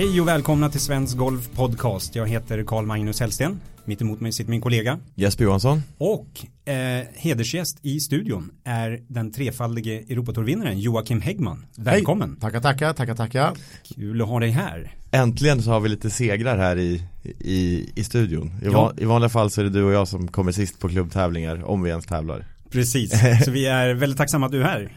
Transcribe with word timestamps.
Hej 0.00 0.20
och 0.20 0.28
välkomna 0.28 0.70
till 0.70 0.80
Svensk 0.80 1.16
Golf 1.16 1.50
Podcast. 1.54 2.14
Jag 2.14 2.28
heter 2.28 2.64
Carl 2.64 2.86
Magnus 2.86 3.20
Hellsten. 3.20 3.60
Mitt 3.84 4.02
emot 4.02 4.20
mig 4.20 4.32
sitter 4.32 4.50
min 4.50 4.60
kollega. 4.60 4.98
Jesper 5.14 5.44
Johansson. 5.44 5.82
Och 5.98 6.28
eh, 6.72 7.06
hedersgäst 7.14 7.78
i 7.82 8.00
studion 8.00 8.50
är 8.64 9.00
den 9.08 9.32
trefaldige 9.32 9.94
Europatorvinnaren 9.94 10.80
Joakim 10.80 11.20
Häggman. 11.20 11.66
Välkommen. 11.76 12.30
Hej. 12.30 12.40
Tackar, 12.40 12.60
tackar, 12.60 12.92
tackar, 12.92 13.14
tackar. 13.14 13.52
Kul 13.94 14.22
att 14.22 14.28
ha 14.28 14.40
dig 14.40 14.50
här. 14.50 14.94
Äntligen 15.10 15.62
så 15.62 15.70
har 15.70 15.80
vi 15.80 15.88
lite 15.88 16.10
segrar 16.10 16.58
här 16.58 16.78
i, 16.78 17.02
i, 17.38 17.90
i 17.94 18.04
studion. 18.04 18.46
I, 18.62 18.64
ja. 18.64 18.72
van, 18.72 18.98
I 18.98 19.04
vanliga 19.04 19.28
fall 19.28 19.50
så 19.50 19.60
är 19.60 19.64
det 19.64 19.70
du 19.70 19.82
och 19.82 19.92
jag 19.92 20.08
som 20.08 20.28
kommer 20.28 20.52
sist 20.52 20.78
på 20.78 20.88
klubbtävlingar, 20.88 21.64
om 21.64 21.82
vi 21.82 21.90
ens 21.90 22.06
tävlar. 22.06 22.44
Precis, 22.70 23.10
så 23.44 23.50
vi 23.50 23.66
är 23.66 23.94
väldigt 23.94 24.18
tacksamma 24.18 24.46
att 24.46 24.52
du 24.52 24.60
är 24.60 24.64
här. 24.64 24.92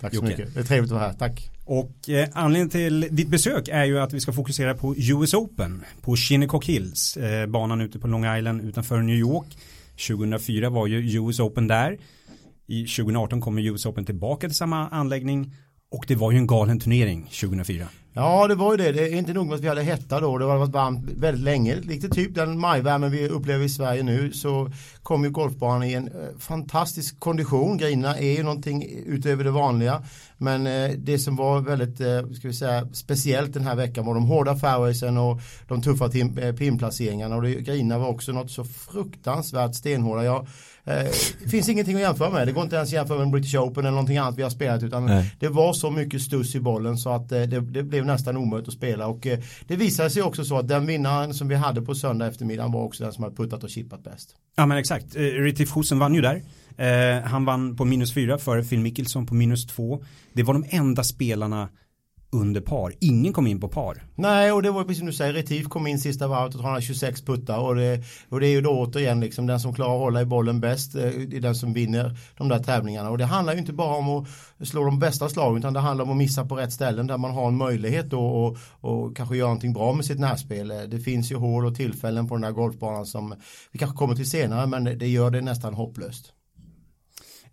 Tack 0.00 0.10
så 0.10 0.16
Jocke. 0.16 0.28
mycket, 0.28 0.54
det 0.54 0.60
är 0.60 0.64
trevligt 0.64 0.92
att 0.92 0.98
vara 0.98 1.08
här, 1.08 1.14
tack. 1.18 1.50
Och 1.66 2.08
eh, 2.08 2.28
anledningen 2.32 2.70
till 2.70 3.08
ditt 3.10 3.28
besök 3.28 3.68
är 3.68 3.84
ju 3.84 3.98
att 3.98 4.12
vi 4.12 4.20
ska 4.20 4.32
fokusera 4.32 4.74
på 4.74 4.94
US 4.96 5.34
Open 5.34 5.84
på 6.00 6.16
Shinnecock 6.16 6.66
Hills, 6.66 7.16
eh, 7.16 7.46
banan 7.46 7.80
ute 7.80 7.98
på 7.98 8.08
Long 8.08 8.36
Island 8.36 8.60
utanför 8.60 9.02
New 9.02 9.16
York. 9.16 9.58
2004 10.08 10.70
var 10.70 10.86
ju 10.86 11.20
US 11.20 11.40
Open 11.40 11.66
där. 11.66 11.98
I 12.66 12.86
2018 12.86 13.40
kommer 13.40 13.62
US 13.62 13.86
Open 13.86 14.04
tillbaka 14.04 14.48
till 14.48 14.56
samma 14.56 14.88
anläggning 14.88 15.54
och 15.90 16.04
det 16.08 16.14
var 16.14 16.32
ju 16.32 16.38
en 16.38 16.46
galen 16.46 16.80
turnering 16.80 17.22
2004. 17.22 17.88
Ja 18.18 18.48
det 18.48 18.54
var 18.54 18.72
ju 18.72 18.76
det. 18.76 18.92
Det 18.92 19.08
är 19.08 19.18
inte 19.18 19.32
nog 19.32 19.46
med 19.46 19.54
att 19.54 19.60
vi 19.60 19.68
hade 19.68 19.82
hetta 19.82 20.20
då. 20.20 20.38
Det 20.38 20.44
har 20.44 20.56
varit 20.56 20.70
varmt 20.70 21.10
väldigt 21.16 21.44
länge. 21.44 21.76
Lite 21.76 22.08
typ 22.08 22.34
den 22.34 22.58
majvärmen 22.58 23.10
vi 23.10 23.28
upplever 23.28 23.64
i 23.64 23.68
Sverige 23.68 24.02
nu 24.02 24.32
så 24.32 24.70
kom 25.02 25.24
ju 25.24 25.30
golfbanan 25.30 25.82
i 25.82 25.92
en 25.92 26.08
eh, 26.08 26.38
fantastisk 26.38 27.20
kondition. 27.20 27.76
Grinerna 27.76 28.18
är 28.18 28.36
ju 28.36 28.42
någonting 28.42 28.86
utöver 29.06 29.44
det 29.44 29.50
vanliga. 29.50 30.02
Men 30.36 30.66
eh, 30.66 30.90
det 30.90 31.18
som 31.18 31.36
var 31.36 31.60
väldigt 31.60 32.00
eh, 32.00 32.30
ska 32.38 32.48
vi 32.48 32.54
säga, 32.54 32.88
speciellt 32.92 33.54
den 33.54 33.64
här 33.64 33.76
veckan 33.76 34.06
var 34.06 34.14
de 34.14 34.24
hårda 34.24 34.56
fairwaysen 34.56 35.18
och 35.18 35.40
de 35.68 35.82
tuffa 35.82 36.08
pinplaceringarna. 36.58 37.36
Och 37.36 37.44
grinerna 37.44 37.98
var 37.98 38.08
också 38.08 38.32
något 38.32 38.50
så 38.50 38.64
fruktansvärt 38.64 39.74
stenhårda. 39.74 40.24
Jag 40.24 40.46
det 41.42 41.48
finns 41.50 41.68
ingenting 41.68 41.94
att 41.94 42.00
jämföra 42.00 42.30
med. 42.30 42.48
Det 42.48 42.52
går 42.52 42.62
inte 42.64 42.76
ens 42.76 42.88
att 42.88 42.92
jämföra 42.92 43.18
med 43.18 43.30
British 43.30 43.54
Open 43.54 43.84
eller 43.84 43.90
någonting 43.90 44.16
annat 44.16 44.38
vi 44.38 44.42
har 44.42 44.50
spelat 44.50 44.82
utan 44.82 45.06
Nej. 45.06 45.34
det 45.40 45.48
var 45.48 45.72
så 45.72 45.90
mycket 45.90 46.22
stuss 46.22 46.54
i 46.54 46.60
bollen 46.60 46.96
så 46.96 47.10
att 47.10 47.28
det, 47.28 47.46
det 47.46 47.60
blev 47.60 48.05
nästan 48.06 48.36
omöjligt 48.36 48.68
att 48.68 48.74
spela 48.74 49.06
och 49.06 49.26
eh, 49.26 49.38
det 49.66 49.76
visade 49.76 50.10
sig 50.10 50.22
också 50.22 50.44
så 50.44 50.58
att 50.58 50.68
den 50.68 50.86
vinnaren 50.86 51.34
som 51.34 51.48
vi 51.48 51.54
hade 51.54 51.82
på 51.82 51.94
söndag 51.94 52.26
eftermiddag 52.26 52.68
var 52.68 52.82
också 52.82 53.04
den 53.04 53.12
som 53.12 53.24
hade 53.24 53.36
puttat 53.36 53.64
och 53.64 53.70
chippat 53.70 54.04
bäst. 54.04 54.36
Ja 54.56 54.66
men 54.66 54.78
exakt, 54.78 55.16
eh, 55.16 55.20
Ritif 55.20 55.76
Husen 55.76 55.98
vann 55.98 56.14
ju 56.14 56.20
där. 56.20 56.42
Eh, 56.76 57.22
han 57.22 57.44
vann 57.44 57.76
på 57.76 57.84
minus 57.84 58.14
fyra 58.14 58.38
före 58.38 58.64
Phil 58.64 58.80
Mickelson 58.80 59.26
på 59.26 59.34
minus 59.34 59.66
två. 59.66 60.04
Det 60.32 60.42
var 60.42 60.54
de 60.54 60.64
enda 60.68 61.04
spelarna 61.04 61.68
under 62.32 62.60
par. 62.60 62.92
Ingen 63.00 63.32
kom 63.32 63.46
in 63.46 63.60
på 63.60 63.68
par. 63.68 64.02
Nej, 64.14 64.52
och 64.52 64.62
det 64.62 64.70
var 64.70 64.82
precis 64.82 64.98
som 64.98 65.06
du 65.06 65.12
säger. 65.12 65.32
Retif 65.32 65.68
kom 65.68 65.86
in 65.86 65.98
sista 65.98 66.28
varvet 66.28 66.54
och 66.54 66.62
han 66.62 66.72
har 66.72 66.80
26 66.80 67.22
puttar. 67.22 67.58
Och 67.58 67.76
det, 67.76 68.02
och 68.28 68.40
det 68.40 68.46
är 68.46 68.50
ju 68.50 68.60
då 68.60 68.70
återigen 68.70 69.20
liksom 69.20 69.46
den 69.46 69.60
som 69.60 69.74
klarar 69.74 69.94
att 69.94 70.00
hålla 70.00 70.20
i 70.20 70.24
bollen 70.24 70.60
bäst. 70.60 70.94
Eh, 70.94 71.02
det 71.02 71.36
är 71.36 71.40
den 71.40 71.54
som 71.54 71.72
vinner 71.72 72.18
de 72.38 72.48
där 72.48 72.58
tävlingarna. 72.58 73.10
Och 73.10 73.18
det 73.18 73.24
handlar 73.24 73.52
ju 73.52 73.58
inte 73.58 73.72
bara 73.72 73.96
om 73.96 74.08
att 74.58 74.68
slå 74.68 74.84
de 74.84 74.98
bästa 74.98 75.28
slagen 75.28 75.58
utan 75.58 75.72
det 75.72 75.80
handlar 75.80 76.04
om 76.04 76.10
att 76.10 76.16
missa 76.16 76.44
på 76.44 76.56
rätt 76.56 76.72
ställen 76.72 77.06
där 77.06 77.18
man 77.18 77.30
har 77.30 77.48
en 77.48 77.56
möjlighet 77.56 78.10
då 78.10 78.26
och, 78.26 78.58
och 78.80 79.16
kanske 79.16 79.36
göra 79.36 79.48
någonting 79.48 79.72
bra 79.72 79.92
med 79.92 80.04
sitt 80.04 80.18
närspel. 80.18 80.70
Eh, 80.70 80.80
det 80.80 81.00
finns 81.00 81.32
ju 81.32 81.36
hål 81.36 81.66
och 81.66 81.74
tillfällen 81.74 82.28
på 82.28 82.34
den 82.34 82.44
här 82.44 82.52
golfbanan 82.52 83.06
som 83.06 83.34
vi 83.72 83.78
kanske 83.78 83.96
kommer 83.96 84.14
till 84.14 84.30
senare 84.30 84.66
men 84.66 84.84
det 84.84 85.08
gör 85.08 85.30
det 85.30 85.40
nästan 85.40 85.74
hopplöst. 85.74 86.32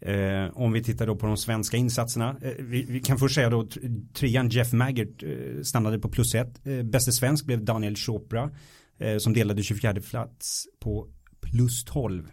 Eh, 0.06 0.50
om 0.54 0.72
vi 0.72 0.84
tittar 0.84 1.08
då 1.08 1.16
på 1.16 1.26
de 1.26 1.38
svenska 1.38 1.78
insatserna. 1.78 2.36
Eh, 2.42 2.52
vi, 2.60 2.86
vi, 2.90 3.00
kan 3.00 3.18
först 3.18 3.36
säga 3.36 3.50
då 3.50 3.68
trean 4.14 4.50
Jeff 4.50 4.74
Maggart 4.74 5.24
eh, 5.24 5.62
stannade 5.64 6.00
på 6.00 6.10
plus 6.10 6.36
ett. 6.36 6.68
Eh, 6.68 6.84
bäste 6.84 7.12
svensk 7.12 7.46
blev 7.46 7.64
Daniel 7.64 7.96
Chopra 7.96 8.50
eh, 9.00 9.18
som 9.18 9.34
delade 9.34 9.64
24 9.64 9.94
plats 10.10 10.66
på 10.80 11.08
plus 11.42 11.84
12. 11.84 12.28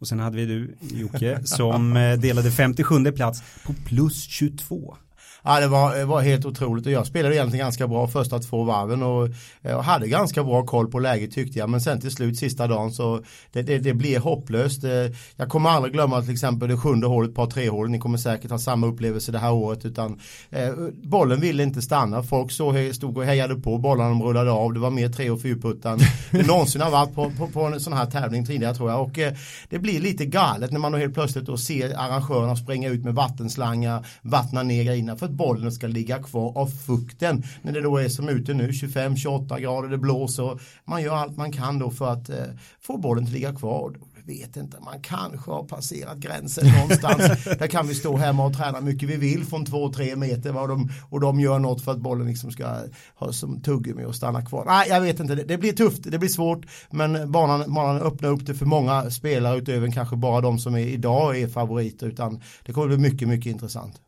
Och 0.00 0.08
sen 0.08 0.18
hade 0.18 0.36
vi 0.36 0.46
du 0.46 0.74
Jocke 0.80 1.40
som 1.44 1.96
eh, 1.96 2.18
delade 2.18 2.50
57 2.50 3.12
plats 3.12 3.42
på 3.66 3.74
plus 3.86 4.24
22 4.24 4.96
ja, 5.44 5.60
det, 5.60 5.68
var, 5.68 5.96
det 5.96 6.04
var 6.04 6.20
helt 6.20 6.44
otroligt 6.44 6.86
och 6.86 6.92
jag 6.92 7.06
spelade 7.06 7.34
egentligen 7.34 7.66
ganska 7.66 7.88
bra 7.88 8.08
första 8.08 8.38
två 8.38 8.64
varven 8.64 9.02
och, 9.02 9.28
och 9.76 9.84
hade 9.84 10.08
ganska 10.08 10.44
bra 10.44 10.66
koll 10.66 10.90
på 10.90 10.98
läget 10.98 11.32
tyckte 11.32 11.58
jag 11.58 11.70
men 11.70 11.80
sen 11.80 12.00
till 12.00 12.10
slut 12.10 12.38
sista 12.38 12.66
dagen 12.66 12.92
så 12.92 13.20
det, 13.52 13.62
det, 13.62 13.78
det 13.78 13.94
blir 13.94 14.18
hopplöst. 14.18 14.84
Eh, 14.84 14.90
jag 15.36 15.48
kommer 15.48 15.70
aldrig 15.70 15.94
glömma 15.94 16.22
till 16.22 16.32
exempel 16.32 16.68
det 16.68 16.76
sjunde 16.76 17.06
hålet, 17.06 17.34
par 17.34 17.46
tre 17.46 17.68
hål. 17.68 17.90
Ni 17.90 17.98
kommer 17.98 18.18
säkert 18.18 18.50
ha 18.50 18.58
samma 18.58 18.86
upplevelse 18.86 19.32
det 19.32 19.38
här 19.38 19.52
året 19.52 19.84
utan 19.84 20.20
eh, 20.50 20.70
bollen 21.02 21.40
ville 21.40 21.62
inte 21.62 21.82
stanna. 21.82 22.22
Folk 22.22 22.52
så, 22.52 22.92
stod 22.92 23.18
och 23.18 23.24
hejade 23.24 23.54
på, 23.54 23.78
bollarna 23.78 24.24
rullade 24.24 24.50
av. 24.50 24.72
Det 24.72 24.80
var 24.80 24.90
mer 24.90 25.08
tre 25.08 25.30
och 25.30 25.42
fyrputtan 25.42 25.98
det 26.30 26.46
någonsin 26.46 26.80
har 26.80 26.90
varit 26.90 27.14
på, 27.14 27.30
på, 27.30 27.46
på, 27.46 27.64
en 27.64 27.80
sån 27.80 27.92
här 27.92 28.06
tävling 28.06 28.46
tidigare 28.46 28.74
tror 28.74 28.90
jag 28.90 29.02
och 29.02 29.18
eh, 29.18 29.32
det 29.68 29.78
blir 29.78 30.00
lite 30.00 30.26
galet 30.26 30.72
när 30.72 30.80
man 30.80 30.92
då 30.92 30.98
helt 30.98 31.14
plötsligt 31.14 31.46
då 31.46 31.56
ser 31.56 31.98
arrangörerna 31.98 32.56
springa 32.56 32.88
ut 32.88 33.04
med 33.04 33.14
vattenslangar, 33.14 34.06
vattna 34.22 34.62
ner 34.62 34.84
grejerna 34.84 35.16
för 35.16 35.28
att 35.30 35.36
bollen 35.36 35.72
ska 35.72 35.86
ligga 35.86 36.22
kvar 36.22 36.58
av 36.58 36.66
fukten. 36.66 37.42
När 37.62 37.72
det 37.72 37.80
då 37.80 37.96
är 37.96 38.08
som 38.08 38.28
ute 38.28 38.54
nu 38.54 38.70
25-28 38.70 39.60
grader, 39.60 39.88
det 39.88 39.98
blåser. 39.98 40.60
Man 40.84 41.02
gör 41.02 41.14
allt 41.14 41.36
man 41.36 41.52
kan 41.52 41.78
då 41.78 41.90
för 41.90 42.12
att 42.12 42.30
eh, 42.30 42.36
få 42.80 42.98
bollen 42.98 43.24
att 43.24 43.30
ligga 43.30 43.54
kvar 43.54 43.96
vet 44.30 44.56
inte, 44.56 44.80
man 44.80 45.00
kanske 45.02 45.50
har 45.50 45.64
passerat 45.64 46.18
gränsen 46.18 46.72
någonstans. 46.72 47.44
Där 47.58 47.66
kan 47.66 47.86
vi 47.86 47.94
stå 47.94 48.16
hemma 48.16 48.46
och 48.46 48.56
träna 48.56 48.80
mycket 48.80 49.08
vi 49.08 49.16
vill 49.16 49.44
från 49.44 49.66
2-3 49.66 50.16
meter 50.16 50.52
vad 50.52 50.68
de, 50.68 50.90
och 51.10 51.20
de 51.20 51.40
gör 51.40 51.58
något 51.58 51.84
för 51.84 51.92
att 51.92 51.98
bollen 51.98 52.26
liksom 52.26 52.50
ska 52.50 52.76
ha 53.14 53.32
som 53.32 53.62
tuggummi 53.62 54.04
och 54.04 54.14
stanna 54.14 54.42
kvar. 54.42 54.64
Nej, 54.66 54.88
jag 54.88 55.00
vet 55.00 55.20
inte, 55.20 55.34
det, 55.34 55.44
det 55.44 55.58
blir 55.58 55.72
tufft, 55.72 56.02
det 56.04 56.18
blir 56.18 56.28
svårt, 56.28 56.66
men 56.90 57.32
banan, 57.32 57.74
banan 57.74 58.02
öppnar 58.02 58.28
upp 58.28 58.46
det 58.46 58.54
för 58.54 58.66
många 58.66 59.10
spelare 59.10 59.58
utöver 59.58 59.90
kanske 59.90 60.16
bara 60.16 60.40
de 60.40 60.58
som 60.58 60.74
är, 60.74 60.86
idag 60.86 61.38
är 61.38 61.48
favoriter, 61.48 62.06
utan 62.06 62.42
det 62.66 62.72
kommer 62.72 62.88
bli 62.88 62.96
mycket, 62.96 63.28
mycket 63.28 63.50
intressant. 63.50 64.00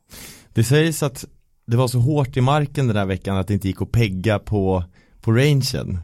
Det 0.55 0.65
sägs 0.65 1.03
att 1.03 1.25
det 1.67 1.77
var 1.77 1.89
så 1.89 1.99
hårt 1.99 2.37
i 2.37 2.41
marken 2.41 2.87
den 2.87 2.97
här 2.97 3.07
veckan 3.07 3.37
att 3.37 3.49
det 3.49 3.55
inte 3.55 3.69
gick 3.69 3.83
att 3.83 3.93
pegga 3.93 4.39
på, 4.39 4.85
på 5.21 5.33
rangen. 5.33 5.99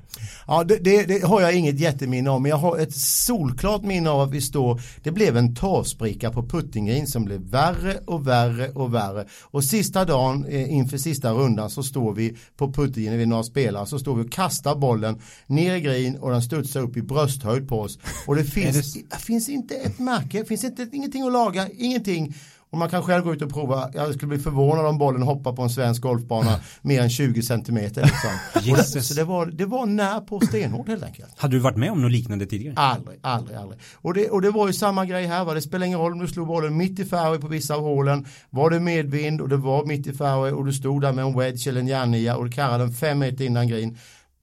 Ja, 0.46 0.64
det, 0.64 0.76
det, 0.76 1.04
det, 1.04 1.26
har 1.26 1.40
jag 1.40 1.54
inget 1.54 1.80
jätteminne 1.80 2.30
om, 2.30 2.42
men 2.42 2.50
jag 2.50 2.56
har 2.56 2.78
ett 2.78 2.96
solklart 2.96 3.82
minne 3.82 4.10
av 4.10 4.20
att 4.20 4.30
vi 4.30 4.40
står, 4.40 4.80
det 5.02 5.10
blev 5.10 5.36
en 5.36 5.54
tavspricka 5.54 6.30
på 6.30 6.42
puttinggreen 6.42 7.06
som 7.06 7.24
blev 7.24 7.40
värre 7.40 7.98
och 8.06 8.26
värre 8.26 8.68
och 8.68 8.94
värre. 8.94 9.26
Och 9.42 9.64
sista 9.64 10.04
dagen 10.04 10.44
eh, 10.44 10.72
inför 10.72 10.98
sista 10.98 11.32
rundan 11.32 11.70
så 11.70 11.82
står 11.82 12.14
vi 12.14 12.36
på 12.56 12.72
puttingen, 12.72 13.18
vi 13.18 13.26
några 13.26 13.42
spelare, 13.42 13.86
så 13.86 13.98
står 13.98 14.14
vi 14.14 14.24
och 14.24 14.32
kastar 14.32 14.74
bollen 14.74 15.20
ner 15.46 15.74
i 15.74 15.80
green 15.80 16.16
och 16.16 16.30
den 16.30 16.42
studsar 16.42 16.80
upp 16.80 16.96
i 16.96 17.02
brösthöjd 17.02 17.68
på 17.68 17.80
oss. 17.80 17.98
Och 18.26 18.36
det 18.36 18.44
finns, 18.54 18.94
det... 18.94 19.16
finns 19.16 19.48
inte 19.48 19.74
ett 19.74 19.98
märke, 19.98 20.38
det 20.38 20.44
finns 20.44 20.64
inte, 20.64 20.88
ingenting 20.92 21.22
att 21.22 21.32
laga, 21.32 21.68
ingenting. 21.78 22.34
Och 22.70 22.78
man 22.78 22.88
kan 22.88 23.02
själv 23.02 23.24
gå 23.24 23.32
ut 23.34 23.42
och 23.42 23.52
prova. 23.52 23.90
Jag 23.94 24.14
skulle 24.14 24.28
bli 24.28 24.38
förvånad 24.38 24.86
om 24.86 24.98
bollen 24.98 25.22
hoppar 25.22 25.52
på 25.52 25.62
en 25.62 25.70
svensk 25.70 26.02
golfbana 26.02 26.60
mer 26.82 27.02
än 27.02 27.10
20 27.10 27.42
centimeter. 27.42 28.02
Liksom. 28.02 28.30
det, 28.94 29.02
så 29.02 29.14
det 29.14 29.24
var, 29.24 29.46
det 29.46 29.66
var 29.66 29.86
när 29.86 30.20
på 30.20 30.40
stenhårt 30.40 30.88
helt 30.88 31.02
enkelt. 31.02 31.28
Hade 31.36 31.56
du 31.56 31.60
varit 31.60 31.76
med 31.76 31.90
om 31.90 32.02
något 32.02 32.12
liknande 32.12 32.46
tidigare? 32.46 32.74
Aldrig, 32.76 33.18
aldrig, 33.22 33.56
aldrig. 33.58 33.80
Och 33.94 34.14
det, 34.14 34.30
och 34.30 34.42
det 34.42 34.50
var 34.50 34.66
ju 34.66 34.72
samma 34.72 35.06
grej 35.06 35.26
här. 35.26 35.44
Va? 35.44 35.54
Det 35.54 35.62
spelar 35.62 35.86
ingen 35.86 35.98
roll 35.98 36.12
om 36.12 36.18
du 36.18 36.28
slog 36.28 36.46
bollen 36.46 36.76
mitt 36.76 36.98
i 36.98 37.04
fairway 37.04 37.38
på 37.38 37.48
vissa 37.48 37.74
av 37.74 37.80
hålen. 37.80 38.26
Var 38.50 38.70
det 38.70 38.80
medvind 38.80 39.40
och 39.40 39.48
det 39.48 39.56
var 39.56 39.84
mitt 39.84 40.06
i 40.06 40.12
fairway 40.12 40.52
och 40.52 40.66
du 40.66 40.72
stod 40.72 41.02
där 41.02 41.12
med 41.12 41.24
en 41.24 41.38
wedge 41.38 41.68
eller 41.68 41.80
en 41.80 41.86
järnia 41.86 42.36
och 42.36 42.44
du 42.44 42.50
karrade 42.50 42.84
den 42.84 42.92
fem 42.92 43.18
meter 43.18 43.44
innan 43.44 43.68
green 43.68 43.96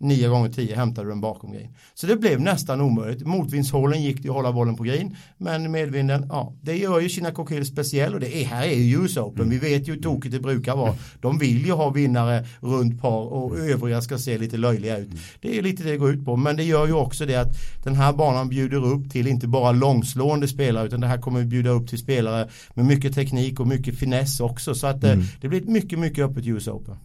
nio 0.06 0.28
gånger 0.28 0.50
tio 0.50 0.76
hämtade 0.76 1.08
du 1.08 1.10
den 1.10 1.22
bakom 1.22 1.52
green. 1.52 1.76
Så 1.94 2.08
det 2.08 2.16
blev 2.16 2.42
nästan 2.42 2.82
omöjligt. 2.82 3.28
Motvindshålen 3.28 4.04
gick 4.04 4.24
det 4.24 4.30
att 4.30 4.36
hålla 4.36 4.52
bollen 4.52 4.76
på 4.76 4.84
green. 4.84 5.16
Men 5.38 5.72
medvinden, 5.72 6.26
ja, 6.30 6.54
det 6.62 6.78
gör 6.78 7.00
ju 7.00 7.10
Kina 7.10 7.32
Coquille 7.32 7.66
speciell 7.66 8.14
och 8.14 8.20
det 8.20 8.42
är, 8.42 8.46
här 8.46 8.68
är 8.68 8.74
ju 8.74 9.04
US 9.04 9.18
Open. 9.18 9.42
Mm. 9.42 9.50
Vi 9.50 9.70
vet 9.70 9.88
ju 9.88 9.94
hur 9.94 10.02
tokigt 10.02 10.34
det 10.34 10.40
brukar 10.40 10.76
vara. 10.76 10.96
De 11.22 11.38
vill 11.38 11.66
ju 11.66 11.72
ha 11.72 11.90
vinnare 11.90 12.46
runt 12.60 13.02
par 13.02 13.34
och 13.34 13.58
övriga 13.58 14.02
ska 14.02 14.18
se 14.18 14.38
lite 14.38 14.58
löjliga 14.58 14.98
ut. 14.98 15.08
Mm. 15.08 15.20
Det 15.42 15.58
är 15.58 15.62
lite 15.62 15.84
det 15.84 15.96
det 15.96 15.98
går 16.00 16.12
ut 16.12 16.26
på. 16.26 16.36
Men 16.36 16.56
det 16.56 16.64
gör 16.64 16.88
ju 16.88 16.94
också 16.94 17.26
det 17.26 17.36
att 17.36 17.58
den 17.84 17.96
här 17.96 18.14
banan 18.14 18.50
bjuder 18.50 18.86
upp 18.86 19.12
till 19.12 19.28
inte 19.28 19.48
bara 19.48 19.72
långslående 19.72 20.48
spelare 20.48 20.88
utan 20.88 21.02
det 21.02 21.08
här 21.08 21.18
kommer 21.18 21.44
bjuda 21.44 21.70
upp 21.70 21.88
till 21.88 21.98
spelare 21.98 22.50
med 22.74 22.86
mycket 22.86 23.16
teknik 23.16 23.60
och 23.60 23.68
mycket 23.68 24.00
finess 24.00 24.40
också. 24.40 24.76
Så 24.76 24.88
att 24.88 25.04
eh, 25.04 25.12
mm. 25.12 25.26
det 25.42 25.48
blir 25.48 25.62
ett 25.62 25.70
mycket, 25.70 26.00
mycket 26.00 26.26
öppet 26.26 26.48
US 26.48 26.68
Open. 26.68 26.96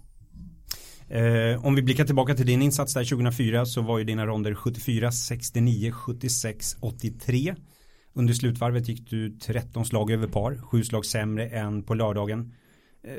Eh, 1.10 1.66
om 1.66 1.74
vi 1.74 1.82
blickar 1.82 2.04
tillbaka 2.04 2.34
till 2.34 2.46
din 2.46 2.62
insats 2.62 2.94
där 2.94 3.04
2004 3.04 3.66
så 3.66 3.82
var 3.82 3.98
ju 3.98 4.04
dina 4.04 4.26
ronder 4.26 4.54
74, 4.54 5.12
69, 5.12 5.92
76, 5.92 6.76
83. 6.80 7.54
Under 8.12 8.34
slutvarvet 8.34 8.88
gick 8.88 9.10
du 9.10 9.30
13 9.30 9.84
slag 9.84 10.10
över 10.10 10.28
par, 10.28 10.56
7 10.70 10.84
slag 10.84 11.06
sämre 11.06 11.48
än 11.48 11.82
på 11.82 11.94
lördagen. 11.94 12.52
Eh, 13.02 13.12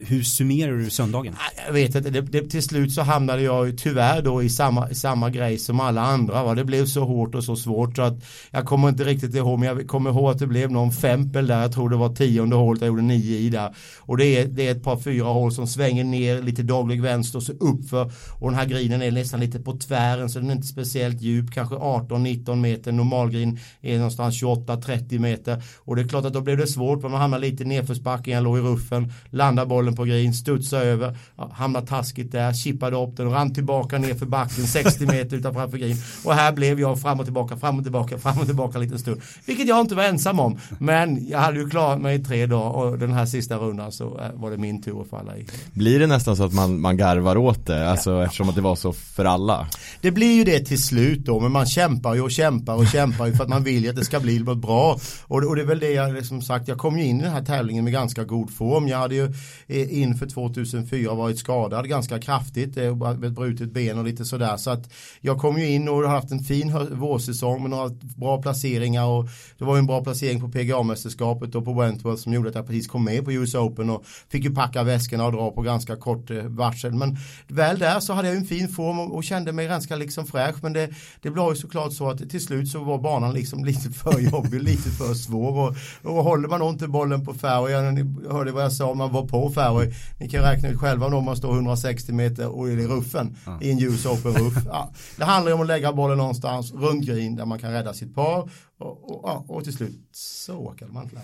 hur 0.00 0.22
summerar 0.22 0.72
du 0.72 0.90
söndagen? 0.90 1.34
Ah, 1.38 1.62
jag 1.66 1.72
vet 1.72 1.94
inte, 1.94 2.10
det, 2.10 2.20
det, 2.20 2.50
till 2.50 2.62
slut 2.62 2.92
så 2.92 3.02
hamnade 3.02 3.42
jag 3.42 3.78
tyvärr 3.78 4.22
då 4.22 4.42
i 4.42 4.50
samma, 4.50 4.94
samma 4.94 5.30
grej 5.30 5.58
som 5.58 5.80
alla 5.80 6.00
andra. 6.00 6.44
Va? 6.44 6.54
Det 6.54 6.64
blev 6.64 6.86
så 6.86 7.04
hårt 7.04 7.34
och 7.34 7.44
så 7.44 7.56
svårt 7.56 7.96
så 7.96 8.02
att 8.02 8.24
jag 8.50 8.64
kommer 8.64 8.88
inte 8.88 9.04
riktigt 9.04 9.34
ihåg 9.34 9.58
men 9.58 9.68
jag 9.68 9.86
kommer 9.86 10.10
ihåg 10.10 10.30
att 10.30 10.38
det 10.38 10.46
blev 10.46 10.70
någon 10.70 10.92
fempel 10.92 11.46
där. 11.46 11.62
Jag 11.62 11.72
tror 11.72 11.90
det 11.90 11.96
var 11.96 12.14
tionde 12.14 12.56
hålet, 12.56 12.80
jag 12.80 12.88
gjorde 12.88 13.02
nio 13.02 13.38
i 13.38 13.48
där. 13.48 13.74
Och 14.00 14.16
det 14.16 14.26
är, 14.26 14.46
det 14.46 14.66
är 14.66 14.70
ett 14.70 14.82
par 14.82 14.96
fyra 14.96 15.26
hål 15.26 15.52
som 15.52 15.66
svänger 15.66 16.04
ner 16.04 16.42
lite 16.42 16.62
daglig 16.62 17.02
vänster 17.02 17.38
och 17.38 17.42
så 17.42 17.52
uppför. 17.52 18.12
Och 18.40 18.50
den 18.50 18.58
här 18.58 18.66
grinen 18.66 19.02
är 19.02 19.10
nästan 19.10 19.40
lite 19.40 19.60
på 19.60 19.76
tvären 19.76 20.30
så 20.30 20.38
den 20.38 20.50
är 20.50 20.54
inte 20.54 20.66
speciellt 20.66 21.20
djup, 21.20 21.52
kanske 21.54 21.74
18-19 21.74 22.56
meter. 22.56 22.92
Normalgrin 22.92 23.58
är 23.80 23.96
någonstans 23.96 24.42
28-30 24.42 25.18
meter. 25.18 25.62
Och 25.78 25.96
det 25.96 26.02
är 26.02 26.08
klart 26.08 26.24
att 26.24 26.32
då 26.32 26.40
blev 26.40 26.56
det 26.56 26.66
svårt, 26.66 27.00
för 27.00 27.08
man 27.08 27.20
hamnar 27.20 27.38
lite 27.38 27.64
nedförsbacke, 27.64 28.30
jag 28.30 28.44
låg 28.44 28.58
i 28.58 28.60
ruffen 28.60 29.12
landar 29.30 29.66
bollen 29.66 29.96
på 29.96 30.04
green, 30.04 30.34
studsar 30.34 30.80
över, 30.80 31.16
hamnar 31.52 31.80
taskigt 31.80 32.32
där, 32.32 32.52
chippade 32.52 32.96
upp 32.96 33.16
den, 33.16 33.30
rann 33.30 33.54
tillbaka 33.54 33.98
ner 33.98 34.14
för 34.14 34.26
backen 34.26 34.66
60 34.66 35.06
meter 35.06 35.36
utanför 35.36 35.78
green. 35.78 35.96
Och 36.24 36.34
här 36.34 36.52
blev 36.52 36.80
jag 36.80 37.00
fram 37.00 37.20
och 37.20 37.26
tillbaka, 37.26 37.56
fram 37.56 37.78
och 37.78 37.84
tillbaka, 37.84 38.18
fram 38.18 38.38
och 38.38 38.46
tillbaka 38.46 38.78
en 38.78 38.84
liten 38.84 38.98
stund. 38.98 39.20
Vilket 39.46 39.68
jag 39.68 39.80
inte 39.80 39.94
var 39.94 40.04
ensam 40.04 40.40
om. 40.40 40.58
Men 40.78 41.28
jag 41.28 41.38
hade 41.38 41.58
ju 41.58 41.68
klarat 41.68 42.00
mig 42.00 42.20
i 42.20 42.24
tre 42.24 42.46
dagar 42.46 42.70
och 42.70 42.98
den 42.98 43.12
här 43.12 43.26
sista 43.26 43.56
rundan 43.56 43.92
så 43.92 44.20
eh, 44.20 44.30
var 44.34 44.50
det 44.50 44.56
min 44.56 44.82
tur 44.82 45.02
att 45.02 45.08
falla 45.08 45.36
i. 45.36 45.46
Blir 45.72 45.98
det 46.00 46.06
nästan 46.06 46.36
så 46.36 46.44
att 46.44 46.52
man, 46.52 46.80
man 46.80 46.96
garvar 46.96 47.36
åt 47.36 47.66
det, 47.66 47.90
alltså 47.90 48.10
ja. 48.10 48.24
eftersom 48.24 48.48
att 48.48 48.54
det 48.54 48.60
var 48.60 48.76
så 48.76 48.92
för 48.92 49.24
alla? 49.24 49.66
Det 50.00 50.10
blir 50.10 50.32
ju 50.32 50.44
det 50.44 50.60
till 50.60 50.82
slut 50.82 51.24
då, 51.24 51.40
men 51.40 51.52
man 51.52 51.66
kämpar 51.66 52.14
ju 52.14 52.20
och 52.20 52.30
kämpar 52.30 52.74
och 52.74 52.86
kämpar 52.86 53.26
ju 53.26 53.32
för 53.32 53.44
att 53.44 53.50
man 53.50 53.64
vill 53.64 53.84
ju 53.84 53.90
att 53.90 53.96
det 53.96 54.04
ska 54.04 54.20
bli 54.20 54.38
något 54.38 54.58
bra. 54.58 54.98
Och, 55.22 55.44
och 55.44 55.56
det 55.56 55.62
är 55.62 55.66
väl 55.66 55.78
det 55.78 55.90
jag 55.90 56.14
liksom 56.14 56.42
sagt, 56.42 56.68
jag 56.68 56.78
kom 56.78 56.98
ju 56.98 57.04
in 57.04 57.20
i 57.20 57.22
den 57.22 57.32
här 57.32 57.44
tävlingen 57.44 57.84
med 57.84 57.92
ganska 57.92 58.24
god 58.24 58.50
form. 58.50 58.88
Jag 58.88 58.98
hade 58.98 59.14
ju 59.16 59.32
inför 59.68 60.26
2004 60.26 61.14
varit 61.14 61.38
skadad 61.38 61.88
ganska 61.88 62.18
kraftigt, 62.18 62.76
Ett 62.76 62.98
med 62.98 63.72
ben 63.72 63.98
och 63.98 64.04
lite 64.04 64.24
sådär. 64.24 64.56
Så 64.56 64.70
att 64.70 64.92
jag 65.20 65.38
kom 65.38 65.58
ju 65.58 65.68
in 65.68 65.88
och 65.88 65.94
har 65.96 66.06
haft 66.06 66.30
en 66.30 66.38
fin 66.38 66.72
vårsäsong 66.90 67.62
med 67.62 67.70
några 67.70 67.88
bra 68.16 68.42
placeringar 68.42 69.04
och 69.04 69.28
det 69.58 69.64
var 69.64 69.74
ju 69.76 69.78
en 69.78 69.86
bra 69.86 70.04
placering 70.04 70.40
på 70.40 70.48
PGA-mästerskapet 70.48 71.54
och 71.54 71.64
på 71.64 71.72
Wentworth 71.72 72.22
som 72.22 72.32
gjorde 72.32 72.48
att 72.48 72.54
jag 72.54 72.66
precis 72.66 72.86
kom 72.86 73.04
med 73.04 73.24
på 73.24 73.32
US 73.32 73.54
Open 73.54 73.90
och 73.90 74.04
fick 74.28 74.44
ju 74.44 74.54
packa 74.54 74.82
väskorna 74.82 75.26
och 75.26 75.32
dra 75.32 75.50
på 75.50 75.62
ganska 75.62 75.96
kort 75.96 76.30
eh, 76.30 76.42
varsel. 76.42 76.94
Men 76.94 77.16
väl 77.48 77.78
där 77.78 78.00
så 78.00 78.12
hade 78.12 78.28
jag 78.28 78.36
en 78.36 78.44
fin 78.44 78.68
form 78.68 78.98
och, 78.98 79.24
kände 79.24 79.52
mig 79.52 79.66
ganska 79.66 79.96
liksom 79.96 80.26
fräsch 80.26 80.56
men 80.62 80.72
det, 80.72 80.90
det 81.22 81.30
blev 81.30 81.48
ju 81.48 81.56
såklart 81.56 81.92
så 81.92 82.10
att 82.10 82.30
till 82.30 82.44
slut 82.44 82.68
så 82.68 82.84
var 82.84 82.98
banan 82.98 83.34
liksom 83.34 83.64
lite 83.70 83.90
för 83.90 84.20
jobbig, 84.20 84.62
lite 84.62 84.90
för 84.90 85.14
svår 85.14 85.58
och, 85.58 85.76
och 86.02 86.24
håller 86.24 86.48
man 86.48 86.62
inte 86.62 86.88
bollen 86.88 87.24
på 87.24 87.34
fairway, 87.34 87.92
ni 87.92 88.28
hörde 88.30 88.52
vad 88.52 88.64
jag 88.64 88.72
sa, 88.72 88.94
man 89.06 89.22
var 89.22 89.28
på 89.28 89.50
fairway. 89.50 89.92
Ni 90.20 90.28
kan 90.28 90.42
räkna 90.42 90.68
ut 90.68 90.78
själva 90.78 91.06
om 91.06 91.24
man 91.24 91.36
står 91.36 91.54
160 91.54 92.12
meter 92.12 92.48
och 92.48 92.68
är 92.68 92.78
i 92.78 92.86
ruffen 92.86 93.36
ja. 93.46 93.58
i 93.62 93.70
en 93.70 93.78
US 93.78 94.06
Open 94.06 94.32
ruff. 94.32 94.54
Ja. 94.66 94.90
Det 95.16 95.24
handlar 95.24 95.52
om 95.52 95.60
att 95.60 95.66
lägga 95.66 95.92
bollen 95.92 96.18
någonstans 96.18 96.72
runt 96.72 97.06
green 97.06 97.36
där 97.36 97.46
man 97.46 97.58
kan 97.58 97.72
rädda 97.72 97.92
sitt 97.92 98.14
par 98.14 98.50
och, 98.78 99.24
och, 99.24 99.50
och 99.50 99.64
till 99.64 99.72
slut 99.72 100.08
så 100.12 100.56
åker 100.56 100.86
man 100.86 101.04
inte 101.04 101.16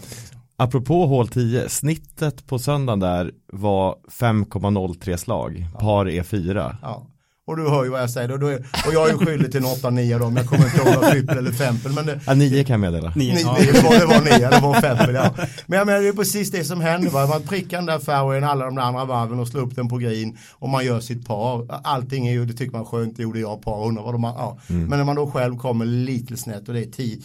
Apropå 0.57 1.07
hål 1.07 1.29
10, 1.29 1.69
snittet 1.69 2.47
på 2.47 2.59
söndagen 2.59 3.01
där 3.01 3.33
var 3.53 3.97
5,03 4.11 5.17
slag, 5.17 5.67
par 5.79 6.07
E4. 6.07 6.77
Ja. 6.83 7.07
Och 7.47 7.57
du 7.57 7.69
hör 7.69 7.85
ju 7.85 7.91
vad 7.91 8.03
jag 8.03 8.11
säger. 8.11 8.33
Och, 8.33 8.39
då 8.39 8.47
är, 8.47 8.59
och 8.87 8.95
jag 8.95 9.09
är 9.09 9.13
ju 9.13 9.19
skyldig 9.19 9.53
till 9.53 9.61
en 9.61 9.67
8-9 9.67 10.19
då. 10.19 10.25
Men 10.31 10.37
jag 10.37 10.47
kommer 10.47 10.65
inte 10.65 10.77
ihåg 10.77 11.05
om 11.05 11.11
trippel 11.11 11.39
eller 11.39 11.53
fempel. 11.53 11.93
Men 11.93 12.07
det, 12.07 12.21
ja, 12.27 12.35
9 12.35 12.65
kan 12.65 12.75
jag 12.75 12.81
meddela. 12.81 13.13
9, 13.17 13.39
ja. 13.41 13.57
det, 13.73 13.83
var, 13.83 13.99
det 13.99 14.07
var 14.07 14.39
9, 14.39 14.51
det 14.51 14.61
var 14.61 14.81
fempel 14.81 15.15
ja. 15.15 15.35
Men 15.67 15.79
jag 15.79 15.87
menar 15.87 16.01
det 16.01 16.09
är 16.09 16.13
precis 16.13 16.51
det 16.51 16.65
som 16.65 16.81
händer. 16.81 17.11
Va? 17.11 17.27
Man 17.27 17.43
prickar 17.43 17.77
den 17.77 17.87
där 17.87 17.99
fairwayen 17.99 18.45
alla 18.45 18.65
de 18.65 18.75
där 18.75 18.83
andra 18.83 19.05
varven 19.05 19.39
och 19.39 19.49
slår 19.49 19.61
upp 19.61 19.77
den 19.77 19.89
på 19.89 19.99
green. 19.99 20.39
Och 20.53 20.69
man 20.69 20.85
gör 20.85 21.01
sitt 21.01 21.27
par. 21.27 21.81
Allting 21.85 22.27
är 22.27 22.33
ju, 22.33 22.47
det 22.47 22.53
tycker 22.53 22.73
man 22.73 22.87
skönt, 22.87 23.17
det 23.17 23.23
gjorde 23.23 23.41
jag 23.41 23.63
par. 23.63 23.87
Undrar 23.87 24.03
vad 24.03 24.15
de, 24.15 24.25
ja. 24.25 24.59
Mm. 24.69 24.87
Men 24.87 24.99
när 24.99 25.05
man 25.05 25.17
då 25.17 25.31
själv 25.31 25.57
kommer 25.57 25.85
lite 25.85 26.37
snett 26.37 26.69
och 26.69 26.75
det 26.75 26.81
är 26.81 26.91
10 26.91 27.19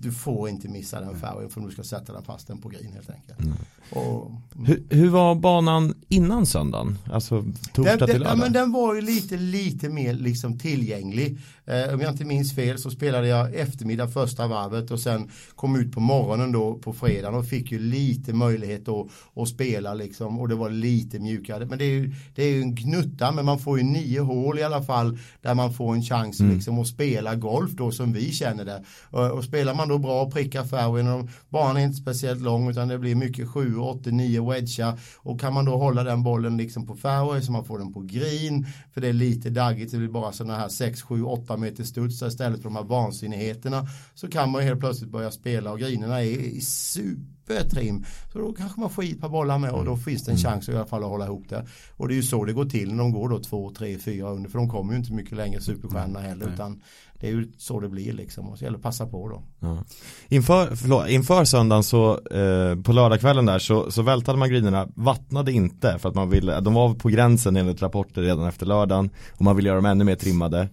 du 0.00 0.12
får 0.12 0.48
inte 0.48 0.68
missa 0.68 1.00
den 1.00 1.20
färgen 1.20 1.50
för 1.50 1.60
du 1.60 1.70
ska 1.70 1.82
sätta 1.82 2.12
den 2.12 2.22
fast 2.22 2.46
den 2.46 2.58
på 2.58 2.68
green 2.68 2.92
helt 2.92 3.10
enkelt. 3.10 3.40
Mm. 3.40 3.54
Och, 3.90 4.30
hur, 4.66 4.82
hur, 4.90 5.08
var 5.08 5.34
banan 5.34 5.94
innan 6.08 6.46
söndagen? 6.46 6.98
Alltså 7.12 7.44
torsdag 7.72 7.96
den, 7.96 8.08
till 8.08 8.18
lördag? 8.18 8.32
Ja, 8.32 8.36
men 8.36 8.52
den 8.52 8.72
var 8.72 8.94
ju 8.94 9.00
lite, 9.00 9.36
lite 9.36 9.88
mer 9.88 10.14
liksom 10.14 10.58
tillgänglig. 10.58 11.38
Eh, 11.68 11.94
om 11.94 12.00
jag 12.00 12.12
inte 12.12 12.24
minns 12.24 12.54
fel 12.54 12.78
så 12.78 12.90
spelade 12.90 13.28
jag 13.28 13.54
eftermiddag 13.54 14.08
första 14.08 14.46
varvet 14.46 14.90
och 14.90 15.00
sen 15.00 15.30
kom 15.54 15.76
ut 15.76 15.92
på 15.92 16.00
morgonen 16.00 16.52
då 16.52 16.74
på 16.74 16.92
fredagen 16.92 17.38
och 17.38 17.46
fick 17.46 17.72
ju 17.72 17.78
lite 17.78 18.32
möjlighet 18.32 18.88
att, 18.88 19.06
att 19.34 19.48
spela 19.48 19.94
liksom 19.94 20.38
och 20.40 20.48
det 20.48 20.54
var 20.54 20.70
lite 20.70 21.18
mjukare. 21.18 21.66
Men 21.66 21.78
det 21.78 21.84
är 21.84 21.94
ju, 21.94 22.14
det 22.34 22.42
är 22.42 22.50
ju 22.50 22.62
en 22.62 22.74
gnutta 22.74 23.32
men 23.32 23.44
man 23.44 23.58
får 23.58 23.78
ju 23.78 23.84
nio 23.84 24.20
hål 24.20 24.58
i 24.58 24.62
alla 24.62 24.82
fall 24.82 25.18
där 25.42 25.54
man 25.54 25.74
får 25.74 25.94
en 25.94 26.02
chans 26.02 26.40
mm. 26.40 26.54
liksom 26.54 26.78
att 26.78 26.86
spela 26.86 27.34
golf 27.34 27.70
då 27.70 27.90
som 27.90 28.12
vi 28.12 28.32
känner 28.32 28.64
det. 28.64 28.84
Och, 29.10 29.30
och 29.30 29.44
spelar 29.44 29.74
man 29.74 29.88
då 29.88 29.98
bra 29.98 30.22
och 30.22 30.32
prickar 30.32 30.64
fairwayn 30.64 31.08
och 31.08 31.28
banan 31.48 31.76
är 31.76 31.84
inte 31.84 32.02
speciellt 32.02 32.40
lång 32.40 32.70
utan 32.70 32.88
det 32.88 32.98
blir 32.98 33.14
mycket 33.14 33.48
7, 33.48 33.76
8, 33.80 34.10
9 34.10 34.50
wedgar 34.50 35.00
och 35.16 35.40
kan 35.40 35.54
man 35.54 35.64
då 35.64 35.76
hålla 35.76 36.04
den 36.04 36.22
bollen 36.22 36.56
liksom 36.56 36.86
på 36.86 36.96
fairway 36.96 37.42
så 37.42 37.52
man 37.52 37.64
får 37.64 37.78
den 37.78 37.92
på 37.92 38.00
green 38.00 38.66
för 38.94 39.00
det 39.00 39.08
är 39.08 39.12
lite 39.12 39.50
daggigt, 39.50 39.92
det 39.92 39.98
blir 39.98 40.08
bara 40.08 40.32
sådana 40.32 40.58
här 40.58 40.68
6, 40.68 41.02
7, 41.02 41.22
8 41.22 41.56
meter 41.56 41.84
studsar 41.84 42.26
istället 42.26 42.62
för 42.62 42.68
de 42.68 42.76
här 42.76 42.84
vansinnigheterna 42.84 43.86
så 44.14 44.28
kan 44.28 44.50
man 44.50 44.62
helt 44.62 44.80
plötsligt 44.80 45.10
börja 45.10 45.30
spela 45.30 45.72
och 45.72 45.78
grinerna 45.78 46.22
är 46.22 46.60
super 46.60 47.37
supertrim. 47.48 48.04
Så 48.32 48.38
då 48.38 48.52
kanske 48.52 48.80
man 48.80 48.90
får 48.90 49.04
i 49.04 49.12
ett 49.12 49.20
par 49.20 49.28
bollar 49.28 49.58
med 49.58 49.70
och 49.70 49.84
då 49.84 49.96
finns 49.96 50.24
det 50.24 50.32
en 50.32 50.38
mm. 50.38 50.50
chans 50.50 50.68
i 50.68 50.76
alla 50.76 50.86
fall 50.86 51.02
att 51.02 51.08
hålla 51.08 51.24
ihop 51.24 51.48
det. 51.48 51.66
Och 51.96 52.08
det 52.08 52.14
är 52.14 52.16
ju 52.16 52.22
så 52.22 52.44
det 52.44 52.52
går 52.52 52.64
till 52.64 52.94
när 52.94 53.02
de 53.02 53.12
går 53.12 53.28
då 53.28 53.38
två, 53.38 53.72
tre, 53.78 53.98
fyra 53.98 54.30
under 54.30 54.50
för 54.50 54.58
de 54.58 54.68
kommer 54.68 54.92
ju 54.92 54.98
inte 54.98 55.12
mycket 55.12 55.36
längre 55.36 55.60
superstjärnorna 55.60 56.20
heller 56.20 56.52
utan 56.54 56.82
det 57.20 57.26
är 57.26 57.30
ju 57.30 57.52
så 57.58 57.80
det 57.80 57.88
blir 57.88 58.12
liksom 58.12 58.48
och 58.48 58.58
så 58.58 58.64
gäller 58.64 58.78
det 58.78 58.80
att 58.80 58.82
passa 58.82 59.06
på 59.06 59.28
då. 59.28 59.42
Ja. 59.60 59.84
Inför, 60.28 60.76
förlåt, 60.76 61.08
inför 61.08 61.44
söndagen 61.44 61.84
så 61.84 62.10
eh, 62.12 62.82
på 62.82 62.92
lördagskvällen 62.92 63.46
där 63.46 63.58
så, 63.58 63.90
så 63.90 64.02
vältade 64.02 64.38
man 64.38 64.50
grinerna, 64.50 64.88
vattnade 64.94 65.52
inte 65.52 65.98
för 65.98 66.08
att 66.08 66.14
man 66.14 66.30
ville, 66.30 66.60
de 66.60 66.74
var 66.74 66.94
på 66.94 67.08
gränsen 67.08 67.56
enligt 67.56 67.82
rapporter 67.82 68.22
redan 68.22 68.48
efter 68.48 68.66
lördagen 68.66 69.10
och 69.32 69.42
man 69.42 69.56
ville 69.56 69.68
göra 69.68 69.76
dem 69.76 69.86
ännu 69.86 70.04
mer 70.04 70.14
trimmade 70.14 70.68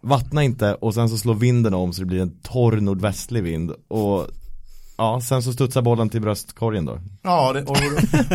vattna 0.00 0.42
inte 0.42 0.74
och 0.74 0.94
sen 0.94 1.08
så 1.08 1.18
slår 1.18 1.34
vinden 1.34 1.74
om 1.74 1.92
så 1.92 2.00
det 2.00 2.06
blir 2.06 2.22
en 2.22 2.38
torr 2.42 2.80
nordvästlig 2.80 3.42
vind 3.42 3.72
och 3.88 4.26
Ja, 5.00 5.20
sen 5.20 5.42
så 5.42 5.52
studsar 5.52 5.82
bollen 5.82 6.08
till 6.08 6.20
bröstkorgen 6.20 6.84
då. 6.84 6.98
Ja, 7.22 7.52
det, 7.52 7.62
och, 7.62 7.76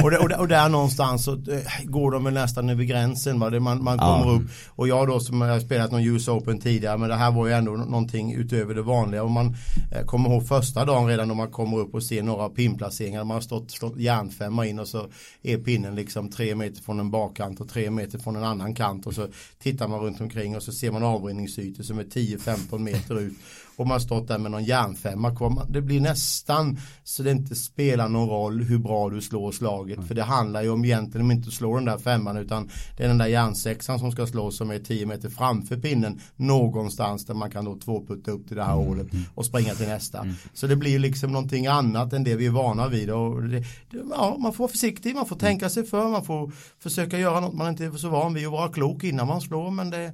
och, 0.03 0.13
och, 0.13 0.39
och, 0.39 0.47
där 0.47 0.69
någonstans 0.69 1.23
så 1.23 1.33
eh, 1.33 1.83
går 1.83 2.11
de 2.11 2.23
nästan 2.23 2.69
över 2.69 2.83
gränsen. 2.83 3.39
Man, 3.39 3.63
man 3.63 3.97
kommer 3.97 4.25
ja. 4.25 4.31
upp 4.31 4.49
och 4.69 4.87
jag 4.87 5.07
då 5.07 5.19
som 5.19 5.41
har 5.41 5.59
spelat 5.59 5.91
någon 5.91 6.03
US 6.03 6.27
Open 6.27 6.59
tidigare 6.59 6.97
men 6.97 7.09
det 7.09 7.15
här 7.15 7.31
var 7.31 7.47
ju 7.47 7.53
ändå 7.53 7.71
någonting 7.71 8.33
utöver 8.33 8.75
det 8.75 8.81
vanliga. 8.81 9.23
Och 9.23 9.31
man 9.31 9.55
eh, 9.91 10.05
kommer 10.05 10.29
ihåg 10.29 10.47
första 10.47 10.85
dagen 10.85 11.07
redan 11.07 11.27
när 11.27 11.35
man 11.35 11.51
kommer 11.51 11.77
upp 11.79 11.93
och 11.93 12.03
ser 12.03 12.23
några 12.23 12.49
pinplaceringar. 12.49 13.23
Man 13.23 13.35
har 13.35 13.41
stått, 13.41 13.71
stått 13.71 13.97
järnfemma 13.97 14.65
in 14.65 14.79
och 14.79 14.87
så 14.87 15.07
är 15.43 15.57
pinnen 15.57 15.95
liksom 15.95 16.29
tre 16.29 16.55
meter 16.55 16.81
från 16.81 16.99
en 16.99 17.11
bakkant 17.11 17.61
och 17.61 17.69
tre 17.69 17.89
meter 17.89 18.19
från 18.19 18.35
en 18.35 18.43
annan 18.43 18.75
kant 18.75 19.07
och 19.07 19.13
så 19.13 19.27
tittar 19.59 19.87
man 19.87 19.99
runt 19.99 20.21
omkring 20.21 20.55
och 20.55 20.63
så 20.63 20.71
ser 20.71 20.91
man 20.91 21.03
avrinningsytor 21.03 21.83
som 21.83 21.99
är 21.99 22.03
10-15 22.03 22.79
meter 22.79 23.19
ut 23.19 23.33
och 23.75 23.87
man 23.87 24.01
stått 24.01 24.27
där 24.27 24.37
med 24.37 24.51
någon 24.51 24.63
järnfemma. 24.63 25.65
Det 25.69 25.81
blir 25.81 26.01
nästan 26.01 26.77
så 27.03 27.23
det 27.23 27.31
inte 27.31 27.55
spelar 27.55 28.09
någon 28.09 28.29
roll 28.29 28.63
hur 28.63 28.77
bra 28.77 29.09
du 29.09 29.21
slår 29.21 29.51
slaget. 29.51 29.97
Mm. 29.97 30.07
För 30.07 30.15
det 30.15 30.23
handlar 30.23 30.63
ju 30.63 30.69
om 30.69 30.85
egentligen 30.85 31.25
om 31.25 31.31
inte 31.31 31.51
slå 31.51 31.75
den 31.75 31.85
där 31.85 31.97
femman 31.97 32.37
utan 32.37 32.69
det 32.97 33.03
är 33.03 33.07
den 33.07 33.17
där 33.17 33.27
järnsexan 33.27 33.99
som 33.99 34.11
ska 34.11 34.27
slås 34.27 34.57
som 34.57 34.71
är 34.71 34.79
10 34.79 35.05
meter 35.05 35.29
framför 35.29 35.77
pinnen 35.77 36.21
någonstans 36.35 37.25
där 37.25 37.33
man 37.33 37.51
kan 37.51 37.65
då 37.65 37.79
tvåputta 37.79 38.31
upp 38.31 38.47
till 38.47 38.55
det 38.55 38.63
här 38.63 38.73
mm. 38.73 38.85
hålet 38.85 39.07
och 39.35 39.45
springa 39.45 39.73
till 39.73 39.87
nästa. 39.87 40.19
Mm. 40.19 40.35
Så 40.53 40.67
det 40.67 40.75
blir 40.75 40.99
liksom 40.99 41.31
någonting 41.31 41.67
annat 41.67 42.13
än 42.13 42.23
det 42.23 42.35
vi 42.35 42.45
är 42.45 42.51
vana 42.51 42.87
vid. 42.87 43.09
Och 43.09 43.43
det, 43.43 43.63
ja, 44.09 44.37
man 44.39 44.53
får 44.53 44.63
vara 44.63 44.71
försiktig, 44.71 45.15
man 45.15 45.25
får 45.25 45.35
tänka 45.35 45.69
sig 45.69 45.85
för, 45.85 46.09
man 46.09 46.25
får 46.25 46.51
försöka 46.79 47.19
göra 47.19 47.39
något 47.39 47.53
man 47.53 47.69
inte 47.69 47.85
är 47.85 47.91
så 47.91 48.09
van 48.09 48.33
vid 48.33 48.47
och 48.47 48.51
vara 48.51 48.69
klok 48.71 49.03
innan 49.03 49.27
man 49.27 49.41
slår 49.41 49.71
men 49.71 49.89
det 49.89 50.13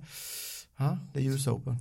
Ja, 0.82 0.98
det 1.14 1.20
är 1.20 1.24
US 1.24 1.48
Open. 1.48 1.76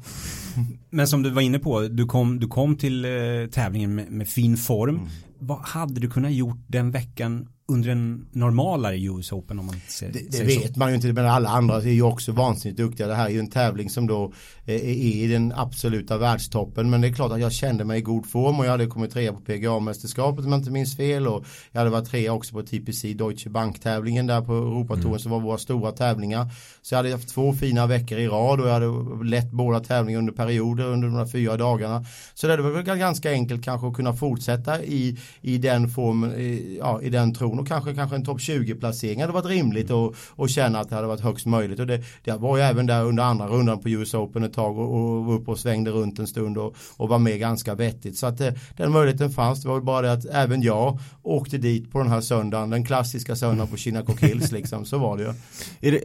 Men 0.90 1.09
som 1.09 1.23
du 1.23 1.30
var 1.30 1.42
inne 1.42 1.59
på, 1.59 1.80
du 1.80 2.07
kom, 2.07 2.40
du 2.40 2.49
kom 2.49 2.76
till 2.76 3.04
eh, 3.04 3.11
tävlingen 3.50 3.95
med, 3.95 4.11
med, 4.11 4.28
fin 4.28 4.57
form. 4.57 4.97
Mm. 4.97 5.09
Vad 5.38 5.59
hade 5.59 6.00
du 6.00 6.11
kunnat 6.11 6.33
gjort 6.33 6.59
den 6.66 6.90
veckan 6.90 7.49
under 7.70 7.90
en 7.90 8.26
normalare 8.32 8.96
US 8.96 9.32
Open 9.32 9.58
om 9.58 9.66
man 9.66 9.80
ser, 9.88 10.12
Det, 10.12 10.38
det 10.38 10.44
vet 10.44 10.72
så. 10.72 10.78
man 10.78 10.88
ju 10.88 10.94
inte, 10.94 11.12
men 11.12 11.26
alla 11.26 11.48
andra 11.48 11.76
är 11.76 11.88
ju 11.88 12.02
också 12.02 12.32
vansinnigt 12.32 12.76
duktiga. 12.76 13.06
Det 13.06 13.14
här 13.14 13.26
är 13.26 13.30
ju 13.30 13.38
en 13.38 13.50
tävling 13.50 13.90
som 13.90 14.06
då 14.06 14.32
eh, 14.64 14.74
är 14.74 15.24
i 15.24 15.26
den 15.26 15.52
absoluta 15.56 16.18
världstoppen. 16.18 16.90
Men 16.90 17.00
det 17.00 17.08
är 17.08 17.12
klart 17.12 17.32
att 17.32 17.40
jag 17.40 17.52
kände 17.52 17.84
mig 17.84 17.98
i 17.98 18.02
god 18.02 18.26
form 18.26 18.58
och 18.58 18.66
jag 18.66 18.70
hade 18.70 18.86
kommit 18.86 19.12
trea 19.12 19.32
på 19.32 19.40
PGA-mästerskapet 19.40 20.44
om 20.44 20.52
jag 20.52 20.60
inte 20.60 20.70
minns 20.70 20.96
fel. 20.96 21.28
Och 21.28 21.44
jag 21.72 21.80
hade 21.80 21.90
varit 21.90 22.10
trea 22.10 22.32
också 22.32 22.54
på 22.54 22.62
TPC 22.62 23.14
Deutsche 23.14 23.50
Bank-tävlingen 23.50 24.26
där 24.26 24.40
på 24.40 24.52
Europatouren 24.52 25.06
mm. 25.06 25.18
som 25.18 25.32
var 25.32 25.40
våra 25.40 25.58
stora 25.58 25.92
tävlingar. 25.92 26.50
Så 26.82 26.94
jag 26.94 26.98
hade 26.98 27.12
haft 27.12 27.28
två 27.28 27.52
fina 27.52 27.86
veckor 27.86 28.18
i 28.18 28.28
rad 28.28 28.60
och 28.60 28.68
jag 28.68 28.72
hade 28.72 29.24
lett 29.24 29.50
båda 29.50 29.80
tävlingar 29.80 30.18
under 30.18 30.32
perioder 30.32 30.84
under 30.84 31.08
de 31.08 31.16
här 31.16 31.26
fyra 31.26 31.56
dagarna. 31.56 32.04
Så 32.34 32.46
det 32.46 32.56
var 32.56 32.70
väl 32.70 32.98
ganska 32.98 33.30
enkelt 33.30 33.64
kanske 33.64 33.86
att 33.86 33.94
kunna 33.94 34.12
fortsätta 34.12 34.82
i, 34.84 35.18
i 35.40 35.58
den 35.58 35.88
formen, 35.88 36.32
ja, 36.78 37.02
i 37.02 37.10
den 37.10 37.34
tron 37.34 37.59
och 37.60 37.68
kanske, 37.68 37.94
kanske 37.94 38.16
en 38.16 38.24
topp 38.24 38.40
20 38.40 38.74
placering 38.74 39.20
hade 39.20 39.32
varit 39.32 39.46
rimligt 39.46 39.90
och, 39.90 40.14
och 40.30 40.50
känna 40.50 40.80
att 40.80 40.88
det 40.88 40.94
hade 40.94 41.06
varit 41.06 41.20
högst 41.20 41.46
möjligt. 41.46 41.80
Och 41.80 41.86
det, 41.86 42.02
det 42.24 42.32
var 42.32 42.56
ju 42.56 42.62
även 42.62 42.86
där 42.86 43.04
under 43.04 43.22
andra 43.22 43.46
rundan 43.46 43.80
på 43.80 43.88
US 43.88 44.14
Open 44.14 44.42
ett 44.42 44.52
tag 44.52 44.78
och, 44.78 44.94
och 44.94 45.24
var 45.24 45.34
uppe 45.34 45.50
och 45.50 45.58
svängde 45.58 45.90
runt 45.90 46.18
en 46.18 46.26
stund 46.26 46.58
och, 46.58 46.76
och 46.96 47.08
var 47.08 47.18
med 47.18 47.38
ganska 47.38 47.74
vettigt. 47.74 48.18
Så 48.18 48.26
att 48.26 48.38
det, 48.38 48.54
den 48.76 48.92
möjligheten 48.92 49.30
fanns. 49.30 49.62
Det 49.62 49.68
var 49.68 49.80
bara 49.80 50.02
det 50.02 50.12
att 50.12 50.24
även 50.24 50.62
jag 50.62 50.98
åkte 51.22 51.58
dit 51.58 51.92
på 51.92 51.98
den 51.98 52.08
här 52.08 52.20
söndagen, 52.20 52.70
den 52.70 52.84
klassiska 52.84 53.36
söndagen 53.36 53.70
på 53.70 53.76
Kinnacook 53.76 54.22
Hills 54.22 54.52
liksom. 54.60 54.84
Så 54.84 54.98
var 54.98 55.16
det 55.16 55.34
ju. 55.80 56.00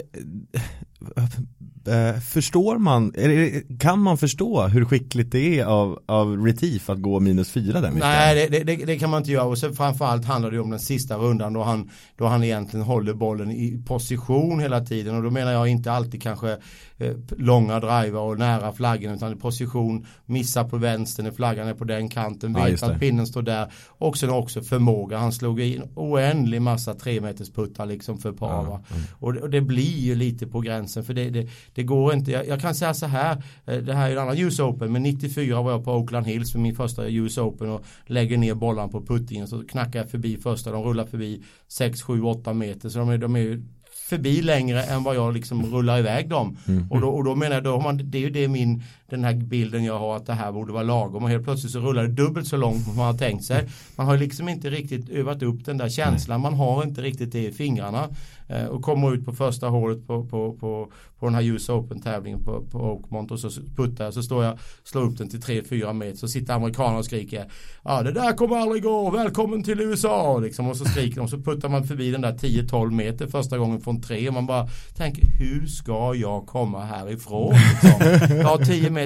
Eh, 1.87 2.19
förstår 2.19 2.77
man, 2.77 3.11
det, 3.11 3.63
kan 3.79 3.99
man 3.99 4.17
förstå 4.17 4.63
hur 4.63 4.85
skickligt 4.85 5.31
det 5.31 5.59
är 5.59 5.65
av, 5.65 5.99
av 6.05 6.45
Retief 6.45 6.89
att 6.89 7.01
gå 7.01 7.19
minus 7.19 7.51
fyra 7.51 7.81
där 7.81 7.91
Nej 7.91 8.47
det, 8.51 8.63
det, 8.63 8.75
det, 8.75 8.99
kan 8.99 9.09
man 9.09 9.17
inte 9.17 9.31
göra. 9.31 9.43
Och 9.43 9.57
sen 9.57 9.73
framförallt 9.73 10.25
handlar 10.25 10.51
det 10.51 10.59
om 10.59 10.69
den 10.69 10.79
sista 10.79 11.17
rundan 11.17 11.53
då 11.53 11.63
han, 11.63 11.89
då 12.15 12.25
han 12.25 12.43
egentligen 12.43 12.85
håller 12.85 13.13
bollen 13.13 13.51
i 13.51 13.83
position 13.85 14.59
hela 14.59 14.85
tiden. 14.85 15.15
Och 15.15 15.23
då 15.23 15.31
menar 15.31 15.51
jag 15.51 15.67
inte 15.67 15.91
alltid 15.91 16.21
kanske 16.21 16.57
eh, 16.97 17.13
långa 17.37 17.79
driver 17.79 18.19
och 18.19 18.39
nära 18.39 18.73
flaggen 18.73 19.13
utan 19.13 19.33
i 19.33 19.35
position, 19.35 20.05
missar 20.25 20.63
på 20.63 20.77
vänster 20.77 21.23
när 21.23 21.31
flaggan 21.31 21.67
är 21.67 21.73
på 21.73 21.83
den 21.83 22.09
kanten, 22.09 22.53
vet 22.53 22.81
ja, 22.81 22.91
att 22.91 22.99
pinnen 22.99 23.27
står 23.27 23.41
där. 23.41 23.71
Och 23.87 24.17
sen 24.17 24.29
också 24.29 24.61
förmåga, 24.61 25.17
han 25.17 25.31
slog 25.31 25.61
in 25.61 25.81
oändlig 25.95 26.61
massa 26.61 26.93
tre 26.93 27.21
meters 27.21 27.51
puttar 27.51 27.85
liksom 27.85 28.17
för 28.17 28.31
par 28.31 28.65
ja, 28.65 28.83
mm. 28.91 29.03
och, 29.11 29.35
och, 29.35 29.49
det 29.49 29.61
blir 29.61 29.99
ju 29.99 30.15
lite 30.15 30.47
på 30.47 30.59
gränsen 30.59 31.03
för 31.03 31.13
det, 31.13 31.29
det, 31.29 31.49
det 31.75 31.83
går 31.83 32.13
inte, 32.13 32.31
jag, 32.31 32.47
jag, 32.47 32.61
kan 32.61 32.75
säga 32.75 32.93
så 32.93 33.05
här, 33.05 33.43
eh, 33.65 33.77
det 33.77 33.93
här 33.93 34.07
är 34.07 34.11
en 34.11 34.17
annan 34.17 34.37
US 34.37 34.59
Open, 34.59 34.91
men 34.91 35.03
94 35.03 35.61
var 35.61 35.71
jag 35.71 35.83
på 35.83 35.91
Oakland 35.91 36.27
Hills 36.27 36.51
för 36.51 36.59
min 36.59 36.75
första 36.75 37.07
US 37.07 37.37
Open 37.37 37.69
och 37.69 37.85
lägger 38.05 38.37
ner 38.37 38.53
bollarna 38.53 38.87
på 38.87 39.05
puttingen 39.05 39.47
så 39.47 39.63
knackar 39.63 39.99
jag 39.99 40.09
förbi 40.09 40.37
första, 40.37 40.71
de 40.71 40.83
rullar 40.83 41.05
förbi 41.05 41.43
6, 41.67 42.01
7, 42.01 42.21
8 42.21 42.53
meter 42.53 42.89
så 42.89 42.99
de 42.99 43.09
är, 43.09 43.17
de 43.17 43.35
är 43.35 43.61
förbi 44.09 44.41
längre 44.41 44.83
än 44.83 45.03
vad 45.03 45.15
jag 45.15 45.33
liksom 45.33 45.65
rullar 45.65 45.99
iväg 45.99 46.29
dem. 46.29 46.57
Mm. 46.67 46.91
Och, 46.91 47.01
då, 47.01 47.07
och 47.07 47.23
då 47.23 47.35
menar 47.35 47.55
jag, 47.55 47.63
då 47.63 47.79
man, 47.79 47.99
det 48.03 48.17
är 48.17 48.21
ju 48.21 48.29
det 48.29 48.47
min, 48.47 48.83
den 49.15 49.25
här 49.25 49.33
bilden 49.33 49.83
jag 49.83 49.99
har 49.99 50.15
att 50.15 50.25
det 50.25 50.33
här 50.33 50.51
borde 50.51 50.73
vara 50.73 50.83
lagom 50.83 51.23
och 51.23 51.29
helt 51.29 51.43
plötsligt 51.43 51.71
så 51.71 51.79
rullar 51.79 52.03
det 52.03 52.23
dubbelt 52.23 52.47
så 52.47 52.57
långt 52.57 52.83
som 52.83 52.95
man 52.95 53.05
har 53.05 53.13
tänkt 53.13 53.45
sig. 53.45 53.69
Man 53.95 54.05
har 54.07 54.17
liksom 54.17 54.49
inte 54.49 54.69
riktigt 54.69 55.09
övat 55.09 55.43
upp 55.43 55.65
den 55.65 55.77
där 55.77 55.89
känslan, 55.89 56.41
man 56.41 56.53
har 56.53 56.83
inte 56.83 57.01
riktigt 57.01 57.31
det 57.31 57.45
i 57.45 57.51
fingrarna. 57.51 58.09
Eh, 58.47 58.65
och 58.65 58.81
kommer 58.81 59.13
ut 59.13 59.25
på 59.25 59.33
första 59.33 59.67
hålet 59.67 60.07
på, 60.07 60.25
på, 60.25 60.53
på, 60.53 60.91
på 61.19 61.25
den 61.25 61.35
här 61.35 61.43
US 61.43 61.69
Open 61.69 62.01
tävlingen 62.01 62.43
på, 62.43 62.61
på 62.71 62.79
Oakmont 62.79 63.31
och 63.31 63.39
så 63.39 63.49
puttar 63.75 64.03
jag 64.03 64.13
så 64.13 64.23
står 64.23 64.43
jag 64.43 64.59
slår 64.83 65.01
upp 65.01 65.17
den 65.17 65.29
till 65.29 65.39
3-4 65.39 65.93
meter 65.93 66.17
så 66.17 66.27
sitter 66.27 66.53
amerikaner 66.53 66.97
och 66.97 67.05
skriker 67.05 67.51
Ja 67.83 68.03
det 68.03 68.11
där 68.11 68.33
kommer 68.33 68.57
aldrig 68.57 68.83
gå, 68.83 69.09
välkommen 69.09 69.63
till 69.63 69.81
USA 69.81 70.39
liksom 70.39 70.67
och 70.67 70.77
så 70.77 70.85
skriker 70.85 71.15
de 71.15 71.27
så 71.27 71.37
puttar 71.37 71.69
man 71.69 71.83
förbi 71.83 72.11
den 72.11 72.21
där 72.21 72.33
10-12 72.33 72.91
meter 72.91 73.27
första 73.27 73.57
gången 73.57 73.81
från 73.81 74.01
3 74.01 74.27
och 74.27 74.33
man 74.33 74.45
bara 74.45 74.67
tänker 74.97 75.27
hur 75.39 75.67
ska 75.67 76.15
jag 76.15 76.45
komma 76.47 76.83
härifrån 76.83 77.53
liksom? 77.53 78.37
Jag 78.37 78.47
har 78.47 78.65
10 78.65 78.89
meter 78.89 79.04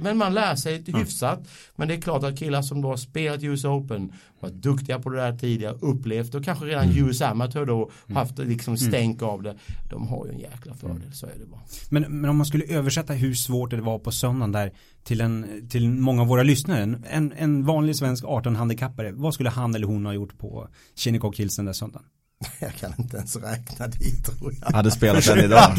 men 0.00 0.18
man 0.18 0.34
lär 0.34 0.56
sig 0.56 0.84
hyfsat. 0.86 1.48
Men 1.76 1.88
det 1.88 1.94
är 1.94 2.00
klart 2.00 2.24
att 2.24 2.38
killar 2.38 2.62
som 2.62 2.82
då 2.82 2.88
har 2.88 2.96
spelat 2.96 3.42
US 3.42 3.64
Open, 3.64 4.12
varit 4.40 4.54
duktiga 4.54 4.98
på 4.98 5.10
det 5.10 5.16
där 5.16 5.38
tidigare, 5.38 5.74
upplevt 5.80 6.34
och 6.34 6.44
kanske 6.44 6.64
redan 6.64 6.84
mm. 6.84 7.08
US 7.08 7.22
Amateur 7.22 7.66
då 7.66 7.90
mm. 8.06 8.16
haft 8.16 8.38
liksom 8.38 8.74
mm. 8.74 8.90
stänk 8.90 9.22
av 9.22 9.42
det. 9.42 9.56
De 9.90 10.08
har 10.08 10.26
ju 10.26 10.32
en 10.32 10.38
jäkla 10.38 10.74
fördel, 10.74 11.12
så 11.12 11.26
är 11.26 11.38
det 11.38 11.46
bara. 11.46 11.60
Men, 11.90 12.20
men 12.20 12.30
om 12.30 12.36
man 12.36 12.46
skulle 12.46 12.64
översätta 12.64 13.12
hur 13.12 13.34
svårt 13.34 13.70
det 13.70 13.80
var 13.80 13.98
på 13.98 14.12
söndagen 14.12 14.52
där 14.52 14.72
till, 15.04 15.20
en, 15.20 15.68
till 15.68 15.90
många 15.90 16.22
av 16.22 16.28
våra 16.28 16.42
lyssnare. 16.42 17.00
En, 17.10 17.32
en 17.36 17.64
vanlig 17.64 17.96
svensk 17.96 18.24
18-handikappare, 18.24 19.12
vad 19.12 19.34
skulle 19.34 19.50
han 19.50 19.74
eller 19.74 19.86
hon 19.86 20.06
ha 20.06 20.12
gjort 20.12 20.38
på 20.38 20.68
Shinnecock 20.96 21.36
Hills 21.40 21.56
den 21.56 21.64
där 21.64 21.72
söndagen? 21.72 22.06
Jag 22.58 22.74
kan 22.74 22.94
inte 22.98 23.16
ens 23.16 23.36
räkna 23.36 23.86
dit 23.86 24.24
tror 24.24 24.54
jag. 24.60 24.72
Hade 24.72 24.90
spelat 24.90 25.24
den 25.24 25.38
idag. 25.38 25.72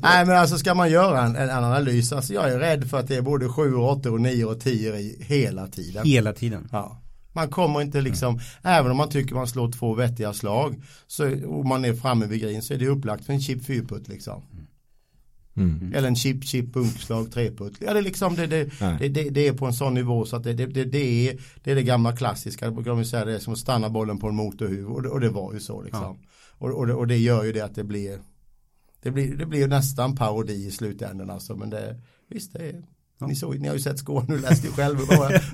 Nej 0.00 0.26
men 0.26 0.36
alltså 0.36 0.58
ska 0.58 0.74
man 0.74 0.90
göra 0.90 1.22
en, 1.22 1.36
en 1.36 1.50
analys, 1.50 2.12
alltså 2.12 2.34
jag 2.34 2.52
är 2.52 2.58
rädd 2.58 2.90
för 2.90 3.00
att 3.00 3.08
det 3.08 3.16
är 3.16 3.22
både 3.22 3.48
7, 3.48 3.74
8 3.74 4.10
och 4.10 4.20
9 4.20 4.44
och 4.44 4.60
10 4.60 4.96
i 4.96 5.24
hela 5.28 5.66
tiden. 5.66 6.06
Hela 6.06 6.32
tiden? 6.32 6.68
Ja. 6.72 7.02
Man 7.32 7.48
kommer 7.48 7.80
inte 7.80 8.00
liksom, 8.00 8.34
mm. 8.34 8.44
även 8.62 8.90
om 8.90 8.96
man 8.96 9.08
tycker 9.08 9.34
man 9.34 9.46
slår 9.46 9.72
två 9.72 9.94
vettiga 9.94 10.32
slag 10.32 10.82
så, 11.06 11.46
och 11.46 11.66
man 11.66 11.84
är 11.84 11.94
framme 11.94 12.26
vid 12.26 12.40
green 12.40 12.62
så 12.62 12.74
är 12.74 12.78
det 12.78 12.86
upplagt 12.86 13.24
för 13.24 13.32
en 13.32 13.40
chip 13.40 13.64
fyrputt 13.64 14.08
liksom. 14.08 14.42
Mm. 15.56 15.92
Eller 15.94 16.08
en 16.08 16.16
chip, 16.16 16.44
chip, 16.44 16.72
bunkslag, 16.72 17.32
treputt. 17.32 17.74
Ja, 17.80 17.92
det, 17.92 17.98
är 17.98 18.02
liksom, 18.02 18.34
det, 18.34 18.46
det, 18.46 18.64
det, 19.08 19.30
det, 19.30 19.48
är 19.48 19.52
på 19.52 19.66
en 19.66 19.72
sån 19.72 19.94
nivå 19.94 20.24
så 20.24 20.36
att 20.36 20.44
det, 20.44 20.52
det, 20.52 20.66
det, 20.66 21.28
är, 21.28 21.40
det 21.64 21.70
är 21.70 21.74
det 21.74 21.82
gamla 21.82 22.16
klassiska. 22.16 22.66
Det 22.66 22.72
brukar 22.72 23.04
säga 23.04 23.24
det 23.24 23.34
är 23.34 23.38
som 23.38 23.52
att 23.52 23.58
stanna 23.58 23.90
bollen 23.90 24.18
på 24.18 24.28
en 24.28 24.34
motorhuv 24.34 24.90
och 24.90 25.02
det, 25.02 25.08
och 25.08 25.20
det 25.20 25.28
var 25.28 25.52
ju 25.52 25.60
så 25.60 25.82
liksom. 25.82 26.02
Ja. 26.02 26.16
Och, 26.58 26.70
och, 26.70 26.86
det, 26.86 26.94
och 26.94 27.06
det 27.06 27.16
gör 27.16 27.44
ju 27.44 27.52
det 27.52 27.60
att 27.60 27.74
det 27.74 27.84
blir 27.84 28.20
det 29.02 29.10
blir, 29.10 29.36
det 29.36 29.46
blir 29.46 29.68
nästan 29.68 30.16
parodi 30.16 30.66
i 30.66 30.70
slutändan 30.70 31.30
alltså 31.30 31.56
men 31.56 31.70
det 31.70 32.00
visst 32.28 32.52
det 32.52 32.68
är 32.68 32.82
Ja. 33.20 33.26
Ni, 33.26 33.34
såg, 33.34 33.60
ni 33.60 33.68
har 33.68 33.74
ju 33.74 33.80
sett 33.80 33.98
Skåne, 33.98 34.24
nu 34.28 34.38
läste 34.38 34.66
ju 34.66 34.72
själv 34.72 34.98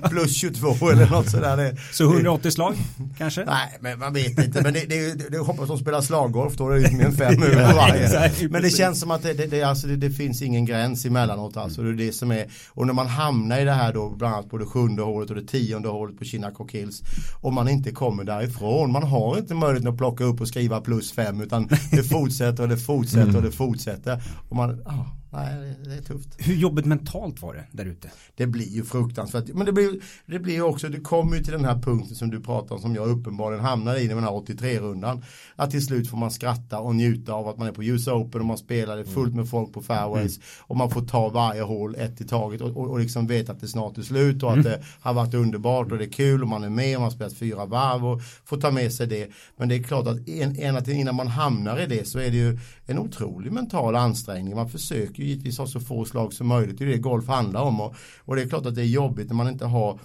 plus 0.09 0.35
22 0.35 0.89
eller 0.89 1.09
något 1.09 1.29
sådär. 1.29 1.57
Det, 1.57 1.75
så 1.91 2.03
180 2.03 2.51
slag 2.51 2.75
kanske? 3.17 3.45
Nej, 3.45 3.77
men 3.79 3.99
man 3.99 4.13
vet 4.13 4.39
inte. 4.39 4.61
Men 4.61 4.73
det, 4.73 4.85
det, 4.89 5.13
det, 5.13 5.29
det 5.29 5.37
hoppas 5.37 5.67
de 5.67 5.77
spelar 5.77 6.01
slaggolf 6.01 6.55
då, 6.55 6.69
det 6.69 6.75
är 6.75 6.91
ju 6.91 7.01
en 7.01 7.11
fem 7.11 7.43
över 7.43 7.73
varje. 7.73 8.31
Men 8.49 8.61
det 8.61 8.69
känns 8.69 8.99
som 8.99 9.11
att 9.11 9.23
det, 9.23 9.33
det, 9.33 9.63
alltså, 9.63 9.87
det, 9.87 10.09
finns 10.09 10.41
ingen 10.41 10.65
gräns 10.65 11.05
emellanåt 11.05 11.57
alltså. 11.57 11.81
Det 11.81 11.89
är 11.89 11.93
det 11.93 12.11
som 12.11 12.31
är, 12.31 12.45
och 12.69 12.87
när 12.87 12.93
man 12.93 13.07
hamnar 13.07 13.59
i 13.59 13.63
det 13.63 13.71
här 13.71 13.93
då, 13.93 14.09
bland 14.09 14.33
annat 14.33 14.49
på 14.49 14.57
det 14.57 14.65
sjunde 14.65 15.01
hålet 15.01 15.29
och 15.29 15.35
det 15.35 15.47
tionde 15.47 15.89
hålet 15.89 16.19
på 16.19 16.25
Kinnacock 16.25 16.71
Hills. 16.71 17.01
Och 17.41 17.53
man 17.53 17.69
inte 17.69 17.91
kommer 17.91 18.23
därifrån, 18.23 18.91
man 18.91 19.03
har 19.03 19.37
inte 19.37 19.53
möjlighet 19.53 19.89
att 19.89 19.97
plocka 19.97 20.23
upp 20.23 20.41
och 20.41 20.47
skriva 20.47 20.81
plus 20.81 21.11
fem 21.11 21.41
utan 21.41 21.69
det 21.91 22.03
fortsätter 22.03 22.63
och 22.63 22.69
det 22.69 22.77
fortsätter 22.77 23.35
och 23.35 23.43
det 23.43 23.51
fortsätter. 23.51 24.23
Och 24.49 24.55
man, 24.55 24.81
ah, 24.85 25.05
nej, 25.29 25.75
det 25.85 25.93
är 25.93 26.01
tufft. 26.01 26.29
Hur 26.37 26.55
jobbigt 26.55 26.85
mentalt 26.85 27.41
var 27.41 27.53
det 27.53 27.65
där 27.71 27.85
ute? 27.85 28.11
Det 28.35 28.47
blir 28.47 28.69
ju 28.69 28.83
fruktansvärt. 28.83 29.47
Men 29.53 29.65
det 29.65 29.71
blir, 29.71 29.99
det 30.25 30.39
blir 30.39 30.61
också, 30.61 30.89
det 30.89 30.99
kommer 30.99 31.37
ju 31.37 31.43
till 31.43 31.53
den 31.53 31.65
här 31.65 31.81
punkten 31.81 32.15
som 32.15 32.29
du 32.29 32.41
pratar 32.41 32.75
om 32.75 32.81
som 32.81 32.95
jag 32.95 33.09
uppenbarligen 33.09 33.65
hamnar 33.65 33.95
i 33.95 34.07
den 34.07 34.23
här 34.23 34.31
83-rundan. 34.31 35.23
Att 35.55 35.71
till 35.71 35.85
slut 35.85 36.09
får 36.09 36.17
man 36.17 36.31
skratta 36.31 36.79
och 36.79 36.95
njuta 36.95 37.33
av 37.33 37.47
att 37.47 37.57
man 37.57 37.67
är 37.67 37.71
på 37.71 37.83
US 37.83 38.07
Open 38.07 38.41
och 38.41 38.47
man 38.47 38.57
spelar 38.57 38.97
det 38.97 39.05
fullt 39.05 39.35
med 39.35 39.49
folk 39.49 39.73
på 39.73 39.81
fairways. 39.81 40.37
Mm. 40.37 40.47
Och 40.59 40.77
man 40.77 40.89
får 40.89 41.01
ta 41.01 41.29
varje 41.29 41.61
hål 41.61 41.95
ett 41.95 42.21
i 42.21 42.27
taget 42.27 42.61
och, 42.61 42.77
och, 42.77 42.89
och 42.89 42.99
liksom 42.99 43.27
vet 43.27 43.49
att 43.49 43.59
det 43.59 43.67
snart 43.67 43.97
är 43.97 44.01
slut 44.01 44.43
och 44.43 44.49
att 44.49 44.57
mm. 44.57 44.71
det 44.71 44.83
har 44.99 45.13
varit 45.13 45.33
underbart 45.33 45.91
och 45.91 45.97
det 45.97 46.05
är 46.05 46.09
kul 46.09 46.41
och 46.41 46.47
man 46.47 46.63
är 46.63 46.69
med 46.69 46.95
och 46.95 47.01
man 47.01 47.09
har 47.09 47.15
spelat 47.15 47.33
fyra 47.33 47.65
varv 47.65 48.05
och 48.05 48.21
får 48.45 48.57
ta 48.57 48.71
med 48.71 48.93
sig 48.93 49.07
det. 49.07 49.27
Men 49.57 49.69
det 49.69 49.75
är 49.75 49.83
klart 49.83 50.07
att 50.07 50.29
en, 50.29 50.59
en, 50.59 50.89
innan 50.89 51.15
man 51.15 51.27
hamnar 51.27 51.79
i 51.79 51.85
det 51.85 52.07
så 52.07 52.19
är 52.19 52.31
det 52.31 52.37
ju 52.37 52.59
en 52.87 52.99
otrolig 52.99 53.51
mental 53.51 53.95
ansträngning. 53.95 54.55
Man 54.55 54.69
försöker 54.69 55.23
ju 55.23 55.29
givetvis 55.29 55.57
ha 55.57 55.67
så 55.67 55.79
få 55.79 56.05
slag 56.05 56.33
som 56.33 56.47
möjligt. 56.47 56.77
Det 56.77 56.83
är 56.83 56.87
det 56.89 56.97
golf 56.97 57.27
handlar 57.27 57.61
om. 57.61 57.81
Och, 57.81 57.95
och 58.19 58.35
det 58.35 58.41
är 58.41 58.49
klart 58.49 58.65
att 58.65 58.75
det 58.75 58.81
är 58.81 58.85
jobbigt 58.85 59.27
när 59.27 59.35
man 59.35 59.47
inte 59.47 59.65
har 59.65 59.99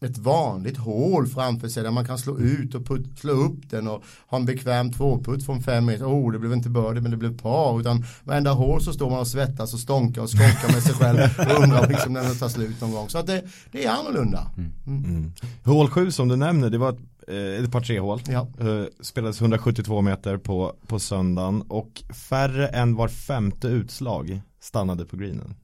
ett 0.00 0.18
vanligt 0.18 0.76
hål 0.76 1.26
framför 1.26 1.68
sig 1.68 1.82
där 1.82 1.90
man 1.90 2.06
kan 2.06 2.18
slå 2.18 2.38
ut 2.38 2.74
och 2.74 2.86
put, 2.86 3.18
slå 3.18 3.32
upp 3.32 3.70
den 3.70 3.88
och 3.88 4.04
ha 4.26 4.38
en 4.38 4.44
bekväm 4.44 4.92
tvåputt 4.92 5.46
från 5.46 5.62
fem 5.62 5.84
meter. 5.84 6.04
Oh, 6.04 6.32
det 6.32 6.38
blev 6.38 6.52
inte 6.52 6.68
birdie 6.68 7.00
men 7.00 7.10
det 7.10 7.16
blev 7.16 7.38
par. 7.38 7.80
Utan 7.80 8.04
varenda 8.24 8.52
hål 8.52 8.82
så 8.82 8.92
står 8.92 9.10
man 9.10 9.18
och 9.18 9.28
svettas 9.28 9.74
och 9.74 9.80
stånkar 9.80 10.22
och 10.22 10.30
skonkar 10.30 10.72
med 10.72 10.82
sig 10.82 10.94
själv 10.94 11.18
och 11.38 11.62
undrar 11.62 11.88
liksom 11.88 12.12
när 12.12 12.22
det 12.22 12.34
tar 12.34 12.48
slut 12.48 12.80
någon 12.80 12.92
gång. 12.92 13.08
Så 13.08 13.18
att 13.18 13.26
det, 13.26 13.42
det 13.72 13.84
är 13.84 13.90
annorlunda. 13.90 14.50
Mm. 14.56 14.72
Mm. 14.86 15.04
mm. 15.04 15.32
Hål 15.64 15.90
7 15.90 16.10
som 16.10 16.28
du 16.28 16.36
nämner, 16.36 16.70
det 16.70 16.78
var 16.78 16.90
ett, 16.90 17.00
ett 17.64 17.72
par 17.72 17.80
tre 17.80 18.00
hål. 18.00 18.20
Ja. 18.28 18.48
Uh, 18.62 18.84
spelades 19.00 19.40
172 19.40 20.00
meter 20.00 20.36
på, 20.36 20.74
på 20.86 20.98
söndagen 20.98 21.62
och 21.62 22.02
färre 22.28 22.68
än 22.68 22.94
var 22.94 23.08
femte 23.08 23.68
utslag 23.68 24.40
stannade 24.60 25.04
på 25.04 25.16
greenen. 25.16 25.54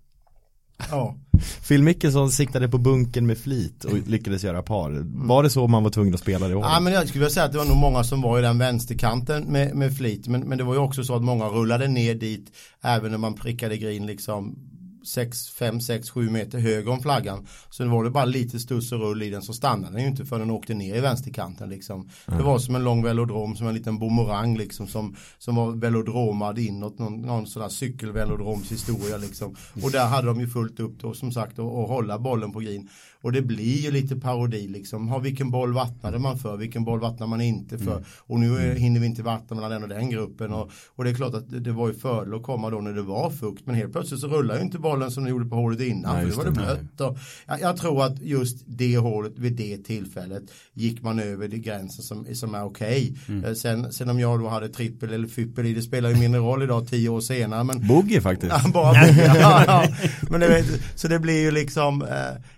Ja. 0.91 1.17
Phil 1.69 1.83
Mickelson 1.83 2.31
siktade 2.31 2.69
på 2.69 2.79
bunken 2.79 3.27
med 3.27 3.39
flit 3.39 3.85
och 3.85 4.09
lyckades 4.09 4.45
göra 4.45 4.63
par. 4.63 5.03
Var 5.27 5.43
det 5.43 5.51
så 5.51 5.67
man 5.67 5.83
var 5.83 5.91
tvungen 5.91 6.15
att 6.15 6.21
spela 6.21 6.49
det 6.49 6.55
året? 6.55 6.69
Ja 6.73 6.81
men 6.81 6.93
jag 6.93 7.09
skulle 7.09 7.31
säga 7.31 7.47
att 7.47 7.53
det 7.53 7.59
var 7.59 7.65
nog 7.65 7.77
många 7.77 8.05
som 8.05 8.23
var 8.23 8.39
i 8.39 8.43
den 8.43 8.59
vänsterkanten 8.59 9.45
med, 9.45 9.75
med 9.75 9.97
flit. 9.97 10.29
Men, 10.29 10.41
men 10.41 10.59
det 10.59 10.65
var 10.65 10.75
ju 10.75 10.81
också 10.81 11.05
så 11.05 11.17
att 11.17 11.23
många 11.23 11.45
rullade 11.45 11.89
ner 11.89 12.15
dit 12.15 12.53
även 12.83 13.11
när 13.11 13.19
man 13.19 13.35
prickade 13.35 13.77
green 13.77 14.07
liksom 14.07 14.59
6, 15.05 15.49
5, 15.51 15.81
6, 15.81 16.11
7 16.11 16.31
meter 16.31 16.59
höger 16.59 16.93
om 16.93 17.01
flaggan. 17.01 17.47
Så 17.71 17.83
det 17.83 17.89
var 17.89 18.05
det 18.05 18.11
bara 18.11 18.25
lite 18.25 18.59
stuss 18.59 18.93
och 18.93 19.01
rull 19.01 19.23
i 19.23 19.31
den 19.31 19.43
så 19.43 19.53
stannade 19.53 19.93
den 19.93 20.03
ju 20.03 20.09
inte 20.09 20.25
förrän 20.25 20.41
den 20.41 20.51
åkte 20.51 20.75
ner 20.75 20.97
i 20.97 21.01
vänsterkanten 21.01 21.69
liksom. 21.69 22.09
Mm. 22.29 22.39
Det 22.39 22.45
var 22.45 22.59
som 22.59 22.75
en 22.75 22.85
lång 22.85 23.03
velodrom, 23.03 23.57
som 23.57 23.67
en 23.67 23.75
liten 23.75 23.99
boomerang 23.99 24.57
liksom 24.57 24.87
som, 24.87 25.17
som 25.39 25.55
var 25.55 25.71
velodromad 25.73 26.59
inåt, 26.59 26.99
någon, 26.99 27.23
någon 27.23 27.47
sån 27.47 27.63
där 27.63 27.69
cykelvelodromshistoria 27.69 29.17
liksom. 29.17 29.57
Och 29.83 29.91
där 29.91 30.07
hade 30.07 30.27
de 30.27 30.41
ju 30.41 30.49
fullt 30.49 30.81
upp 30.81 31.01
då 31.01 31.15
som 31.15 31.33
sagt 31.33 31.59
att 31.59 31.89
hålla 31.89 32.19
bollen 32.19 32.53
på 32.53 32.61
green. 32.61 32.89
Och 33.25 33.33
det 33.33 33.43
blir 33.43 33.81
ju 33.81 33.91
lite 33.91 34.17
parodi 34.17 34.69
liksom. 34.69 35.09
Ha, 35.09 35.19
vilken 35.19 35.51
boll 35.51 35.73
vattnade 35.73 36.19
man 36.19 36.39
för? 36.39 36.57
Vilken 36.57 36.85
boll 36.85 37.01
vattnar 37.01 37.27
man 37.27 37.41
inte 37.41 37.79
för? 37.79 37.93
Mm. 37.93 38.05
Och 38.19 38.41
nu 38.41 38.47
mm. 38.47 38.77
hinner 38.77 39.01
vi 39.01 39.07
inte 39.07 39.23
vattna 39.23 39.57
mellan 39.57 39.71
den 39.71 39.83
och 39.83 39.89
den 39.89 40.11
gruppen. 40.11 40.53
Och, 40.53 40.71
och 40.89 41.05
det 41.05 41.11
är 41.11 41.15
klart 41.15 41.35
att 41.35 41.65
det, 41.65 41.73
var 41.73 41.89
ju 41.89 41.95
fördel 41.95 42.35
att 42.35 42.43
komma 42.43 42.71
då 42.71 42.81
när 42.81 42.93
det 42.93 43.03
var 43.03 43.31
fukt. 43.31 43.67
Men 43.67 43.75
helt 43.75 43.93
plötsligt 43.93 44.21
så 44.21 44.29
rullar 44.29 44.57
ju 44.57 44.63
inte 44.63 44.79
bollen 44.79 45.11
som 45.11 45.25
de 45.25 45.31
gjorde 45.31 45.45
på 45.45 45.57
hålet 45.57 45.81
innan. 45.81 46.15
Nej, 46.15 46.21
för 46.21 46.27
just 46.27 46.39
var 46.39 46.45
det 46.45 46.51
blött. 46.51 47.01
Och 47.01 47.19
jag, 47.47 47.61
jag 47.61 47.77
tror 47.77 48.05
att 48.05 48.23
just 48.23 48.65
det 48.67 48.99
hålet 48.99 49.39
vid 49.39 49.53
det 49.53 49.79
tillfället 49.79 50.43
gick 50.73 51.03
man 51.03 51.19
över 51.19 51.49
det 51.49 51.59
gränsen 51.59 52.05
som, 52.05 52.35
som 52.35 52.55
är 52.55 52.65
okej. 52.65 53.17
Mm. 53.29 53.45
Eh, 53.45 53.53
Sen, 53.55 53.93
sen 53.93 54.09
om 54.09 54.21
jag 54.21 54.41
då 54.41 54.49
hade 54.49 54.69
trippel 54.69 55.13
eller 55.13 55.29
fyppel 55.29 55.67
i 55.67 55.75
det 55.75 55.83
spelar 55.83 56.11
ju 56.11 56.17
mindre 56.17 56.41
roll 56.41 56.63
idag 56.63 56.89
tio 56.89 57.09
år 57.09 57.21
senare. 57.21 57.65
Men 57.65 57.89
Boogie 57.89 58.21
faktiskt. 58.21 58.53
Bara 58.75 59.07
ja, 59.09 59.65
ja. 59.67 59.87
Men 60.31 60.41
det, 60.41 60.65
så 60.95 61.09
det 61.09 61.19
blir 61.19 61.41
ju 61.41 61.51
liksom, 61.51 62.03
eh, 62.03 62.09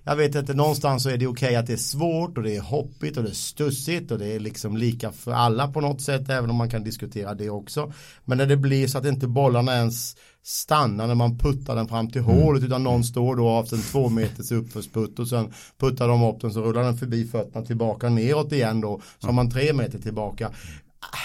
jag 0.06 0.16
vet 0.16 0.34
inte, 0.34 0.54
någonstans 0.54 1.02
så 1.02 1.10
är 1.10 1.16
det 1.16 1.26
okej 1.26 1.56
att 1.56 1.66
det 1.66 1.72
är 1.72 1.76
svårt 1.76 2.36
och 2.38 2.44
det 2.44 2.56
är 2.56 2.60
hoppigt 2.60 3.16
och 3.16 3.22
det 3.22 3.30
är 3.30 3.34
stussigt 3.34 4.10
och 4.10 4.18
det 4.18 4.26
är 4.26 4.40
liksom 4.40 4.76
lika 4.76 5.12
för 5.12 5.32
alla 5.32 5.68
på 5.68 5.80
något 5.80 6.00
sätt, 6.00 6.28
även 6.30 6.50
om 6.50 6.56
man 6.56 6.70
kan 6.70 6.84
diskutera 6.84 7.34
det 7.34 7.50
också. 7.50 7.92
Men 8.24 8.38
när 8.38 8.46
det 8.46 8.56
blir 8.56 8.86
så 8.86 8.98
att 8.98 9.06
inte 9.06 9.26
bollarna 9.28 9.74
ens 9.74 10.16
stannar 10.42 11.06
när 11.06 11.14
man 11.14 11.38
puttar 11.38 11.76
den 11.76 11.88
fram 11.88 12.10
till 12.10 12.22
hålet 12.22 12.62
utan 12.64 12.82
någon 12.84 13.04
står 13.04 13.36
då 13.36 13.56
haft 13.56 13.72
en 13.72 13.82
två 13.82 14.08
meters 14.08 14.52
uppförsputt 14.52 15.18
och 15.18 15.28
sen 15.28 15.52
puttar 15.78 16.08
de 16.08 16.22
upp 16.22 16.40
den 16.40 16.52
så 16.52 16.62
rullar 16.62 16.82
den 16.82 16.96
förbi 16.96 17.24
fötterna 17.26 17.64
tillbaka 17.66 18.08
neråt 18.08 18.52
igen 18.52 18.80
då 18.80 19.00
så 19.18 19.26
har 19.26 19.32
man 19.32 19.50
tre 19.50 19.72
meter 19.72 19.98
tillbaka. 19.98 20.48
Ah, 21.00 21.16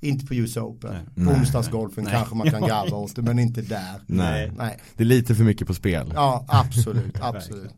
Inte 0.00 0.26
på 0.26 0.34
US 0.34 0.56
Open. 0.56 0.94
På 1.14 1.30
onsdagsgolfen 1.30 2.06
kanske 2.06 2.34
man 2.34 2.50
kan 2.50 2.60
garva 2.68 2.96
åt 2.96 3.16
det 3.16 3.22
men 3.22 3.38
inte 3.38 3.62
där. 3.62 4.00
Nej. 4.06 4.52
Nej. 4.56 4.78
Det 4.96 5.02
är 5.02 5.06
lite 5.06 5.34
för 5.34 5.44
mycket 5.44 5.66
på 5.66 5.74
spel. 5.74 6.12
Ja, 6.14 6.44
absolut, 6.48 7.16
absolut. 7.20 7.70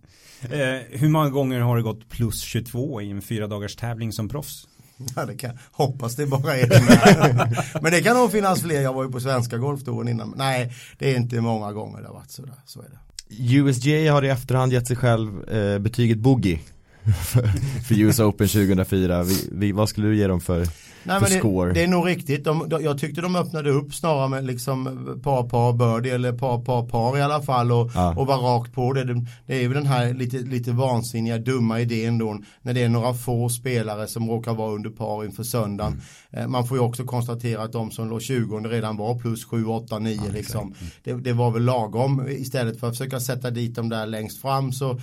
Eh, 0.50 0.98
hur 0.98 1.08
många 1.08 1.30
gånger 1.30 1.60
har 1.60 1.76
det 1.76 1.82
gått 1.82 2.08
plus 2.08 2.40
22 2.40 3.02
i 3.02 3.10
en 3.10 3.22
fyra 3.22 3.46
dagars 3.46 3.76
tävling 3.76 4.12
som 4.12 4.28
proffs? 4.28 4.68
Ja, 5.16 5.26
det 5.26 5.36
kan, 5.36 5.58
hoppas 5.72 6.16
det 6.16 6.26
bara 6.26 6.56
är 6.56 6.70
här. 6.70 7.58
Men 7.82 7.92
det 7.92 8.02
kan 8.02 8.16
nog 8.16 8.32
finnas 8.32 8.62
fler, 8.62 8.80
jag 8.80 8.92
var 8.92 9.04
ju 9.04 9.10
på 9.10 9.20
svenska 9.20 9.58
golftouren 9.58 10.08
innan. 10.08 10.34
Nej, 10.36 10.72
det 10.98 11.12
är 11.12 11.16
inte 11.16 11.40
många 11.40 11.72
gånger 11.72 12.00
det 12.00 12.06
har 12.06 12.14
varit 12.14 12.30
sådär, 12.30 12.54
så 12.66 12.80
är 12.80 12.88
det. 12.88 12.98
USGA 13.58 14.12
har 14.12 14.24
i 14.24 14.28
efterhand 14.28 14.72
gett 14.72 14.86
sig 14.86 14.96
själv 14.96 15.48
eh, 15.48 15.78
betyget 15.78 16.18
Boogie 16.18 16.58
för, 17.24 17.46
för 17.86 18.00
US 18.00 18.20
Open 18.20 18.48
2004. 18.48 19.22
Vi, 19.22 19.48
vi, 19.52 19.72
vad 19.72 19.88
skulle 19.88 20.08
du 20.08 20.16
ge 20.16 20.26
dem 20.26 20.40
för, 20.40 20.66
Nej, 21.04 21.20
för 21.20 21.26
score? 21.26 21.68
det, 21.68 21.74
det 21.74 21.82
är 21.82 21.88
nog 21.88 22.06
riktigt. 22.08 22.44
De, 22.44 22.68
de, 22.68 22.82
jag 22.84 22.98
tyckte 22.98 23.20
de 23.20 23.36
öppnade 23.36 23.70
upp 23.70 23.94
snarare 23.94 24.28
med 24.28 24.46
liksom 24.46 24.84
par, 25.24 25.48
par, 25.48 25.72
birdie 25.72 26.14
eller 26.14 26.32
par, 26.32 26.64
par, 26.64 26.86
par 26.88 27.18
i 27.18 27.22
alla 27.22 27.42
fall 27.42 27.72
och, 27.72 27.90
Ja. 27.94 28.14
och 28.16 28.26
var 28.26 28.36
rakt 28.38 28.72
på 28.72 28.92
det. 28.92 29.04
det. 29.04 29.24
Är 29.46 29.60
ju 29.60 29.74
den 29.74 29.86
här 29.86 30.14
lite, 30.14 30.36
lite 30.38 30.72
vansinniga, 30.72 31.38
dumma 31.38 31.80
idén 31.80 32.18
då 32.18 32.38
när 32.62 32.74
det 32.74 32.82
är 32.82 32.88
några 32.88 33.14
få 33.14 33.48
spelare 33.48 34.06
som 34.06 34.30
råkar 34.30 34.54
vara 34.54 34.72
under 34.74 34.90
par 34.90 35.24
inför 35.24 35.42
söndagen. 35.42 35.92
Mm. 36.32 36.44
Eh, 36.44 36.48
Man 36.48 36.66
får 36.66 36.76
ju 36.78 36.82
också 36.84 37.04
konstatera 37.04 37.62
att 37.62 37.72
de 37.72 37.90
som 37.90 38.08
låg 38.10 38.22
20 38.22 38.58
redan 38.58 38.96
var 38.96 39.18
plus 39.18 39.44
7, 39.44 39.64
8, 39.66 39.98
9 39.98 40.20
liksom. 40.32 40.74
Det, 41.04 41.12
det 41.12 41.32
var 41.32 41.50
väl 41.50 41.64
lagom 41.64 42.26
istället 42.28 42.80
för 42.80 42.86
att 42.88 42.96
försöka 42.98 43.20
sätta 43.20 43.50
dit 43.50 43.74
dem 43.74 43.88
där 43.88 44.06
längst 44.06 44.40
fram 44.40 44.72
så 44.72 45.00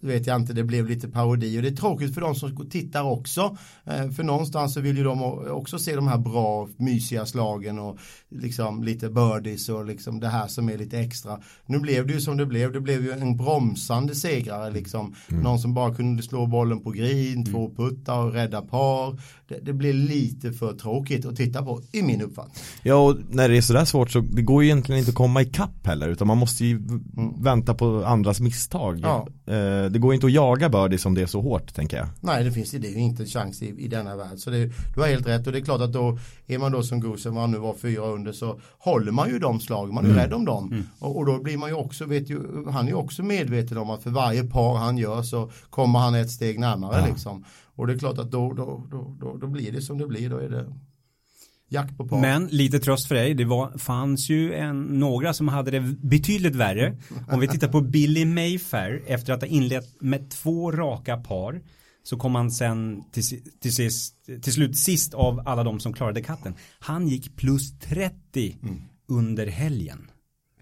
vet 0.00 0.26
jag 0.26 0.36
inte, 0.36 0.52
det 0.52 0.64
blev 0.64 0.86
lite 0.88 1.08
parodi 1.08 1.58
och 1.58 1.62
det 1.62 1.68
är 1.68 1.76
tråkigt 1.76 2.14
för 2.14 2.20
de 2.20 2.34
som 2.34 2.70
tittar 2.70 3.02
också. 3.02 3.56
Eh, 3.84 4.10
För 4.10 4.22
någonstans 4.22 4.74
så 4.74 4.80
vill 4.80 4.96
ju 4.96 5.04
de 5.04 5.22
också 5.30 5.78
se 5.78 5.96
de 5.96 6.08
här 6.08 6.18
bra, 6.18 6.68
mysiga 6.76 7.26
slagen 7.26 7.78
och 7.78 7.98
liksom 8.28 8.82
lite 8.82 9.10
birdies 9.10 9.68
och 9.68 9.84
liksom 9.84 10.20
det 10.20 10.28
här 10.28 10.46
som 10.46 10.68
är 10.68 10.78
lite 10.78 10.98
extra. 10.98 11.40
Nu 11.66 11.78
blev 11.78 12.06
det 12.06 12.12
ju 12.12 12.20
som 12.20 12.36
det 12.36 12.46
blev, 12.46 12.72
det 12.72 12.80
blev 12.80 13.04
ju 13.04 13.12
en 13.12 13.36
bromsande 13.36 14.14
segrare 14.14 14.70
liksom. 14.70 15.14
Någon 15.28 15.58
som 15.58 15.74
bara 15.74 15.94
kunde 15.94 16.22
slå 16.22 16.46
bollen 16.46 16.80
på 16.80 16.90
green, 16.90 17.44
två 17.44 17.70
puttar 17.76 18.24
och 18.24 18.32
rädda 18.32 18.62
par. 18.62 19.20
Det, 19.50 19.60
det 19.62 19.72
blev 19.72 19.94
lite 19.94 20.52
för 20.52 20.72
tråkigt 20.72 21.26
att 21.26 21.36
titta 21.36 21.62
på 21.62 21.82
i 21.92 22.02
min 22.02 22.22
uppfattning. 22.22 22.54
Ja 22.82 22.94
och 22.94 23.16
när 23.30 23.48
det 23.48 23.56
är 23.56 23.60
sådär 23.62 23.84
svårt 23.84 24.10
så 24.10 24.20
det 24.20 24.42
går 24.42 24.62
ju 24.62 24.68
egentligen 24.68 24.98
inte 24.98 25.08
att 25.08 25.14
komma 25.14 25.42
ikapp 25.42 25.86
heller 25.86 26.08
utan 26.08 26.26
man 26.26 26.38
måste 26.38 26.64
ju 26.64 26.78
v- 26.78 26.98
vänta 27.40 27.74
på 27.74 28.04
andras 28.06 28.40
misstag. 28.40 28.98
Mm. 28.98 29.10
Ja. 29.10 29.26
Eh, 29.54 29.90
det 29.90 29.98
går 29.98 30.12
ju 30.12 30.14
inte 30.14 30.26
att 30.26 30.32
jaga 30.32 30.68
birdies 30.68 31.06
om 31.06 31.14
det 31.14 31.22
är 31.22 31.26
så 31.26 31.40
hårt 31.40 31.74
tänker 31.74 31.96
jag. 31.96 32.06
Nej, 32.20 32.44
det 32.44 32.52
finns 32.52 32.70
det 32.70 32.88
är 32.88 32.90
ju 32.92 32.98
inte 33.00 33.22
en 33.22 33.26
chans 33.28 33.62
i, 33.62 33.66
i 33.84 33.88
denna 33.88 34.16
värld. 34.16 34.38
Så 34.38 34.50
det, 34.50 34.70
du 34.94 35.00
har 35.00 35.08
helt 35.08 35.26
rätt 35.26 35.46
och 35.46 35.52
det 35.52 35.58
är 35.58 35.64
klart 35.64 35.80
att 35.80 35.92
då 35.92 36.18
är 36.46 36.58
man 36.58 36.72
då 36.72 36.82
som 36.82 37.00
Gosen, 37.00 37.36
han 37.36 37.50
nu 37.50 37.58
var 37.58 37.74
fyra 37.74 38.06
under, 38.06 38.32
så 38.32 38.60
håller 38.78 39.12
man 39.12 39.28
ju 39.28 39.38
de 39.38 39.60
slagen, 39.60 39.94
man 39.94 40.06
är 40.06 40.14
rädd 40.14 40.32
om 40.32 40.44
dem. 40.44 40.84
Och, 40.98 41.16
och 41.18 41.26
då 41.26 41.42
blir 41.42 41.56
man 41.56 41.68
ju 41.68 41.74
också, 41.74 42.04
vet 42.04 42.30
ju, 42.30 42.40
han 42.70 42.84
är 42.84 42.88
ju 42.90 42.96
också 42.96 43.22
medveten 43.22 43.78
om 43.78 43.90
att 43.90 44.02
för 44.02 44.10
varje 44.10 44.44
par 44.44 44.74
han 44.76 44.98
gör 44.98 45.22
så 45.22 45.50
kommer 45.70 45.98
han 45.98 46.14
ett 46.14 46.30
steg 46.30 46.58
närmare 46.58 47.06
liksom. 47.08 47.44
Och 47.76 47.86
det 47.86 47.92
är 47.92 47.98
klart 47.98 48.18
att 48.18 48.30
då, 48.30 48.52
då, 48.52 48.86
då, 48.90 49.16
då, 49.20 49.36
då 49.40 49.46
blir 49.46 49.72
det 49.72 49.82
som 49.82 49.98
det 49.98 50.06
blir, 50.06 50.30
då 50.30 50.38
är 50.38 50.48
det 50.48 50.66
jakt 51.68 51.96
på 51.96 52.08
par. 52.08 52.20
Men 52.20 52.46
lite 52.46 52.78
tröst 52.78 53.08
för 53.08 53.14
dig, 53.14 53.34
det 53.34 53.44
var, 53.44 53.78
fanns 53.78 54.28
ju 54.28 54.54
en, 54.54 54.82
några 54.82 55.34
som 55.34 55.48
hade 55.48 55.70
det 55.70 55.80
betydligt 55.80 56.54
värre. 56.54 56.96
Om 57.28 57.40
vi 57.40 57.48
tittar 57.48 57.68
på 57.68 57.80
Billy 57.80 58.24
Mayfair 58.24 59.02
efter 59.06 59.32
att 59.32 59.40
ha 59.40 59.48
inlett 59.48 60.00
med 60.00 60.30
två 60.30 60.72
raka 60.72 61.16
par 61.16 61.60
så 62.02 62.16
kom 62.16 62.34
han 62.34 62.50
sen 62.50 63.04
till, 63.12 63.22
till, 63.60 63.74
sist, 63.74 64.14
till 64.42 64.52
slut 64.52 64.76
sist 64.76 65.14
av 65.14 65.42
alla 65.46 65.64
de 65.64 65.80
som 65.80 65.92
klarade 65.92 66.22
katten. 66.22 66.54
Han 66.78 67.08
gick 67.08 67.36
plus 67.36 67.78
30 67.78 68.56
under 69.08 69.46
helgen. 69.46 70.10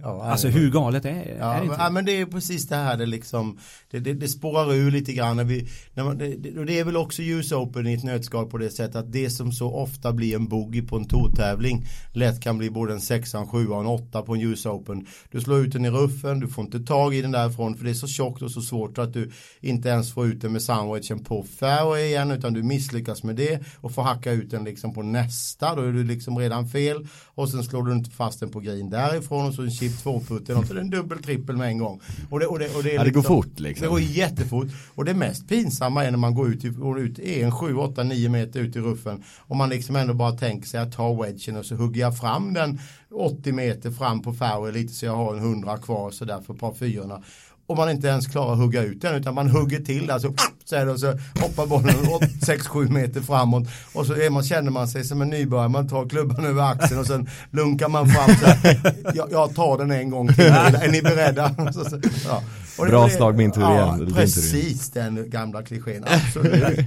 Ja, 0.02 0.22
Alltså 0.24 0.48
hur 0.48 0.70
galet 0.70 1.04
är, 1.04 1.08
är 1.10 1.36
Ja, 1.38 1.46
det 1.48 1.54
men, 1.54 1.62
inte? 1.64 1.76
ja, 1.78 1.90
men 1.90 2.04
det 2.04 2.20
är 2.20 2.26
precis 2.26 2.68
det 2.68 2.76
här 2.76 2.96
det 2.96 3.06
liksom 3.06 3.58
Det, 3.90 3.98
det, 4.00 4.14
det 4.14 4.28
spårar 4.28 4.74
ur 4.74 4.90
lite 4.90 5.12
grann 5.12 5.36
när 5.36 5.44
vi, 5.44 5.68
när 5.94 6.04
man, 6.04 6.18
det, 6.18 6.26
det- 6.36 6.58
och 6.58 6.66
det 6.66 6.78
är 6.78 6.84
väl 6.84 6.96
också 6.96 7.22
US 7.22 7.52
Open 7.52 7.86
i 7.86 7.94
ett 7.94 8.04
nötskal 8.04 8.46
på 8.46 8.58
det 8.58 8.70
sättet 8.70 8.96
att 8.96 9.12
det 9.12 9.30
som 9.30 9.52
så 9.52 9.74
ofta 9.74 10.12
blir 10.12 10.34
en 10.36 10.48
bogey 10.48 10.82
på 10.82 10.96
en 10.96 11.04
tourtävling 11.08 11.86
lätt 12.12 12.40
kan 12.40 12.58
bli 12.58 12.70
både 12.70 12.92
en 12.92 13.00
sexa, 13.00 13.38
en 13.38 13.46
sjua 13.48 13.74
och 13.74 13.80
en 13.80 13.86
åtta 13.86 14.22
på 14.22 14.34
en 14.34 14.40
US 14.40 14.66
Open. 14.66 15.06
Du 15.30 15.40
slår 15.40 15.58
ut 15.60 15.72
den 15.72 15.84
i 15.84 15.90
ruffen, 15.90 16.40
du 16.40 16.48
får 16.48 16.64
inte 16.64 16.80
tag 16.80 17.14
i 17.14 17.22
den 17.22 17.30
därifrån 17.30 17.74
för 17.76 17.84
det 17.84 17.90
är 17.90 17.94
så 17.94 18.06
tjockt 18.06 18.42
och 18.42 18.50
så 18.50 18.60
svårt 18.60 18.98
att 18.98 19.12
du 19.12 19.30
inte 19.60 19.88
ens 19.88 20.12
får 20.12 20.26
ut 20.26 20.40
den 20.40 20.52
med 20.52 20.62
sandwichen 20.62 21.24
på 21.24 21.42
fairway 21.58 22.04
igen 22.04 22.30
utan 22.30 22.52
du 22.52 22.62
misslyckas 22.62 23.22
med 23.22 23.36
det 23.36 23.60
och 23.80 23.92
får 23.92 24.02
hacka 24.02 24.32
ut 24.32 24.50
den 24.50 24.64
liksom 24.64 24.94
på 24.94 25.02
nästa 25.02 25.74
då 25.74 25.82
är 25.82 25.92
du 25.92 26.04
liksom 26.04 26.38
redan 26.38 26.68
fel 26.68 27.06
och 27.26 27.48
sen 27.48 27.64
slår 27.64 27.82
du 27.82 27.92
inte 27.92 28.10
fast 28.10 28.40
den 28.40 28.50
på 28.50 28.60
green 28.60 28.90
därifrån 28.90 29.46
och 29.46 29.54
så 29.54 29.62
en 29.62 29.70
chip 29.88 30.02
två 30.02 30.20
putt 30.20 30.48
eller 30.48 30.60
något 30.60 30.68
och 30.68 30.74
det 30.74 30.80
är 30.80 30.84
en 30.84 30.90
dubbel 30.90 31.18
trippel 31.22 31.56
med 31.56 31.68
en 31.68 31.78
gång. 31.78 32.00
Och 32.30 32.40
det, 32.40 32.46
och 32.46 32.58
det, 32.58 32.76
och 32.76 32.82
det 32.82 32.90
är 32.90 32.94
Ja, 32.94 33.04
det 33.04 33.10
går 33.10 33.20
liksom- 33.20 33.36
fort, 33.36 33.60
liksom. 33.60 33.84
Det 33.84 33.90
går 33.90 34.00
jättefort 34.00 34.66
och 34.94 35.04
det 35.04 35.14
mest 35.14 35.48
pinsamma 35.48 36.04
är 36.04 36.10
när 36.10 36.18
man 36.18 36.34
går 36.34 36.48
ut, 36.50 36.62
går 36.76 37.00
ut 37.00 37.18
är 37.18 37.44
en 37.44 37.52
7, 37.52 37.74
8, 37.74 38.02
9 38.02 38.28
meter 38.28 38.60
ut 38.60 38.76
i 38.76 38.80
ruffen 38.80 39.22
och 39.38 39.56
man 39.56 39.68
liksom 39.68 39.96
ändå 39.96 40.14
bara 40.14 40.32
tänker 40.32 40.68
sig 40.68 40.80
att 40.80 40.92
ta 40.92 41.22
wedgen 41.22 41.56
och 41.56 41.64
så 41.66 41.74
hugger 41.74 42.00
jag 42.00 42.18
fram 42.18 42.52
den 42.54 42.80
80 43.14 43.52
meter 43.52 43.90
fram 43.90 44.22
på 44.22 44.32
fairway 44.32 44.72
lite 44.72 44.92
så 44.92 45.06
jag 45.06 45.16
har 45.16 45.34
en 45.34 45.38
100 45.42 45.76
kvar 45.78 46.10
så 46.10 46.24
där 46.24 46.40
för 46.40 46.54
par 46.54 46.74
fyrorna 46.74 47.22
och 47.68 47.76
man 47.76 47.90
inte 47.90 48.08
ens 48.08 48.26
klarar 48.26 48.52
att 48.52 48.58
hugga 48.58 48.82
ut 48.82 49.00
den 49.02 49.14
utan 49.14 49.34
man 49.34 49.50
hugger 49.50 49.80
till 49.80 50.10
alltså 50.10 50.34
så, 50.64 50.76
är 50.76 50.86
det, 50.86 50.92
och 50.92 51.00
så 51.00 51.06
hoppar 51.40 51.66
bollen 51.66 51.94
6-7 51.94 52.90
meter 52.90 53.20
framåt 53.20 53.68
och 53.92 54.06
så 54.06 54.12
är 54.14 54.30
man, 54.30 54.42
känner 54.42 54.70
man 54.70 54.88
sig 54.88 55.04
som 55.04 55.22
en 55.22 55.28
nybörjare 55.30 55.68
man 55.68 55.88
tar 55.88 56.08
klubban 56.08 56.44
över 56.44 56.62
axeln 56.62 57.00
och 57.00 57.06
sen 57.06 57.28
lunkar 57.50 57.88
man 57.88 58.08
fram 58.08 58.36
så 58.36 58.46
här, 58.46 58.92
jag, 59.14 59.28
jag 59.32 59.54
tar 59.54 59.78
den 59.78 59.90
en 59.90 60.10
gång 60.10 60.28
till, 60.28 60.44
är 60.44 60.88
ni 60.92 61.02
beredda? 61.02 61.72
Så, 61.72 61.84
så, 61.84 62.00
ja. 62.28 62.42
Det- 62.78 62.90
Bra 62.90 63.08
slag, 63.08 63.36
min 63.36 63.52
tur 63.52 63.60
ja, 63.60 63.96
igen. 63.96 64.14
Precis 64.14 64.90
den 64.90 65.30
gamla 65.30 65.62
klichén, 65.62 66.04
absolut. 66.06 66.78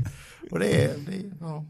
och 0.51 0.59
det 0.59 0.83
är, 0.83 0.89
det 1.07 1.11
är 1.13 1.21
ja, 1.39 1.65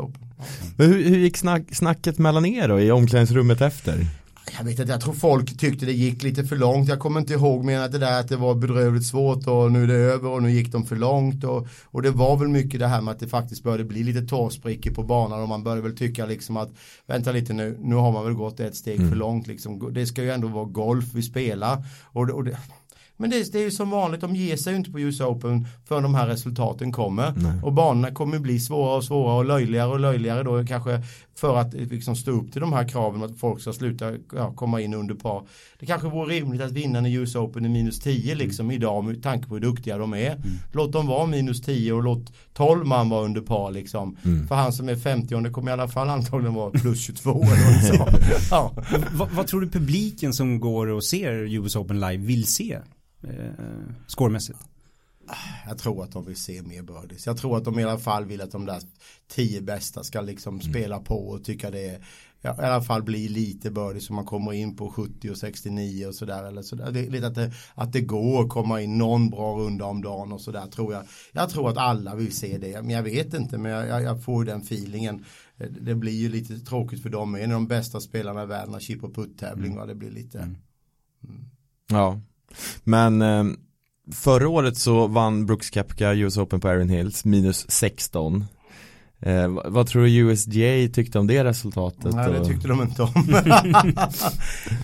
Open. 0.00 0.26
Ja. 0.38 0.44
Men 0.76 0.86
hur, 0.86 1.04
hur 1.08 1.18
gick 1.18 1.36
snack, 1.36 1.62
snacket 1.72 2.18
mellan 2.18 2.46
er 2.46 2.68
då 2.68 2.80
i 2.80 2.90
omklädningsrummet 2.90 3.60
efter? 3.60 4.06
Jag 4.52 4.64
vet 4.64 4.78
inte, 4.78 4.92
jag 4.92 5.00
tror 5.00 5.14
folk 5.14 5.58
tyckte 5.58 5.86
det 5.86 5.92
gick 5.92 6.22
lite 6.22 6.44
för 6.44 6.56
långt. 6.56 6.88
Jag 6.88 6.98
kommer 6.98 7.20
inte 7.20 7.32
ihåg 7.32 7.64
mer 7.64 7.76
än 7.76 7.82
att 7.82 7.92
det 7.92 7.98
där 7.98 8.20
att 8.20 8.28
det 8.28 8.36
var 8.36 8.54
bedrövligt 8.54 9.06
svårt 9.06 9.46
och 9.46 9.72
nu 9.72 9.82
är 9.82 9.86
det 9.86 9.94
över 9.94 10.28
och 10.30 10.42
nu 10.42 10.50
gick 10.50 10.72
de 10.72 10.86
för 10.86 10.96
långt. 10.96 11.44
Och, 11.44 11.66
och 11.84 12.02
det 12.02 12.10
var 12.10 12.36
väl 12.36 12.48
mycket 12.48 12.80
det 12.80 12.86
här 12.86 13.00
med 13.00 13.12
att 13.12 13.20
det 13.20 13.28
faktiskt 13.28 13.62
började 13.62 13.84
bli 13.84 14.02
lite 14.02 14.22
torrsprickor 14.22 14.90
på 14.90 15.02
banan 15.02 15.42
och 15.42 15.48
man 15.48 15.64
började 15.64 15.82
väl 15.82 15.96
tycka 15.96 16.26
liksom 16.26 16.56
att 16.56 16.70
vänta 17.06 17.32
lite 17.32 17.52
nu, 17.52 17.78
nu 17.80 17.94
har 17.94 18.12
man 18.12 18.24
väl 18.24 18.34
gått 18.34 18.60
ett 18.60 18.76
steg 18.76 19.08
för 19.08 19.16
långt 19.16 19.46
liksom. 19.46 19.94
Det 19.94 20.06
ska 20.06 20.22
ju 20.22 20.30
ändå 20.30 20.48
vara 20.48 20.64
golf 20.64 21.04
vi 21.14 21.22
spelar. 21.22 21.84
Och 22.02 22.30
och 22.30 22.44
det, 22.44 22.58
men 23.16 23.30
det, 23.30 23.52
det 23.52 23.58
är 23.58 23.62
ju 23.62 23.70
som 23.70 23.90
vanligt, 23.90 24.20
de 24.20 24.36
ger 24.36 24.56
sig 24.56 24.72
ju 24.72 24.76
inte 24.76 24.90
på 24.90 25.00
US 25.00 25.20
Open 25.20 25.66
förrän 25.84 26.02
de 26.02 26.14
här 26.14 26.26
resultaten 26.26 26.92
kommer. 26.92 27.32
Och 27.62 27.72
banorna 27.72 28.10
kommer 28.10 28.38
bli 28.38 28.60
svårare 28.60 28.96
och 28.96 29.04
svårare 29.04 29.36
och 29.36 29.44
löjligare 29.44 29.88
och 29.88 30.00
löjligare 30.00 30.42
då 30.42 30.64
kanske 30.64 31.02
för 31.36 31.56
att 31.56 31.74
liksom 31.74 32.16
stå 32.16 32.30
upp 32.30 32.52
till 32.52 32.60
de 32.60 32.72
här 32.72 32.88
kraven 32.88 33.22
att 33.22 33.38
folk 33.38 33.60
ska 33.60 33.72
sluta 33.72 34.12
ja, 34.34 34.52
komma 34.54 34.80
in 34.80 34.94
under 34.94 35.14
par. 35.14 35.42
Det 35.78 35.86
kanske 35.86 36.08
vore 36.08 36.34
rimligt 36.34 36.62
att 36.62 36.72
vinnaren 36.72 37.06
i 37.06 37.14
US 37.14 37.36
Open 37.36 37.64
är 37.64 37.68
minus 37.68 38.00
10 38.00 38.34
liksom 38.34 38.70
idag 38.70 39.04
med 39.04 39.22
tanke 39.22 39.48
på 39.48 39.54
hur 39.54 39.60
duktiga 39.60 39.98
de 39.98 40.14
är. 40.14 40.42
Låt 40.72 40.92
dem 40.92 41.06
vara 41.06 41.26
minus 41.26 41.62
10 41.62 41.92
och 41.92 42.02
låt 42.02 42.32
12 42.54 42.86
man 42.86 43.08
vara 43.08 43.24
under 43.24 43.40
par 43.40 43.70
liksom. 43.70 44.16
För 44.48 44.54
han 44.54 44.72
som 44.72 44.88
är 44.88 44.96
50 44.96 45.40
det 45.40 45.50
kommer 45.50 45.70
i 45.70 45.72
alla 45.72 45.88
fall 45.88 46.08
antagligen 46.08 46.54
vara 46.54 46.70
plus 46.70 47.00
22 47.00 47.30
eller 47.30 47.72
något 47.72 47.84
så. 48.28 48.28
Ja. 48.50 48.72
vad, 49.12 49.30
vad 49.30 49.46
tror 49.46 49.60
du 49.60 49.68
publiken 49.68 50.32
som 50.32 50.60
går 50.60 50.86
och 50.86 51.04
ser 51.04 51.32
US 51.32 51.76
Open 51.76 52.00
live 52.00 52.26
vill 52.26 52.46
se? 52.46 52.78
Eh, 53.28 53.94
scoremässigt. 54.06 54.58
Jag 55.66 55.78
tror 55.78 56.04
att 56.04 56.12
de 56.12 56.24
vill 56.24 56.36
se 56.36 56.62
mer 56.62 56.82
birdies. 56.82 57.26
Jag 57.26 57.36
tror 57.36 57.56
att 57.56 57.64
de 57.64 57.78
i 57.78 57.84
alla 57.84 57.98
fall 57.98 58.24
vill 58.24 58.40
att 58.40 58.52
de 58.52 58.66
där 58.66 58.80
tio 59.28 59.60
bästa 59.60 60.04
ska 60.04 60.20
liksom 60.20 60.60
spela 60.60 60.98
på 60.98 61.28
och 61.28 61.44
tycka 61.44 61.70
det 61.70 61.88
är 61.88 62.06
ja, 62.44 62.62
i 62.62 62.66
alla 62.66 62.82
fall 62.82 63.02
bli 63.02 63.28
lite 63.28 63.70
bördig 63.70 64.02
så 64.02 64.12
man 64.12 64.24
kommer 64.24 64.52
in 64.52 64.76
på 64.76 64.90
70 64.90 65.30
och 65.30 65.38
69 65.38 66.06
och 66.06 66.14
sådär. 66.14 66.44
Eller 66.44 66.62
så 66.62 66.76
det 66.76 67.10
lite 67.10 67.26
att 67.26 67.34
det, 67.34 67.52
att 67.74 67.92
det 67.92 68.00
går 68.00 68.42
att 68.42 68.48
komma 68.48 68.80
in 68.80 68.98
någon 68.98 69.30
bra 69.30 69.56
runda 69.56 69.84
om 69.84 70.02
dagen 70.02 70.32
och 70.32 70.40
sådär 70.40 70.66
tror 70.66 70.92
jag. 70.92 71.04
Jag 71.32 71.50
tror 71.50 71.70
att 71.70 71.76
alla 71.76 72.14
vill 72.14 72.36
se 72.36 72.58
det, 72.58 72.82
men 72.82 72.90
jag 72.90 73.02
vet 73.02 73.34
inte, 73.34 73.58
men 73.58 73.72
jag, 73.72 74.02
jag 74.02 74.24
får 74.24 74.44
den 74.44 74.60
feelingen. 74.60 75.24
Det 75.80 75.94
blir 75.94 76.12
ju 76.12 76.28
lite 76.28 76.58
tråkigt 76.58 77.02
för 77.02 77.10
dem, 77.10 77.34
en 77.34 77.42
av 77.42 77.54
de 77.54 77.66
bästa 77.66 78.00
spelarna 78.00 78.42
i 78.42 78.46
världen 78.46 78.72
har 78.72 78.80
chip 78.80 79.04
och 79.04 79.14
putt-tävling, 79.14 79.72
mm. 79.72 79.88
det 79.88 79.94
blir 79.94 80.10
lite. 80.10 80.38
Mm. 80.38 80.56
Mm. 81.24 81.44
Ja, 81.90 82.20
men 82.84 83.22
eh, 83.22 83.44
förra 84.12 84.48
året 84.48 84.76
så 84.76 85.06
vann 85.06 85.46
Brooks 85.46 85.70
Koepka 85.70 86.14
US 86.14 86.36
Open 86.36 86.60
på 86.60 86.68
Erin 86.68 86.88
Hills 86.88 87.24
minus 87.24 87.70
16 87.70 88.44
Eh, 89.26 89.48
vad 89.64 89.86
tror 89.86 90.02
du 90.02 90.16
USGA 90.18 90.94
tyckte 90.94 91.18
om 91.18 91.26
det 91.26 91.44
resultatet? 91.44 92.14
Nej, 92.14 92.32
det 92.32 92.44
tyckte 92.44 92.68
de 92.68 92.82
inte 92.82 93.02
om. 93.02 93.10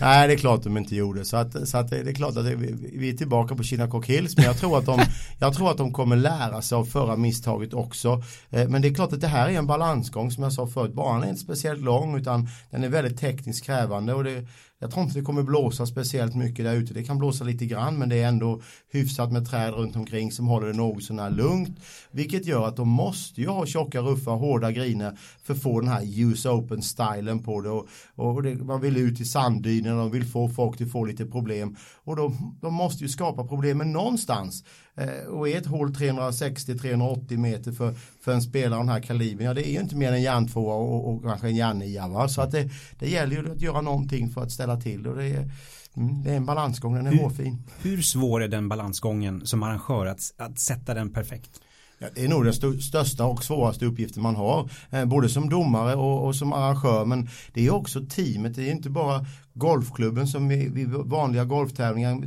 Nej, 0.01 0.27
det 0.27 0.33
är 0.33 0.37
klart 0.37 0.63
de 0.63 0.77
inte 0.77 0.95
gjorde. 0.95 1.25
Så, 1.25 1.37
att, 1.37 1.67
så 1.67 1.77
att 1.77 1.89
det 1.89 1.97
är 1.97 2.13
klart 2.13 2.37
att 2.37 2.45
det, 2.45 2.55
vi 2.93 3.09
är 3.09 3.13
tillbaka 3.13 3.55
på 3.55 3.63
Kina 3.63 3.87
Cock 3.87 4.07
Hills. 4.07 4.37
Men 4.37 4.45
jag 4.45 4.57
tror, 4.57 4.77
att 4.77 4.85
de, 4.85 4.99
jag 5.39 5.53
tror 5.53 5.71
att 5.71 5.77
de 5.77 5.93
kommer 5.93 6.15
lära 6.15 6.61
sig 6.61 6.75
av 6.75 6.85
förra 6.85 7.15
misstaget 7.15 7.73
också. 7.73 8.23
Eh, 8.49 8.67
men 8.67 8.81
det 8.81 8.87
är 8.87 8.93
klart 8.93 9.13
att 9.13 9.21
det 9.21 9.27
här 9.27 9.49
är 9.49 9.53
en 9.53 9.67
balansgång 9.67 10.31
som 10.31 10.43
jag 10.43 10.53
sa 10.53 10.67
förut. 10.67 10.93
Banan 10.93 11.23
är 11.23 11.29
inte 11.29 11.41
speciellt 11.41 11.81
lång 11.81 12.17
utan 12.17 12.47
den 12.71 12.83
är 12.83 12.89
väldigt 12.89 13.19
tekniskt 13.19 13.65
krävande. 13.65 14.13
Och 14.13 14.23
det, 14.23 14.47
jag 14.81 14.91
tror 14.91 15.03
inte 15.03 15.19
det 15.19 15.25
kommer 15.25 15.43
blåsa 15.43 15.85
speciellt 15.85 16.35
mycket 16.35 16.65
där 16.65 16.75
ute. 16.75 16.93
Det 16.93 17.03
kan 17.03 17.17
blåsa 17.17 17.43
lite 17.43 17.65
grann 17.65 17.97
men 17.97 18.09
det 18.09 18.15
är 18.15 18.27
ändå 18.27 18.61
hyfsat 18.91 19.31
med 19.31 19.49
träd 19.49 19.73
runt 19.73 19.95
omkring 19.95 20.31
som 20.31 20.47
håller 20.47 20.67
det 20.67 20.73
något 20.73 21.03
sånär 21.03 21.29
lugnt. 21.29 21.79
Vilket 22.11 22.45
gör 22.45 22.67
att 22.67 22.75
de 22.75 22.89
måste 22.89 23.41
ju 23.41 23.47
ha 23.47 23.65
tjocka 23.65 24.01
ruffar, 24.01 24.35
hårda 24.35 24.71
griner 24.71 25.17
för 25.43 25.53
att 25.53 25.61
få 25.61 25.79
den 25.79 25.89
här 25.89 26.19
US 26.19 26.45
Open-stilen 26.45 27.43
på 27.43 27.61
det. 27.61 27.69
Och, 27.69 27.87
och 28.15 28.43
det, 28.43 28.55
man 28.55 28.81
vill 28.81 28.97
ut 28.97 29.21
i 29.21 29.25
sanddynen 29.25 29.99
och 29.99 30.15
vill 30.15 30.25
få 30.25 30.49
folk 30.49 30.81
att 30.81 30.91
få 30.91 31.05
lite 31.05 31.25
problem. 31.25 31.75
Och 32.03 32.15
de, 32.15 32.57
de 32.61 32.73
måste 32.73 33.03
ju 33.03 33.09
skapa 33.09 33.43
problemen 33.43 33.91
någonstans. 33.91 34.63
Eh, 34.95 35.27
och 35.27 35.49
är 35.49 35.57
ett 35.57 35.65
hål 35.65 35.91
360-380 35.91 37.37
meter 37.37 37.71
för, 37.71 37.93
för 38.21 38.33
en 38.33 38.41
spelare 38.41 38.79
av 38.79 38.85
den 38.85 38.93
här 38.93 39.01
kalibern, 39.01 39.45
ja 39.45 39.53
det 39.53 39.69
är 39.69 39.71
ju 39.71 39.79
inte 39.79 39.95
mer 39.95 40.07
än 40.07 40.13
en 40.13 40.21
järntvåa 40.21 40.75
och, 40.75 41.09
och 41.09 41.23
kanske 41.23 41.47
en 41.47 41.55
järnia. 41.55 42.07
Va? 42.07 42.27
Så 42.27 42.41
att 42.41 42.51
det, 42.51 42.69
det 42.99 43.09
gäller 43.09 43.35
ju 43.35 43.51
att 43.51 43.61
göra 43.61 43.81
någonting 43.81 44.29
för 44.29 44.41
att 44.41 44.51
ställa 44.51 44.81
till 44.81 45.07
och 45.07 45.15
det 45.15 45.25
är, 45.25 45.51
mm, 45.95 46.23
det 46.23 46.31
är 46.31 46.37
en 46.37 46.45
balansgång, 46.45 46.95
den 46.95 47.07
är 47.07 47.11
hur, 47.11 47.19
hårfin. 47.19 47.63
Hur 47.81 48.01
svår 48.01 48.43
är 48.43 48.47
den 48.47 48.69
balansgången 48.69 49.45
som 49.45 49.63
arrangör 49.63 50.05
att, 50.05 50.33
att 50.37 50.59
sätta 50.59 50.93
den 50.93 51.13
perfekt? 51.13 51.61
Ja, 52.01 52.07
det 52.15 52.25
är 52.25 52.29
nog 52.29 52.45
den 52.45 52.81
största 52.81 53.25
och 53.25 53.43
svåraste 53.43 53.85
uppgiften 53.85 54.23
man 54.23 54.35
har. 54.35 54.69
Eh, 54.89 55.05
både 55.05 55.29
som 55.29 55.49
domare 55.49 55.95
och, 55.95 56.25
och, 56.25 56.35
som 56.35 56.53
arrangör. 56.53 57.05
Men 57.05 57.29
det 57.53 57.65
är 57.65 57.73
också 57.73 58.05
teamet. 58.09 58.55
Det 58.55 58.67
är 58.67 58.71
inte 58.71 58.89
bara 58.89 59.25
golfklubben 59.53 60.27
som 60.27 60.47
vid 60.47 60.89
vanliga 60.89 61.45
golftävlingar. 61.45 62.21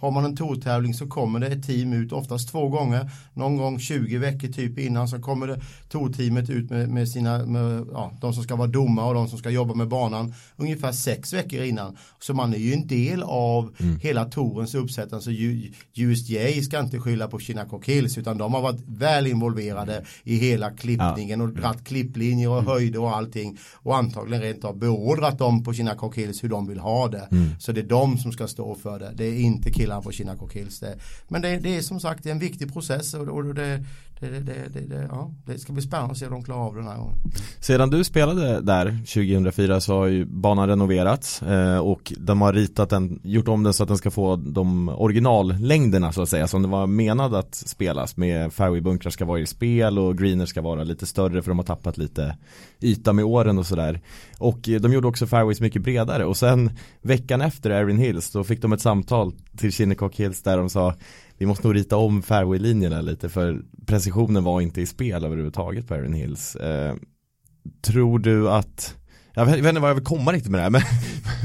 Har 0.00 0.10
man 0.10 0.24
en 0.24 0.36
tourtävling 0.36 0.94
så 0.94 1.06
kommer 1.06 1.40
det 1.40 1.46
ett 1.46 1.66
team 1.66 1.92
ut 1.92 2.12
oftast 2.12 2.50
två 2.50 2.68
gånger. 2.68 3.10
Någon 3.34 3.56
gång 3.56 3.78
20 3.78 4.18
veckor 4.18 4.48
typ 4.48 4.78
innan 4.78 5.08
så 5.08 5.18
kommer 5.18 5.46
det 5.46 5.60
tourteamet 5.88 6.50
ut 6.50 6.70
med, 6.70 6.88
med 6.88 7.08
sina, 7.08 7.46
med, 7.46 7.86
ja, 7.92 8.12
de 8.20 8.32
som 8.32 8.42
ska 8.42 8.56
vara 8.56 8.68
domare 8.68 9.08
och 9.08 9.14
de 9.14 9.28
som 9.28 9.38
ska 9.38 9.50
jobba 9.50 9.74
med 9.74 9.88
banan 9.88 10.34
ungefär 10.56 10.92
sex 10.92 11.32
veckor 11.32 11.62
innan. 11.62 11.96
Så 12.20 12.34
man 12.34 12.54
är 12.54 12.58
ju 12.58 12.72
en 12.72 12.86
del 12.86 13.22
av 13.22 13.74
mm. 13.80 13.98
hela 13.98 14.24
tourens 14.24 14.74
uppsättning. 14.74 15.20
Så 15.20 15.30
USGA 15.96 16.62
ska 16.62 16.80
inte 16.80 16.98
skylla 16.98 17.28
på 17.28 17.38
Chinacock 17.38 17.88
Hills 17.88 18.18
utan 18.18 18.38
de 18.38 18.54
har 18.54 18.62
varit 18.62 18.80
väl 18.86 19.26
involverade 19.26 20.04
i 20.24 20.36
hela 20.36 20.70
klippningen 20.70 21.40
och 21.40 21.48
dratt 21.48 21.84
klipplinjer 21.84 22.48
och 22.48 22.58
mm. 22.58 22.66
höjder 22.66 23.00
och 23.00 23.16
allting. 23.16 23.58
Och 23.74 23.96
antagligen 23.96 24.42
rent 24.42 24.64
av 24.64 24.78
beordrat 24.78 25.38
dem 25.38 25.64
på 25.64 25.72
Chinacock 25.72 26.18
Hills 26.18 26.44
hur 26.44 26.48
de 26.48 26.69
vill 26.70 26.80
ha 26.80 27.08
det. 27.08 27.28
Mm. 27.30 27.50
Så 27.58 27.72
det 27.72 27.80
är 27.80 27.88
de 27.88 28.18
som 28.18 28.32
ska 28.32 28.46
stå 28.46 28.74
för 28.74 28.98
det. 28.98 29.12
Det 29.14 29.24
är 29.24 29.40
inte 29.40 29.70
killarna 29.70 30.02
på 30.02 30.12
Kinaco 30.12 30.48
Kills. 30.48 30.80
Det. 30.80 30.98
Men 31.28 31.42
det, 31.42 31.58
det, 31.58 31.76
är 31.76 31.82
som 31.82 32.00
sagt 32.00 32.26
en 32.26 32.38
viktig 32.38 32.72
process 32.72 33.14
och, 33.14 33.54
det, 33.54 33.80
det, 34.78 35.08
ja, 35.10 35.30
det 35.46 35.58
ska 35.58 35.72
bli 35.72 35.82
spännande 35.82 36.12
att 36.12 36.18
se 36.18 36.26
om 36.26 36.32
de 36.32 36.42
klarar 36.42 36.60
av 36.60 36.74
den 36.74 36.84
här 36.84 36.96
gången. 36.96 37.16
Sedan 37.60 37.90
du 37.90 38.04
spelade 38.04 38.60
där 38.60 38.90
2004 38.90 39.80
så 39.80 39.94
har 39.94 40.06
ju 40.06 40.24
banan 40.24 40.68
renoverats 40.68 41.42
eh, 41.42 41.78
och 41.78 42.12
de 42.18 42.40
har 42.40 42.52
ritat 42.52 42.90
den, 42.90 43.20
gjort 43.22 43.48
om 43.48 43.62
den 43.62 43.72
så 43.72 43.82
att 43.82 43.88
den 43.88 43.98
ska 43.98 44.10
få 44.10 44.36
de 44.36 44.88
originallängderna 44.88 46.12
så 46.12 46.22
att 46.22 46.28
säga 46.28 46.48
som 46.48 46.62
det 46.62 46.68
var 46.68 46.86
menad 46.86 47.34
att 47.34 47.54
spelas 47.54 48.16
med 48.16 48.52
fairwaybunkrar 48.52 49.10
ska 49.10 49.24
vara 49.24 49.40
i 49.40 49.46
spel 49.46 49.98
och 49.98 50.18
greener 50.18 50.46
ska 50.46 50.62
vara 50.62 50.84
lite 50.84 51.06
större 51.06 51.42
för 51.42 51.50
de 51.50 51.58
har 51.58 51.66
tappat 51.66 51.98
lite 51.98 52.36
yta 52.80 53.12
med 53.12 53.24
åren 53.24 53.58
och 53.58 53.66
sådär. 53.66 54.00
Och 54.38 54.68
eh, 54.68 54.80
de 54.80 54.92
gjorde 54.92 55.08
också 55.08 55.26
fairways 55.26 55.60
mycket 55.60 55.82
bredare 55.82 56.24
och 56.24 56.36
sen 56.36 56.59
veckan 57.02 57.40
efter 57.40 57.70
Erin 57.70 57.98
Hills 57.98 58.30
då 58.30 58.44
fick 58.44 58.62
de 58.62 58.72
ett 58.72 58.80
samtal 58.80 59.32
till 59.56 59.72
Shinnecock 59.72 60.16
Hills 60.16 60.42
där 60.42 60.56
de 60.56 60.70
sa 60.70 60.94
vi 61.38 61.46
måste 61.46 61.66
nog 61.66 61.76
rita 61.76 61.96
om 61.96 62.22
fairway-linjerna 62.22 63.00
lite 63.00 63.28
för 63.28 63.62
precisionen 63.86 64.44
var 64.44 64.60
inte 64.60 64.80
i 64.80 64.86
spel 64.86 65.24
överhuvudtaget 65.24 65.88
på 65.88 65.94
Erin 65.94 66.14
Hills. 66.14 66.56
Eh, 66.56 66.94
tror 67.82 68.18
du 68.18 68.50
att 68.50 68.96
jag 69.40 69.46
vet, 69.46 69.68
inte 69.68 69.80
vad 69.80 69.90
jag 69.90 69.94
vill 69.94 70.04
komma 70.04 70.32
riktigt 70.32 70.50
med 70.50 70.58
det 70.58 70.62
här 70.62 70.70
men, 70.70 70.82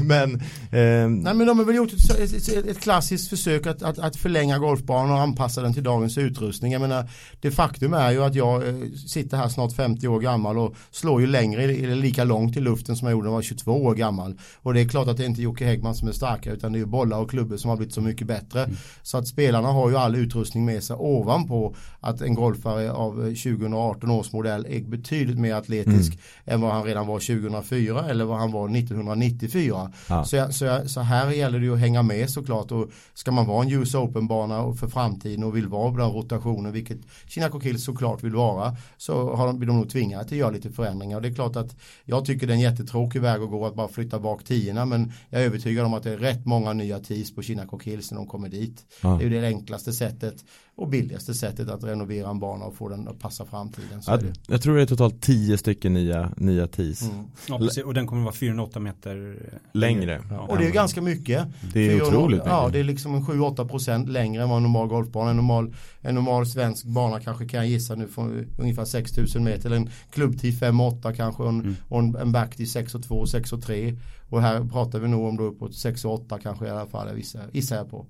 men 0.06 0.34
eh... 0.34 1.08
Nej 1.08 1.34
men 1.34 1.46
de 1.46 1.58
har 1.58 1.64
väl 1.64 1.76
gjort 1.76 1.92
ett, 1.92 2.10
ett, 2.10 2.66
ett 2.66 2.80
klassiskt 2.80 3.28
försök 3.28 3.66
att, 3.66 3.82
att, 3.82 3.98
att, 3.98 4.16
förlänga 4.16 4.58
golfbanan 4.58 5.10
och 5.10 5.20
anpassa 5.20 5.62
den 5.62 5.74
till 5.74 5.82
dagens 5.82 6.18
utrustning. 6.18 6.72
Jag 6.72 6.80
menar 6.80 7.10
det 7.40 7.50
faktum 7.50 7.94
är 7.94 8.10
ju 8.10 8.24
att 8.24 8.34
jag 8.34 8.68
eh, 8.68 8.74
sitter 9.06 9.36
här 9.36 9.48
snart 9.48 9.72
50 9.72 10.08
år 10.08 10.20
gammal 10.20 10.58
och 10.58 10.74
slår 10.90 11.20
ju 11.20 11.26
längre 11.26 11.62
eller 11.62 11.96
lika 11.96 12.24
långt 12.24 12.56
i 12.56 12.60
luften 12.60 12.96
som 12.96 13.06
jag 13.06 13.12
gjorde 13.12 13.24
när 13.24 13.30
jag 13.30 13.36
var 13.36 13.42
22 13.42 13.84
år 13.84 13.94
gammal. 13.94 14.38
Och 14.62 14.74
det 14.74 14.80
är 14.80 14.88
klart 14.88 15.08
att 15.08 15.16
det 15.16 15.24
är 15.24 15.28
inte 15.28 15.42
Jocke 15.42 15.64
Häggman 15.64 15.94
som 15.94 16.08
är 16.08 16.12
starkare 16.12 16.54
utan 16.54 16.72
det 16.72 16.78
är 16.78 16.80
ju 16.80 16.86
bollar 16.86 17.18
och 17.18 17.30
klubbor 17.30 17.56
som 17.56 17.70
har 17.70 17.76
blivit 17.76 17.94
så 17.94 18.00
mycket 18.00 18.26
bättre. 18.26 18.64
Mm. 18.64 18.76
Så 19.02 19.18
att 19.18 19.28
spelarna 19.28 19.68
har 19.68 19.90
ju 19.90 19.96
all 19.96 20.16
utrustning 20.16 20.64
med 20.64 20.84
sig 20.84 20.96
ovanpå 20.98 21.74
att 22.00 22.20
en 22.20 22.34
golfare 22.34 22.92
av 22.92 23.14
2018 23.14 24.10
års 24.10 24.32
modell 24.32 24.66
är 24.70 24.80
betydligt 24.80 25.38
mer 25.38 25.54
atletisk 25.54 26.12
mm. 26.12 26.20
än 26.44 26.60
vad 26.60 26.72
han 26.72 26.84
redan 26.84 27.06
var 27.06 27.18
2004 27.18 27.85
94 27.86 28.10
eller 28.10 28.24
vad 28.24 28.38
han 28.38 28.52
var 28.52 28.76
1994. 28.76 29.92
Ja. 30.08 30.24
Så, 30.24 30.36
jag, 30.36 30.54
så, 30.54 30.64
jag, 30.64 30.90
så, 30.90 31.00
här 31.00 31.30
gäller 31.30 31.58
det 31.58 31.64
ju 31.64 31.72
att 31.72 31.80
hänga 31.80 32.02
med 32.02 32.30
såklart 32.30 32.72
och 32.72 32.90
ska 33.14 33.30
man 33.30 33.46
vara 33.46 33.64
en 33.64 33.70
US 33.72 33.94
Open-bana 33.94 34.74
för 34.74 34.88
framtiden 34.88 35.44
och 35.44 35.56
vill 35.56 35.68
vara 35.68 35.92
på 35.92 35.98
den 35.98 36.10
rotationen 36.10 36.72
vilket 36.72 36.98
Kina 37.26 37.48
Kokil 37.48 37.82
såklart 37.82 38.24
vill 38.24 38.34
vara 38.34 38.76
så 38.96 39.34
har 39.34 39.46
de, 39.46 39.58
blir 39.58 39.66
de 39.68 39.76
nog 39.76 39.90
tvingade 39.90 40.22
att 40.22 40.32
göra 40.32 40.50
lite 40.50 40.70
förändringar 40.70 41.16
och 41.16 41.22
det 41.22 41.28
är 41.28 41.34
klart 41.34 41.56
att 41.56 41.76
jag 42.04 42.24
tycker 42.24 42.46
det 42.46 42.52
är 42.52 42.54
en 42.54 42.60
jättetråkig 42.60 43.20
väg 43.20 43.42
att 43.42 43.50
gå 43.50 43.66
att 43.66 43.74
bara 43.74 43.88
flytta 43.88 44.18
bak 44.18 44.44
tiorna 44.44 44.84
men 44.84 45.12
jag 45.30 45.42
är 45.42 45.46
övertygad 45.46 45.86
om 45.86 45.94
att 45.94 46.02
det 46.02 46.12
är 46.12 46.18
rätt 46.18 46.46
många 46.46 46.72
nya 46.72 46.98
tees 46.98 47.34
på 47.34 47.42
Kina 47.42 47.66
Hills 47.82 48.10
när 48.10 48.18
de 48.18 48.26
kommer 48.26 48.48
dit. 48.48 48.84
Ja. 49.02 49.08
Det 49.08 49.24
är 49.24 49.30
ju 49.30 49.40
det 49.40 49.46
enklaste 49.46 49.92
sättet 49.92 50.44
och 50.76 50.88
billigaste 50.88 51.34
sättet 51.34 51.68
att 51.68 51.84
renovera 51.84 52.30
en 52.30 52.38
bana 52.38 52.64
och 52.64 52.74
få 52.74 52.88
den 52.88 53.08
att 53.08 53.18
passa 53.18 53.44
framtiden. 53.44 54.02
Ja, 54.06 54.20
jag 54.46 54.62
tror 54.62 54.76
det 54.76 54.82
är 54.82 54.86
totalt 54.86 55.20
tio 55.20 55.58
stycken 55.58 55.94
nya, 55.94 56.32
nya 56.36 56.66
TIS. 56.66 57.02
Mm. 57.02 57.65
Precis. 57.66 57.84
Och 57.84 57.94
den 57.94 58.06
kommer 58.06 58.22
vara 58.22 58.34
408 58.34 58.80
meter 58.80 59.36
längre. 59.72 60.22
Ja. 60.30 60.38
Och 60.38 60.58
det 60.58 60.66
är 60.66 60.70
ganska 60.72 61.02
mycket. 61.02 61.46
Det 61.72 61.80
är 61.80 61.90
400, 61.90 62.06
otroligt 62.06 62.38
mycket. 62.38 62.52
Ja, 62.52 62.68
det 62.72 62.78
är 62.78 62.84
liksom 62.84 63.14
en 63.14 63.22
7-8 63.22 63.68
procent 63.68 64.08
längre 64.08 64.42
än 64.42 64.48
vad 64.48 64.56
en 64.56 64.62
normal 64.62 64.88
golfbana. 64.88 65.30
En 65.30 65.36
normal, 65.36 65.74
en 66.00 66.14
normal 66.14 66.46
svensk 66.46 66.84
bana 66.84 67.20
kanske 67.20 67.48
kan 67.48 67.60
jag 67.60 67.68
gissa 67.68 67.94
nu 67.94 68.08
från 68.08 68.46
ungefär 68.58 68.84
6000 68.84 69.44
meter. 69.44 69.66
Eller 69.66 69.76
en 69.76 69.90
klubbtid 70.10 70.54
5-8 70.54 71.14
kanske 71.14 71.42
och 71.42 71.48
en, 71.48 71.60
mm. 71.60 71.76
och 71.88 71.98
en, 71.98 72.16
en 72.16 72.32
back 72.32 72.56
till 72.56 72.66
6-2, 72.66 73.24
6-3. 73.24 73.98
Och 74.28 74.42
här 74.42 74.64
pratar 74.64 74.98
vi 74.98 75.08
nog 75.08 75.28
om 75.28 75.36
då 75.36 75.44
uppåt 75.44 75.70
6-8 75.70 76.38
kanske 76.42 76.66
i 76.66 76.70
alla 76.70 76.86
fall, 76.86 77.18
gissar 77.52 77.76
jag 77.76 77.90
på. 77.90 78.06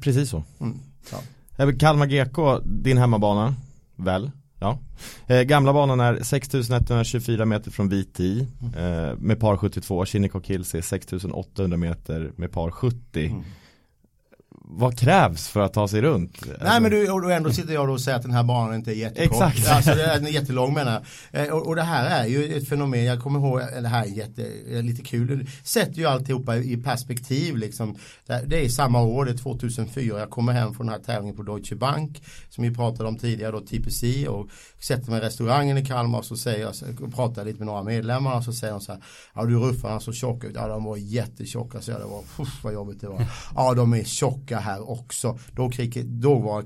Precis 0.00 0.30
så. 0.30 0.42
Mm. 0.60 0.78
Ja. 1.56 1.72
Kalmar 1.78 2.06
GK, 2.06 2.60
din 2.64 2.98
hemmabana, 2.98 3.54
väl? 3.96 4.30
Ja. 4.64 4.78
Eh, 5.26 5.42
gamla 5.42 5.72
banan 5.72 6.00
är 6.00 6.22
6124 6.22 7.44
meter 7.44 7.70
från 7.70 7.88
VT 7.88 8.20
eh, 8.20 9.18
med 9.18 9.40
par 9.40 9.56
72. 9.56 10.06
Shinnecock 10.06 10.46
Hills 10.46 10.74
är 10.74 10.80
6800 10.80 11.76
meter 11.76 12.32
med 12.36 12.52
par 12.52 12.70
70. 12.70 13.26
Mm 13.26 13.44
vad 14.66 14.98
krävs 14.98 15.48
för 15.48 15.60
att 15.60 15.72
ta 15.72 15.88
sig 15.88 16.02
runt? 16.02 16.46
Nej 16.46 16.56
alltså... 16.60 16.80
men 16.80 16.90
du, 16.90 17.10
och 17.10 17.32
ändå 17.32 17.52
sitter 17.52 17.74
jag 17.74 17.88
då 17.88 17.92
och 17.92 18.00
säger 18.00 18.16
att 18.16 18.22
den 18.22 18.32
här 18.32 18.42
banan 18.42 18.74
inte 18.74 18.90
är 18.90 18.94
jättekort. 18.94 19.52
Exakt. 19.52 19.68
Alltså 19.68 19.94
den 19.94 20.26
är 20.26 20.30
jättelång 20.30 20.74
menar 20.74 21.06
jag. 21.32 21.46
Eh, 21.46 21.52
och, 21.52 21.66
och, 21.66 21.76
det 21.76 21.82
här 21.82 22.22
är 22.22 22.26
ju 22.26 22.56
ett 22.56 22.68
fenomen, 22.68 23.04
jag 23.04 23.20
kommer 23.20 23.38
ihåg, 23.38 23.60
det 23.82 23.88
här 23.88 24.04
är 24.04 24.08
jätte, 24.08 24.42
lite 24.82 25.02
kul. 25.02 25.48
Sätter 25.64 25.98
ju 25.98 26.06
alltihopa 26.06 26.56
i 26.56 26.76
perspektiv 26.76 27.56
liksom. 27.56 27.96
Det 28.46 28.64
är 28.64 28.68
samma 28.68 29.02
år, 29.02 29.24
det 29.24 29.30
är 29.30 29.36
2004. 29.36 30.18
Jag 30.18 30.30
kommer 30.30 30.52
hem 30.52 30.74
från 30.74 30.86
den 30.86 30.94
här 30.94 31.02
tävlingen 31.02 31.36
på 31.36 31.42
Deutsche 31.42 31.76
Bank. 31.76 32.22
Som 32.50 32.64
vi 32.64 32.74
pratade 32.74 33.08
om 33.08 33.18
tidigare 33.18 33.52
då, 33.52 33.60
TPC. 33.60 34.28
Och 34.28 34.48
sätter 34.80 35.10
mig 35.10 35.20
i 35.20 35.24
restaurangen 35.24 35.78
i 35.78 35.84
Kalmar 35.84 36.18
och 36.18 36.24
så 36.24 36.36
säger 36.36 36.60
jag, 36.60 36.74
och 37.02 37.14
pratar 37.14 37.44
lite 37.44 37.58
med 37.58 37.66
några 37.66 37.82
medlemmar 37.82 38.36
och 38.36 38.44
så 38.44 38.52
säger 38.52 38.72
de 38.72 38.80
så 38.80 38.92
här. 38.92 39.02
Ja 39.34 39.44
du 39.44 39.58
ruffarna 39.58 40.00
så 40.00 40.12
tjocka 40.12 40.46
ut. 40.46 40.54
Ja 40.54 40.68
de 40.68 40.84
var 40.84 40.96
jättetjocka. 40.96 41.80
Så 41.80 41.90
jag, 41.90 42.00
det 42.00 42.04
var, 42.04 42.22
puff, 42.36 42.64
vad 42.64 42.72
jobbigt 42.72 43.00
det 43.00 43.08
var. 43.08 43.26
Ja 43.54 43.74
de 43.74 43.94
är 43.94 44.04
tjocka 44.04 44.53
lucka 44.54 44.70
här 44.70 44.90
också. 44.90 45.38
Då, 45.52 45.70
då 46.04 46.38
var 46.38 46.62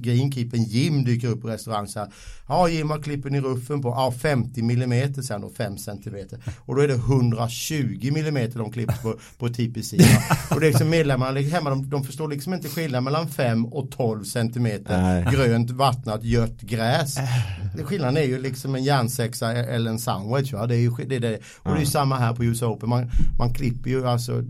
greenkeepern 0.00 0.62
Jim 0.62 1.04
dyker 1.04 1.28
upp 1.28 1.42
på 1.42 1.48
restaurang 1.48 1.86
så 1.86 1.98
här. 1.98 2.08
Ja 2.48 2.68
Jim 2.68 2.90
har 2.90 3.02
klippen 3.02 3.34
i 3.34 3.40
ruffen 3.40 3.82
på 3.82 3.88
ja, 3.88 4.12
50 4.12 4.60
mm 4.60 5.14
sen 5.14 5.44
och 5.44 5.52
5 5.52 5.78
cm. 5.78 6.16
Och 6.66 6.76
då 6.76 6.82
är 6.82 6.88
det 6.88 6.94
120 6.94 8.08
mm 8.08 8.50
de 8.54 8.72
klipper 8.72 9.02
på, 9.02 9.18
på 9.38 9.48
TPC. 9.48 9.96
och 10.50 10.60
det 10.60 10.66
är 10.66 10.70
liksom 10.70 10.90
medlemmarna 10.90 11.40
hemma 11.40 11.70
de, 11.70 11.90
de 11.90 12.04
förstår 12.04 12.28
liksom 12.28 12.54
inte 12.54 12.68
skillnad 12.68 13.02
mellan 13.02 13.28
5 13.28 13.66
och 13.66 13.90
12 13.90 14.24
cm 14.24 14.68
grönt 15.32 15.70
vattnat 15.70 16.24
gött 16.24 16.60
gräs. 16.60 17.18
Skillnaden 17.84 18.16
är 18.16 18.22
ju 18.22 18.42
liksom 18.42 18.74
en 18.74 18.84
järnsexa 18.84 19.52
eller 19.52 19.90
en 19.90 19.98
sandwich. 19.98 20.52
Va? 20.52 20.66
Det 20.66 20.76
är 20.76 20.80
ju, 20.80 20.90
det 21.06 21.16
är 21.16 21.20
det. 21.20 21.38
Och 21.62 21.74
det 21.74 21.80
är 21.80 21.84
samma 21.84 22.16
här 22.16 22.34
på 22.34 22.44
US 22.44 22.62
Open. 22.62 22.88
Man, 22.88 23.10
man 23.38 23.54
klipper 23.54 23.90
ju 23.90 24.06
alltså 24.06 24.44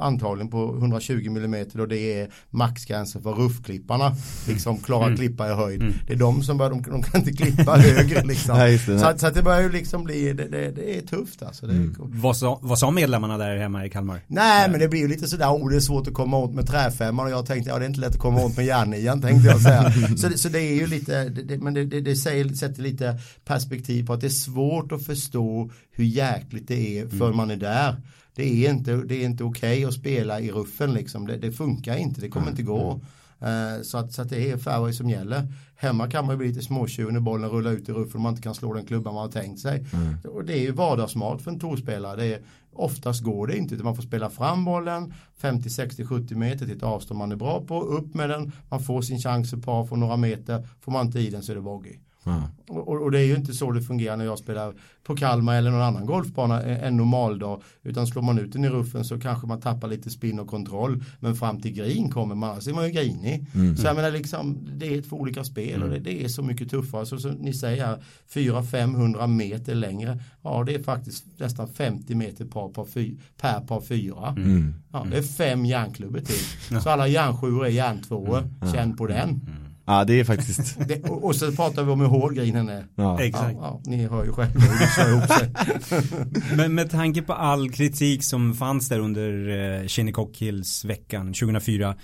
antagligen 0.00 0.50
på 0.50 0.76
120 0.78 1.26
mm 1.26 1.66
och 1.78 1.88
det 1.88 1.98
är 1.98 2.28
maxgränsen 2.50 3.22
för 3.22 3.32
ruffklipparna. 3.32 4.16
Liksom 4.48 4.78
klara 4.78 5.06
mm. 5.06 5.16
klippa 5.16 5.50
i 5.50 5.54
höjd. 5.54 5.82
Mm. 5.82 5.94
Det 6.06 6.12
är 6.12 6.16
de 6.16 6.42
som 6.42 6.58
bör, 6.58 6.70
de, 6.70 6.82
de 6.82 7.02
kan 7.02 7.20
inte 7.20 7.32
klippa 7.32 7.76
högre 7.76 8.24
liksom. 8.24 8.58
Nej, 8.58 8.80
det, 8.86 8.98
så, 8.98 9.12
så, 9.16 9.30
det 9.30 9.42
börjar 9.42 9.60
ju 9.62 9.72
liksom 9.72 10.04
bli, 10.04 10.32
det, 10.32 10.48
det, 10.48 10.70
det 10.70 10.98
är 10.98 11.02
tufft 11.02 11.42
alltså. 11.42 11.66
Mm. 11.66 11.94
vad, 11.98 12.36
sa, 12.36 12.58
vad 12.62 12.78
sa 12.78 12.90
medlemmarna 12.90 13.38
där 13.38 13.56
hemma 13.56 13.86
i 13.86 13.90
Kalmar? 13.90 14.20
Nej 14.26 14.70
men 14.70 14.80
det 14.80 14.88
blir 14.88 15.00
ju 15.00 15.08
lite 15.08 15.28
sådär, 15.28 15.48
oh 15.48 15.70
det 15.70 15.76
är 15.76 15.80
svårt 15.80 16.08
att 16.08 16.14
komma 16.14 16.38
åt 16.38 16.54
med 16.54 16.66
träfemman 16.66 17.26
och 17.26 17.32
jag 17.32 17.46
tänkte, 17.46 17.70
ja 17.70 17.78
det 17.78 17.84
är 17.84 17.88
inte 17.88 18.00
lätt 18.00 18.14
att 18.14 18.18
komma 18.18 18.44
åt 18.44 18.56
med 18.56 18.66
järnian 18.66 19.20
tänkte 19.20 19.48
jag 19.48 19.60
säga. 19.60 19.92
så, 20.16 20.28
det, 20.28 20.38
så 20.38 20.48
det 20.48 20.60
är 20.60 20.74
ju 20.74 20.86
lite, 20.86 21.24
det, 21.28 21.58
men 21.58 21.74
det, 21.74 21.84
det, 21.84 22.00
det 22.00 22.16
säger, 22.16 22.48
sätter 22.48 22.82
lite 22.82 23.18
perspektiv 23.44 24.06
på 24.06 24.12
att 24.12 24.20
det 24.20 24.26
är 24.26 24.28
svårt 24.28 24.92
att 24.92 25.06
förstå 25.06 25.70
hur 25.90 26.04
jäkligt 26.04 26.68
det 26.68 26.98
är 26.98 27.08
för 27.08 27.24
mm. 27.24 27.36
man 27.36 27.50
är 27.50 27.56
där 27.56 27.96
det 28.34 28.66
är 28.66 28.70
inte, 28.70 28.96
det 28.96 29.14
är 29.14 29.24
inte 29.24 29.44
okej 29.44 29.78
okay 29.78 29.84
att 29.84 29.94
spela 29.94 30.40
i 30.40 30.50
ruffen 30.50 30.94
liksom. 30.94 31.26
Det, 31.26 31.36
det 31.36 31.52
funkar 31.52 31.96
inte, 31.96 32.20
det 32.20 32.28
kommer 32.28 32.46
mm. 32.46 32.52
inte 32.52 32.62
gå. 32.62 33.00
Uh, 33.42 33.82
så, 33.82 33.98
att, 33.98 34.12
så 34.12 34.22
att 34.22 34.28
det 34.28 34.50
är 34.50 34.56
fairway 34.56 34.92
som 34.92 35.10
gäller. 35.10 35.48
Hemma 35.76 36.10
kan 36.10 36.26
man 36.26 36.34
ju 36.34 36.38
bli 36.38 36.48
lite 36.48 36.62
småtjuv 36.62 37.12
när 37.12 37.20
bollen 37.20 37.50
rullar 37.50 37.70
ut 37.70 37.88
i 37.88 37.92
ruffen 37.92 38.14
och 38.14 38.20
man 38.20 38.32
inte 38.32 38.42
kan 38.42 38.54
slå 38.54 38.74
den 38.74 38.86
klubban 38.86 39.14
man 39.14 39.22
har 39.22 39.32
tänkt 39.32 39.60
sig. 39.60 39.86
Mm. 39.92 40.16
Och 40.24 40.44
det 40.44 40.52
är 40.52 40.60
ju 40.60 40.72
vardagsmat 40.72 41.42
för 41.42 41.50
en 41.50 41.60
torspelare. 41.60 42.16
Det 42.16 42.34
är, 42.34 42.42
oftast 42.72 43.22
går 43.22 43.46
det 43.46 43.56
inte 43.56 43.74
utan 43.74 43.84
man 43.84 43.96
får 43.96 44.02
spela 44.02 44.30
fram 44.30 44.64
bollen 44.64 45.14
50, 45.36 45.70
60, 45.70 46.04
70 46.04 46.34
meter 46.34 46.66
till 46.66 46.76
ett 46.76 46.82
avstånd 46.82 47.18
man 47.18 47.32
är 47.32 47.36
bra 47.36 47.64
på. 47.64 47.82
Upp 47.82 48.14
med 48.14 48.30
den, 48.30 48.52
man 48.70 48.82
får 48.82 49.02
sin 49.02 49.18
chans 49.18 49.52
ett 49.52 49.64
par 49.64 49.86
från 49.86 50.00
några 50.00 50.16
meter. 50.16 50.68
Får 50.80 50.92
man 50.92 51.06
inte 51.06 51.20
i 51.20 51.30
den 51.30 51.42
så 51.42 51.52
är 51.52 51.56
det 51.56 51.62
bogey. 51.62 51.98
Mm. 52.26 52.42
Och, 52.68 53.02
och, 53.02 53.10
det 53.10 53.20
är 53.20 53.24
ju 53.24 53.34
inte 53.34 53.54
så 53.54 53.72
det 53.72 53.82
fungerar 53.82 54.16
när 54.16 54.24
jag 54.24 54.38
spelar 54.38 54.74
på 55.04 55.16
Kalmar 55.16 55.56
eller 55.56 55.70
någon 55.70 55.82
annan 55.82 56.06
golfbana 56.06 56.62
en 56.62 56.96
normal 56.96 57.38
dag. 57.38 57.62
Utan 57.82 58.06
slår 58.06 58.22
man 58.22 58.38
ut 58.38 58.52
den 58.52 58.64
i 58.64 58.68
ruffen 58.68 59.04
så 59.04 59.20
kanske 59.20 59.46
man 59.46 59.60
tappar 59.60 59.88
lite 59.88 60.10
spinn 60.10 60.40
och 60.40 60.48
kontroll. 60.48 61.04
Men 61.20 61.34
fram 61.34 61.60
till 61.60 61.72
green 61.72 62.10
kommer 62.10 62.34
man, 62.34 62.60
så 62.60 62.70
är 62.70 62.74
man 62.74 62.86
ju 62.86 62.90
grinig. 62.90 63.46
Mm. 63.54 63.76
Så 63.76 63.86
jag 63.86 63.96
menar 63.96 64.10
liksom, 64.10 64.68
det 64.76 64.94
är 64.94 65.02
två 65.02 65.16
olika 65.16 65.44
spel 65.44 65.82
och 65.82 65.88
det, 65.88 65.96
mm. 65.96 66.04
det 66.04 66.24
är 66.24 66.28
så 66.28 66.42
mycket 66.42 66.70
tuffare. 66.70 67.06
Så 67.06 67.18
som 67.18 67.32
ni 67.32 67.54
säger, 67.54 68.02
400-500 68.32 69.26
meter 69.26 69.74
längre. 69.74 70.18
Ja, 70.42 70.64
det 70.66 70.74
är 70.74 70.82
faktiskt 70.82 71.24
nästan 71.36 71.68
50 71.68 72.14
meter 72.14 72.44
par, 72.44 72.68
par 72.68 72.84
fy, 72.84 73.16
per 73.40 73.60
par 73.60 73.80
fyra. 73.80 74.28
Mm. 74.28 74.74
Ja, 74.92 75.06
det 75.10 75.18
är 75.18 75.22
fem 75.22 75.66
järnklubbor 75.66 76.20
till. 76.20 76.80
Så 76.82 76.90
alla 76.90 77.08
järnsjuor 77.08 77.66
är 77.66 77.70
järntvåor. 77.70 78.38
Mm. 78.38 78.74
Känn 78.74 78.96
på 78.96 79.06
den. 79.06 79.40
Ja 79.86 80.04
det 80.04 80.20
är 80.20 80.24
faktiskt 80.24 80.78
det, 80.88 81.10
och, 81.10 81.24
och, 81.24 81.36
så 81.36 81.52
pratar 81.52 81.84
vi 81.84 81.92
om 81.92 82.00
hur 82.00 82.06
hård 82.06 82.34
grinen 82.34 82.68
är 82.68 82.86
ja. 82.94 83.20
Exakt 83.20 83.54
ja, 83.54 83.80
ja, 83.84 83.90
Ni 83.90 84.06
hör 84.06 84.24
ju 84.24 84.32
själva 84.32 84.60
hur 84.60 84.78
det 84.78 84.90
kör 84.96 85.10
ihop 85.10 85.30
sig 85.30 86.56
Men 86.56 86.74
med 86.74 86.90
tanke 86.90 87.22
på 87.22 87.32
all 87.32 87.70
kritik 87.70 88.24
som 88.24 88.54
fanns 88.54 88.88
där 88.88 88.98
under 88.98 89.48
eh, 89.48 89.86
Shinnecock 89.86 90.36
Hills 90.36 90.84
veckan 90.84 91.26
2004 91.32 91.94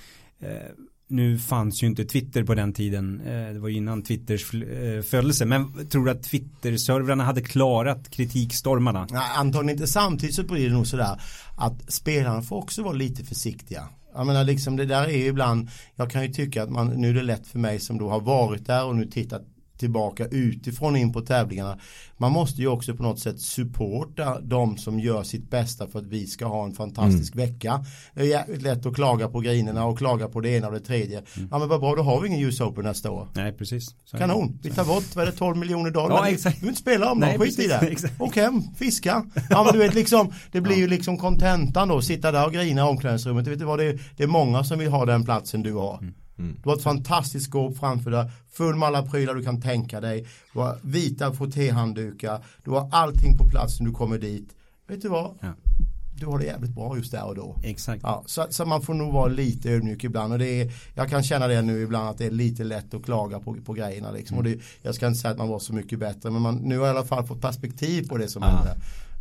eh, 0.42 0.48
nu 1.10 1.38
fanns 1.38 1.82
ju 1.82 1.86
inte 1.86 2.04
Twitter 2.04 2.44
på 2.44 2.54
den 2.54 2.72
tiden. 2.72 3.20
Eh, 3.20 3.52
det 3.52 3.58
var 3.58 3.68
ju 3.68 3.76
innan 3.76 4.02
Twitters 4.02 4.54
eh, 4.54 5.02
födelse. 5.02 5.44
Men 5.44 5.88
tror 5.88 6.04
du 6.04 6.10
att 6.10 6.22
Twitter-servrarna 6.22 7.24
hade 7.24 7.42
klarat 7.42 8.10
kritikstormarna? 8.10 9.06
Nej, 9.10 9.22
antagligen 9.36 9.76
inte. 9.76 9.92
Samtidigt 9.92 10.34
så 10.34 10.42
blir 10.42 10.68
det 10.68 10.74
nog 10.74 10.86
sådär 10.86 11.20
att 11.56 11.92
spelarna 11.92 12.42
får 12.42 12.56
också 12.56 12.82
vara 12.82 12.92
lite 12.92 13.24
försiktiga. 13.24 13.88
Jag 14.14 14.26
menar 14.26 14.44
liksom 14.44 14.76
det 14.76 14.86
där 14.86 15.04
är 15.04 15.16
ju 15.16 15.26
ibland, 15.26 15.68
jag 15.96 16.10
kan 16.10 16.22
ju 16.22 16.28
tycka 16.28 16.62
att 16.62 16.70
man, 16.70 16.86
nu 16.88 17.08
är 17.10 17.14
det 17.14 17.22
lätt 17.22 17.46
för 17.46 17.58
mig 17.58 17.80
som 17.80 17.98
då 17.98 18.08
har 18.08 18.20
varit 18.20 18.66
där 18.66 18.84
och 18.84 18.96
nu 18.96 19.06
tittat 19.06 19.42
tillbaka 19.80 20.26
utifrån 20.26 20.96
in 20.96 21.12
på 21.12 21.20
tävlingarna. 21.20 21.78
Man 22.16 22.32
måste 22.32 22.60
ju 22.60 22.68
också 22.68 22.96
på 22.96 23.02
något 23.02 23.18
sätt 23.18 23.40
supporta 23.40 24.40
de 24.40 24.76
som 24.76 25.00
gör 25.00 25.22
sitt 25.22 25.50
bästa 25.50 25.86
för 25.86 25.98
att 25.98 26.06
vi 26.06 26.26
ska 26.26 26.46
ha 26.46 26.64
en 26.64 26.72
fantastisk 26.72 27.34
mm. 27.34 27.46
vecka. 27.46 27.84
Det 28.14 28.20
är 28.20 28.24
jävligt 28.24 28.62
lätt 28.62 28.86
att 28.86 28.94
klaga 28.94 29.28
på 29.28 29.40
grinerna 29.40 29.84
och 29.84 29.98
klaga 29.98 30.28
på 30.28 30.40
det 30.40 30.50
ena 30.50 30.66
och 30.66 30.72
det 30.72 30.80
tredje. 30.80 31.18
Mm. 31.18 31.48
Ja 31.50 31.58
men 31.58 31.68
vad 31.68 31.80
bra, 31.80 31.94
då 31.94 32.02
har 32.02 32.20
vi 32.20 32.28
ingen 32.28 32.40
US 32.40 32.60
Open 32.60 32.84
nästa 32.84 33.10
år. 33.10 33.28
Nej 33.34 33.52
precis. 33.52 33.94
Så 34.04 34.18
Kanon, 34.18 34.58
vi 34.62 34.70
tar 34.70 34.84
bort, 34.84 35.16
vad 35.16 35.28
är 35.28 35.30
det, 35.30 35.36
12 35.36 35.56
miljoner 35.56 35.90
dollar? 35.90 36.16
Ja, 36.16 36.28
exakt. 36.28 36.56
Vi 36.56 36.60
vill 36.60 36.68
inte 36.68 36.80
spela 36.80 37.12
om 37.12 37.20
dem, 37.20 37.38
skit 37.38 37.58
i 37.58 37.66
det. 37.66 37.96
Åk 38.18 38.36
hem, 38.36 38.62
fiska. 38.78 39.24
Ja 39.50 39.64
men 39.64 39.72
du 39.72 39.78
vet 39.78 39.94
liksom, 39.94 40.32
det 40.52 40.60
blir 40.60 40.76
ju 40.76 40.86
liksom 40.86 41.18
kontentan 41.18 41.88
då, 41.88 42.02
sitta 42.02 42.32
där 42.32 42.46
och 42.46 42.52
grina 42.52 42.80
i 42.80 42.84
omklädningsrummet. 42.84 43.46
Vet 43.46 43.58
du 43.58 43.64
vad, 43.64 43.78
det 43.78 43.84
är, 43.84 44.00
det 44.16 44.22
är 44.22 44.26
många 44.26 44.64
som 44.64 44.78
vill 44.78 44.90
ha 44.90 45.04
den 45.04 45.24
platsen 45.24 45.62
du 45.62 45.72
har. 45.72 45.98
Mm. 45.98 46.14
Mm. 46.40 46.57
Du 46.62 46.68
har 46.68 46.76
ett 46.76 46.83
fantastiskt 46.83 47.46
skåp 47.46 47.79
framför 47.79 48.11
dig, 48.11 48.31
full 48.50 48.76
med 48.76 48.87
alla 48.87 49.03
prylar 49.03 49.35
du 49.35 49.42
kan 49.42 49.61
tänka 49.61 50.00
dig. 50.00 50.26
Du 50.53 50.59
har 50.59 50.79
vita 50.83 51.33
frottéhanddukar, 51.33 52.44
du 52.64 52.70
har 52.70 52.88
allting 52.92 53.38
på 53.38 53.48
plats 53.48 53.81
när 53.81 53.87
du 53.87 53.92
kommer 53.92 54.18
dit. 54.18 54.48
Vet 54.88 55.03
du 55.03 55.09
vad? 55.09 55.38
Ja. 55.40 55.55
Du 56.20 56.26
har 56.26 56.38
det 56.38 56.44
jävligt 56.44 56.74
bra 56.74 56.96
just 56.96 57.12
där 57.12 57.26
och 57.26 57.35
då. 57.35 57.57
Exakt. 57.62 58.03
Ja, 58.03 58.22
så, 58.26 58.46
så, 58.50 58.64
man 58.64 58.83
får 58.83 58.94
nog 58.94 59.12
vara 59.12 59.29
lite 59.29 59.70
ödmjuk 59.70 60.05
ibland. 60.05 60.33
Och 60.33 60.38
det 60.38 60.61
är, 60.61 60.72
jag 60.94 61.09
kan 61.09 61.22
känna 61.22 61.46
det 61.46 61.62
nu 61.62 61.83
ibland 61.83 62.09
att 62.09 62.18
det 62.18 62.26
är 62.26 62.31
lite 62.31 62.64
lätt 62.64 62.94
att 62.94 63.05
klaga 63.05 63.40
på, 63.40 63.55
på 63.55 63.72
grejerna. 63.72 64.11
Liksom. 64.11 64.38
Mm. 64.38 64.53
Och 64.53 64.59
det, 64.59 64.64
jag 64.83 64.94
ska 64.94 65.07
inte 65.07 65.18
säga 65.18 65.33
att 65.33 65.38
man 65.38 65.48
var 65.48 65.59
så 65.59 65.74
mycket 65.74 65.98
bättre. 65.98 66.31
Men 66.31 66.42
man, 66.42 66.57
nu 66.57 66.79
har 66.79 66.87
jag 66.87 66.94
i 66.94 66.98
alla 66.98 67.07
fall 67.07 67.26
fått 67.26 67.40
perspektiv 67.40 68.09
på 68.09 68.16
det 68.16 68.29
som 68.29 68.42
ja. 68.42 68.48
hände. 68.48 68.76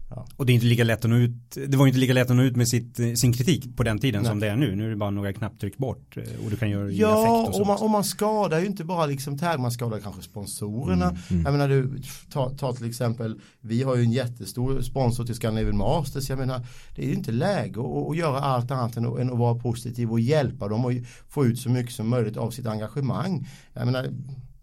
Ja. 0.10 0.28
Och 0.36 0.46
det 0.46 0.52
är 0.52 0.54
inte 0.54 0.66
lika 0.66 0.84
lätt 0.84 1.06
att 1.06 1.12
nå 1.12 1.18
ut, 1.18 1.58
det 1.68 1.78
var 1.78 1.88
inte 1.88 2.00
lika 2.00 2.14
lätt 2.14 2.30
att 2.30 2.36
nå 2.36 2.44
ut 2.44 2.56
med 2.56 2.68
sitt, 2.68 3.20
sin 3.20 3.34
kritik 3.34 3.78
på 3.78 3.84
den 3.84 4.00
tiden 4.00 4.22
Nej. 4.22 4.30
som 4.30 4.40
det 4.40 4.48
är 4.48 4.56
nu. 4.56 4.76
Nu 4.76 4.86
är 4.86 4.90
det 4.90 4.96
bara 4.96 5.10
några 5.10 5.34
knapptryck 5.34 5.78
bort 5.78 6.18
eh, 6.18 6.46
och 6.46 6.50
du 6.50 6.56
kan 6.56 6.70
göra 6.70 6.92
Ja, 6.92 7.42
och, 7.48 7.62
och, 7.62 7.68
man, 7.68 7.78
och 7.78 7.90
man 7.90 8.04
skadar 8.04 8.60
ju 8.60 8.66
inte 8.66 8.84
bara 8.84 9.06
liksom 9.06 9.38
tag, 9.38 9.60
man 9.60 9.72
skadar 9.72 10.00
kanske 10.00 10.22
sponsorerna. 10.22 11.10
Mm, 11.10 11.22
mm. 11.30 11.44
Jag 11.44 11.52
menar 11.52 11.68
du, 11.70 12.02
ta, 12.32 12.50
ta, 12.50 12.74
till 12.74 12.90
exempel, 12.90 13.42
vi 13.62 13.84
har 13.84 13.96
ju 13.96 14.04
en 14.04 14.12
jättestor 14.12 14.82
sponsor 14.82 15.26
till 15.26 15.36
Scandinavian 15.36 15.78
Masters. 15.78 16.30
Jag 16.30 16.40
menar, 16.40 16.66
det 16.96 17.04
är 17.04 17.08
ju 17.08 17.14
inte 17.14 17.32
läge 17.32 17.80
att, 17.80 18.10
att 18.10 18.18
göra 18.18 18.40
allt 18.40 18.72
annat 18.72 18.98
än 18.98 19.06
att, 19.06 19.20
än 19.20 19.32
att 19.32 19.40
vara 19.40 19.56
positiv 19.56 20.12
och 20.12 20.20
hjälpa 20.20 20.68
dem 20.68 20.86
och 20.86 20.92
få 21.28 21.46
ut 21.46 21.60
så 21.60 21.70
mycket 21.70 21.94
som 21.94 22.10
möjligt 22.10 22.38
av 22.38 22.52
sitt 22.52 22.68
engagemang. 22.68 23.48
Jag 23.74 23.86
menar, 23.86 24.10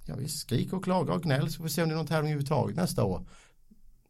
ja, 0.06 0.14
visst, 0.16 0.38
skrik 0.38 0.72
och 0.72 0.84
klaga 0.84 1.12
och 1.12 1.22
gnäll 1.22 1.50
så 1.50 1.56
får 1.56 1.64
vi 1.64 1.70
se 1.70 1.82
om 1.82 1.88
det 1.88 1.94
är 1.94 1.96
någon 1.96 2.06
tävling 2.06 2.32
överhuvudtaget 2.32 2.76
nästa 2.76 3.04
år. 3.04 3.26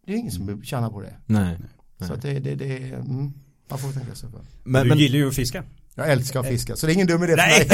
Det 0.07 0.13
är 0.13 0.17
ingen 0.17 0.33
som 0.33 0.63
tjänar 0.65 0.91
på 0.91 1.01
det. 1.01 1.15
Nej. 1.27 1.59
Så 1.99 2.13
att 2.13 2.23
det, 2.23 2.39
det, 2.39 2.55
det 2.55 2.77
mm, 2.77 3.33
man 3.69 3.79
får 3.79 3.93
tänka 3.93 4.15
sig 4.15 4.31
för. 4.31 4.41
Men, 4.65 4.83
du 4.83 4.89
men, 4.89 4.99
gillar 4.99 5.19
ju 5.19 5.29
att 5.29 5.35
fiska. 5.35 5.65
Jag 5.99 6.13
älskar 6.13 6.41
att 6.41 6.47
fiska, 6.47 6.77
så 6.77 6.87
det 6.87 6.93
är 6.93 6.95
ingen 6.95 7.07
dum 7.07 7.23
idé 7.23 7.37
för 7.37 7.47
mig. 7.47 7.69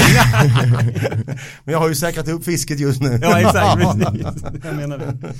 men 1.64 1.72
jag 1.72 1.78
har 1.78 1.88
ju 1.88 1.94
säkrat 1.94 2.28
upp 2.28 2.44
fisket 2.44 2.80
just 2.80 3.00
nu. 3.00 3.18
ja, 3.22 3.40
exakt. 3.40 3.82
jag 4.64 4.76
menar 4.76 4.98
det. 4.98 5.34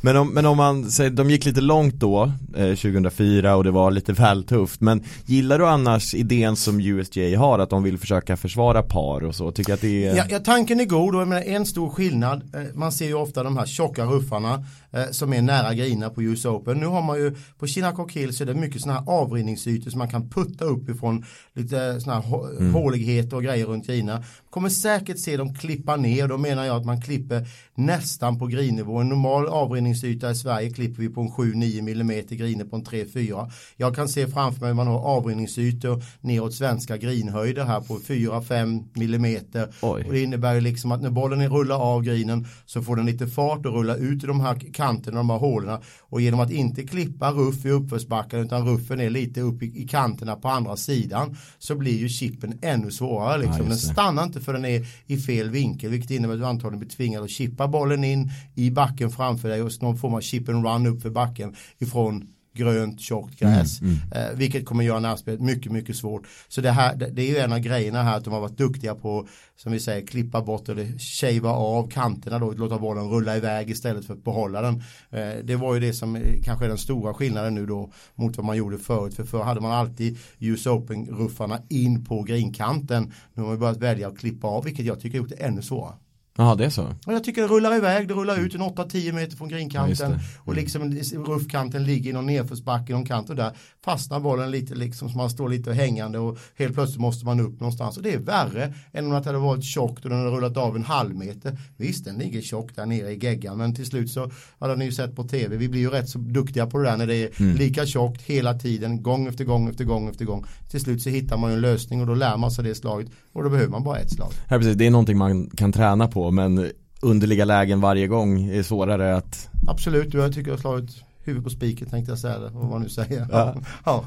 Men 0.00 0.16
om, 0.16 0.28
men 0.28 0.46
om 0.46 0.56
man 0.56 0.90
säger, 0.90 1.10
de 1.10 1.30
gick 1.30 1.44
lite 1.44 1.60
långt 1.60 1.94
då, 1.94 2.32
eh, 2.56 2.66
2004 2.66 3.56
och 3.56 3.64
det 3.64 3.70
var 3.70 3.90
lite 3.90 4.12
väl 4.12 4.44
tufft. 4.44 4.80
Men 4.80 5.04
gillar 5.26 5.58
du 5.58 5.66
annars 5.66 6.14
idén 6.14 6.56
som 6.56 6.80
USJ 6.80 7.34
har, 7.34 7.58
att 7.58 7.70
de 7.70 7.82
vill 7.82 7.98
försöka 7.98 8.36
försvara 8.36 8.82
par 8.82 9.24
och 9.24 9.34
så? 9.34 9.50
Tycker 9.50 9.74
att 9.74 9.80
det 9.80 10.06
är... 10.06 10.16
Ja, 10.16 10.24
ja 10.30 10.38
tanken 10.38 10.80
är 10.80 10.84
god 10.84 11.14
och 11.14 11.20
jag 11.20 11.28
menar, 11.28 11.42
en 11.42 11.66
stor 11.66 11.90
skillnad, 11.90 12.54
eh, 12.54 12.62
man 12.74 12.92
ser 12.92 13.06
ju 13.06 13.14
ofta 13.14 13.42
de 13.42 13.56
här 13.56 13.66
tjocka 13.66 14.04
ruffarna 14.04 14.64
eh, 14.92 15.10
som 15.10 15.32
är 15.32 15.42
nära 15.42 15.74
grina 15.74 16.10
på 16.10 16.22
US 16.22 16.44
Open. 16.44 16.78
Nu 16.78 16.86
har 16.86 17.02
man 17.02 17.18
ju, 17.18 17.36
på 17.58 17.66
Shinnecock 17.66 18.12
Hill 18.12 18.36
så 18.36 18.44
är 18.44 18.46
det 18.46 18.54
mycket 18.54 18.82
sådana 18.82 19.00
här 19.00 19.08
avrinningsytor 19.08 19.90
som 19.90 19.98
man 19.98 20.08
kan 20.08 20.30
putta 20.30 20.64
uppifrån 20.64 21.24
lite 21.54 22.00
sådana 22.10 22.46
här 22.46 22.60
mm. 22.60 22.74
håligheter 22.74 23.36
och 23.36 23.42
grejer 23.42 23.66
runt 23.66 23.86
grina. 23.86 24.24
Kommer 24.50 24.68
säkert 24.68 25.18
se 25.18 25.36
dem 25.36 25.54
klippa 25.54 25.96
ner, 25.96 26.28
då 26.28 26.38
menar 26.38 26.64
jag 26.64 26.76
att 26.76 26.86
man 26.86 27.02
klipper 27.02 27.46
nästan 27.74 28.38
på 28.38 28.46
grinnivå. 28.46 28.98
En 28.98 29.08
normal 29.08 29.46
avrinningsyta 29.46 30.30
i 30.30 30.34
Sverige 30.34 30.70
klipper 30.70 31.02
vi 31.02 31.08
på 31.08 31.20
en 31.20 31.28
7-9 31.28 31.78
mm 31.78 32.24
griner 32.28 32.64
på 32.64 32.76
en 32.76 32.84
3-4. 32.84 33.50
Jag 33.76 33.94
kan 33.96 34.08
se 34.08 34.26
framför 34.26 34.60
mig 34.60 34.74
man 34.74 34.86
har 34.86 34.98
avrinningsytor 34.98 36.02
neråt 36.20 36.54
svenska 36.54 36.96
grinhöjder 36.96 37.64
här 37.64 37.80
på 37.80 37.98
4-5 37.98 38.84
mm. 38.96 39.68
Och 39.80 40.12
det 40.12 40.22
innebär 40.22 40.54
ju 40.54 40.60
liksom 40.60 40.92
att 40.92 41.02
när 41.02 41.10
bollen 41.10 41.48
rullar 41.48 41.78
av 41.78 42.02
grinen 42.02 42.46
så 42.66 42.82
får 42.82 42.96
den 42.96 43.06
lite 43.06 43.26
fart 43.26 43.66
och 43.66 43.74
rulla 43.74 43.96
ut 43.96 44.24
i 44.24 44.26
de 44.26 44.40
här 44.40 44.58
kanterna, 44.72 45.16
de 45.16 45.30
här 45.30 45.38
hålen. 45.38 45.78
Och 46.00 46.20
genom 46.20 46.40
att 46.40 46.50
inte 46.50 46.82
klippa 46.82 47.32
ruff 47.32 47.64
i 47.64 47.70
uppförsbacken 47.70 48.40
utan 48.40 48.68
ruffen 48.68 49.00
är 49.00 49.10
lite 49.10 49.40
upp 49.40 49.62
i, 49.62 49.82
i 49.82 49.88
kanterna 49.88 50.36
på 50.36 50.48
andra 50.48 50.76
sidan 50.76 51.36
så 51.58 51.74
blir 51.74 51.98
ju 52.00 52.08
chippen 52.08 52.58
ännu 52.62 52.90
svårare. 52.90 53.38
Liksom. 53.38 53.62
Ja, 53.62 53.68
den 53.68 53.78
stannar 53.78 54.24
inte 54.24 54.40
för 54.40 54.52
den 54.52 54.64
är 54.64 54.86
i 55.06 55.16
fel 55.16 55.50
vinkel 55.50 55.90
vilket 55.90 56.10
innebär 56.10 56.34
att 56.34 56.40
du 56.40 56.46
antagligen 56.46 56.78
blir 56.78 56.90
tvingad 56.90 57.24
att 57.24 57.30
chippa 57.30 57.68
bollen 57.68 58.04
in 58.04 58.30
i 58.54 58.70
backen 58.70 59.10
framför 59.10 59.48
dig 59.48 59.62
och 59.62 59.72
någon 59.80 59.98
form 59.98 60.14
av 60.14 60.20
chip 60.20 60.48
and 60.48 60.64
run 60.64 60.86
upp 60.86 61.02
för 61.02 61.10
backen 61.10 61.54
ifrån 61.78 62.26
grönt, 62.60 63.00
tjockt 63.00 63.38
gräs. 63.38 63.80
Mm, 63.80 63.94
mm. 64.12 64.30
Eh, 64.30 64.36
vilket 64.36 64.64
kommer 64.64 64.84
göra 64.84 65.00
närspelet 65.00 65.40
mycket, 65.40 65.72
mycket 65.72 65.96
svårt. 65.96 66.26
Så 66.48 66.60
det, 66.60 66.70
här, 66.70 66.96
det, 66.96 67.22
är 67.22 67.26
ju 67.26 67.36
en 67.36 67.52
av 67.52 67.58
grejerna 67.58 68.02
här 68.02 68.16
att 68.16 68.24
de 68.24 68.32
har 68.32 68.40
varit 68.40 68.58
duktiga 68.58 68.94
på, 68.94 69.28
som 69.56 69.72
vi 69.72 69.80
säger, 69.80 70.06
klippa 70.06 70.42
bort 70.42 70.68
eller 70.68 70.98
shava 70.98 71.50
av 71.50 71.90
kanterna 71.90 72.38
då, 72.38 72.52
låta 72.52 72.78
bollen 72.78 73.08
rulla 73.08 73.36
iväg 73.36 73.70
istället 73.70 74.04
för 74.04 74.14
att 74.14 74.24
behålla 74.24 74.62
den. 74.62 74.82
Eh, 75.10 75.44
det 75.44 75.56
var 75.56 75.74
ju 75.74 75.80
det 75.80 75.92
som 75.92 76.18
kanske 76.44 76.64
är 76.64 76.68
den 76.68 76.78
stora 76.78 77.14
skillnaden 77.14 77.54
nu 77.54 77.66
då 77.66 77.92
mot 78.14 78.36
vad 78.36 78.46
man 78.46 78.56
gjorde 78.56 78.78
förut. 78.78 79.14
För 79.14 79.24
förr 79.24 79.42
hade 79.42 79.60
man 79.60 79.72
alltid 79.72 80.18
US 80.38 80.66
Open-ruffarna 80.66 81.58
in 81.68 82.04
på 82.04 82.22
grinkanten. 82.22 83.12
Nu 83.34 83.42
har 83.42 83.48
man 83.48 83.58
börjat 83.58 83.76
välja 83.76 84.08
att 84.08 84.18
klippa 84.18 84.46
av, 84.46 84.64
vilket 84.64 84.86
jag 84.86 85.00
tycker 85.00 85.18
har 85.18 85.24
gjort 85.24 85.38
det 85.38 85.44
ännu 85.44 85.62
svårare. 85.62 85.94
Jaha 86.40 86.54
det 86.54 86.64
är 86.64 86.70
så? 86.70 86.82
Och 87.06 87.12
jag 87.12 87.24
tycker 87.24 87.42
det 87.42 87.48
rullar 87.48 87.76
iväg, 87.76 88.08
det 88.08 88.14
rullar 88.14 88.36
ut 88.36 88.54
en 88.54 88.60
8-10 88.60 89.12
meter 89.12 89.36
från 89.36 89.48
grinkanten 89.48 90.10
ja, 90.12 90.18
och 90.44 90.54
liksom 90.54 90.94
ruffkanten 91.26 91.84
ligger 91.84 92.10
i 92.10 92.12
någon 92.12 92.26
nedförsbacke 92.26 92.92
någon 92.92 93.06
kant 93.06 93.30
och 93.30 93.36
där 93.36 93.56
fastnar 93.84 94.20
bollen 94.20 94.50
lite 94.50 94.74
liksom 94.74 95.10
så 95.10 95.16
man 95.16 95.30
står 95.30 95.48
lite 95.48 95.72
hängande 95.72 96.18
och 96.18 96.38
helt 96.56 96.74
plötsligt 96.74 97.00
måste 97.00 97.26
man 97.26 97.40
upp 97.40 97.60
någonstans 97.60 97.96
och 97.96 98.02
det 98.02 98.14
är 98.14 98.18
värre 98.18 98.74
än 98.92 99.06
om 99.06 99.12
att 99.12 99.22
det 99.24 99.28
hade 99.28 99.38
varit 99.38 99.64
tjockt 99.64 100.04
och 100.04 100.10
den 100.10 100.18
hade 100.18 100.30
rullat 100.30 100.56
av 100.56 100.76
en 100.76 100.84
halv 100.84 101.14
meter. 101.14 101.58
Visst 101.76 102.04
den 102.04 102.18
ligger 102.18 102.40
tjockt 102.40 102.76
där 102.76 102.86
nere 102.86 103.10
i 103.10 103.18
geggan 103.18 103.58
men 103.58 103.74
till 103.74 103.86
slut 103.86 104.10
så 104.10 104.30
hade 104.58 104.76
ni 104.76 104.84
ju 104.84 104.92
sett 104.92 105.16
på 105.16 105.24
tv, 105.24 105.56
vi 105.56 105.68
blir 105.68 105.80
ju 105.80 105.90
rätt 105.90 106.08
så 106.08 106.18
duktiga 106.18 106.66
på 106.66 106.78
det 106.78 106.84
där 106.84 106.96
när 106.96 107.06
det 107.06 107.16
är 107.16 107.40
mm. 107.40 107.56
lika 107.56 107.86
tjockt 107.86 108.22
hela 108.22 108.54
tiden, 108.54 109.02
gång 109.02 109.26
efter 109.26 109.44
gång 109.44 109.68
efter 109.68 109.84
gång 109.84 110.08
efter 110.08 110.24
gång. 110.24 110.44
Till 110.70 110.80
slut 110.80 111.02
så 111.02 111.10
hittar 111.10 111.36
man 111.36 111.50
en 111.50 111.60
lösning 111.60 112.00
och 112.00 112.06
då 112.06 112.14
lär 112.14 112.36
man 112.36 112.50
sig 112.50 112.64
det 112.64 112.74
slaget 112.74 113.08
och 113.32 113.42
då 113.42 113.50
behöver 113.50 113.70
man 113.70 113.84
bara 113.84 113.98
ett 113.98 114.10
slag. 114.10 114.32
Ja, 114.48 114.56
precis. 114.56 114.76
Det 114.76 114.86
är 114.86 114.90
någonting 114.90 115.18
man 115.18 115.50
kan 115.50 115.72
träna 115.72 116.08
på 116.08 116.29
men 116.30 116.70
underliga 117.02 117.44
lägen 117.44 117.80
varje 117.80 118.06
gång 118.06 118.50
är 118.50 118.62
svårare 118.62 119.16
att 119.16 119.48
Absolut, 119.68 120.14
jag 120.14 120.34
tycker 120.34 120.50
jag 120.50 120.56
har 120.56 120.60
slagit 120.60 121.04
huvudet 121.24 121.44
på 121.44 121.50
spiken 121.50 121.88
tänkte 121.88 122.12
jag 122.12 122.18
säga 122.18 122.38
det, 122.38 122.50
vad 122.54 122.70
man 122.70 122.82
nu 122.82 122.88
säger. 122.88 123.26
Ja. 123.30 123.56
ja. 123.84 124.04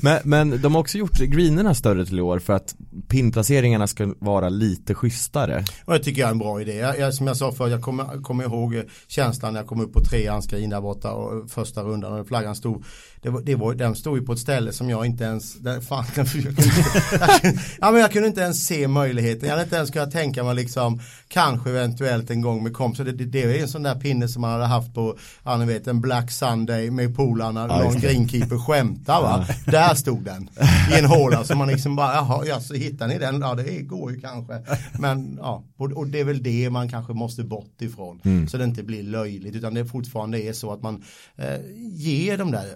men, 0.00 0.20
men 0.24 0.62
de 0.62 0.74
har 0.74 0.80
också 0.80 0.98
gjort 0.98 1.18
greenerna 1.18 1.74
större 1.74 2.06
till 2.06 2.18
i 2.18 2.22
år 2.22 2.38
för 2.38 2.52
att 2.52 2.74
pinplaceringarna 3.08 3.86
ska 3.86 4.14
vara 4.18 4.48
lite 4.48 4.94
schysstare. 4.94 5.64
Och 5.84 5.92
det 5.92 5.98
tycker 5.98 6.20
jag 6.20 6.28
är 6.28 6.32
en 6.32 6.38
bra 6.38 6.60
idé. 6.60 6.76
Jag, 6.76 6.98
jag, 6.98 7.14
som 7.14 7.26
jag 7.26 7.36
sa 7.36 7.52
förut, 7.52 7.72
jag 7.72 7.82
kommer, 7.82 8.22
kommer 8.22 8.44
ihåg 8.44 8.82
känslan 9.08 9.52
när 9.52 9.60
jag 9.60 9.66
kom 9.66 9.80
upp 9.80 9.92
på 9.92 10.00
treans 10.00 10.46
green 10.46 10.70
där 10.70 10.80
borta 10.80 11.12
och 11.12 11.50
första 11.50 11.82
rundan 11.82 12.20
och 12.20 12.28
flaggan 12.28 12.54
stod 12.54 12.84
det 13.22 13.30
var, 13.30 13.40
det 13.40 13.54
var, 13.54 13.74
den 13.74 13.94
stod 13.94 14.18
ju 14.18 14.24
på 14.24 14.32
ett 14.32 14.38
ställe 14.38 14.72
som 14.72 14.90
jag 14.90 15.06
inte 15.06 15.24
ens, 15.24 15.54
där, 15.54 15.80
fan, 15.80 16.04
jag, 16.16 16.26
kunde, 16.30 16.48
jag, 16.48 16.56
kunde, 16.56 17.60
ja, 17.80 17.90
men 17.90 18.00
jag 18.00 18.12
kunde 18.12 18.28
inte 18.28 18.40
ens 18.40 18.66
se 18.66 18.88
möjligheten. 18.88 19.48
Jag 19.48 19.50
hade 19.50 19.62
inte 19.62 19.76
ens 19.76 19.90
kunnat 19.90 20.10
tänka 20.10 20.44
mig 20.44 20.54
liksom, 20.54 21.00
kanske 21.28 21.70
eventuellt 21.70 22.30
en 22.30 22.40
gång 22.40 22.62
med 22.62 22.72
kompisar. 22.74 23.04
Det, 23.04 23.12
det, 23.12 23.24
det 23.24 23.42
är 23.42 23.62
en 23.62 23.68
sån 23.68 23.82
där 23.82 23.94
pinne 23.94 24.28
som 24.28 24.40
man 24.40 24.50
hade 24.50 24.64
haft 24.64 24.94
på, 24.94 25.16
ja 25.44 25.56
ni 25.56 25.66
vet, 25.66 25.86
en 25.86 26.00
Black 26.00 26.30
Sunday 26.30 26.90
med 26.90 27.16
polarna, 27.16 27.66
ja, 27.68 27.82
någon 27.82 28.00
greenkeeper 28.00 28.58
skämtar 28.58 29.22
va. 29.22 29.46
Ja. 29.48 29.72
Där 29.72 29.94
stod 29.94 30.24
den, 30.24 30.50
i 30.94 30.98
en 30.98 31.04
håla 31.04 31.44
som 31.44 31.58
man 31.58 31.68
liksom 31.68 31.96
bara, 31.96 32.14
jaha, 32.14 32.46
ja, 32.46 32.60
så 32.60 32.74
hittar 32.74 33.08
ni 33.08 33.18
den, 33.18 33.40
ja 33.40 33.54
det 33.54 33.82
går 33.82 34.12
ju 34.12 34.20
kanske. 34.20 34.62
Men 34.98 35.38
ja, 35.40 35.64
och, 35.76 35.92
och 35.92 36.06
det 36.06 36.20
är 36.20 36.24
väl 36.24 36.42
det 36.42 36.70
man 36.70 36.88
kanske 36.88 37.12
måste 37.12 37.44
bort 37.44 37.82
ifrån. 37.82 38.20
Mm. 38.24 38.48
Så 38.48 38.56
det 38.56 38.64
inte 38.64 38.82
blir 38.82 39.02
löjligt, 39.02 39.56
utan 39.56 39.74
det 39.74 39.86
fortfarande 39.86 40.42
är 40.42 40.52
så 40.52 40.72
att 40.72 40.82
man 40.82 41.04
eh, 41.36 41.60
ger 41.94 42.38
de 42.38 42.50
där 42.50 42.66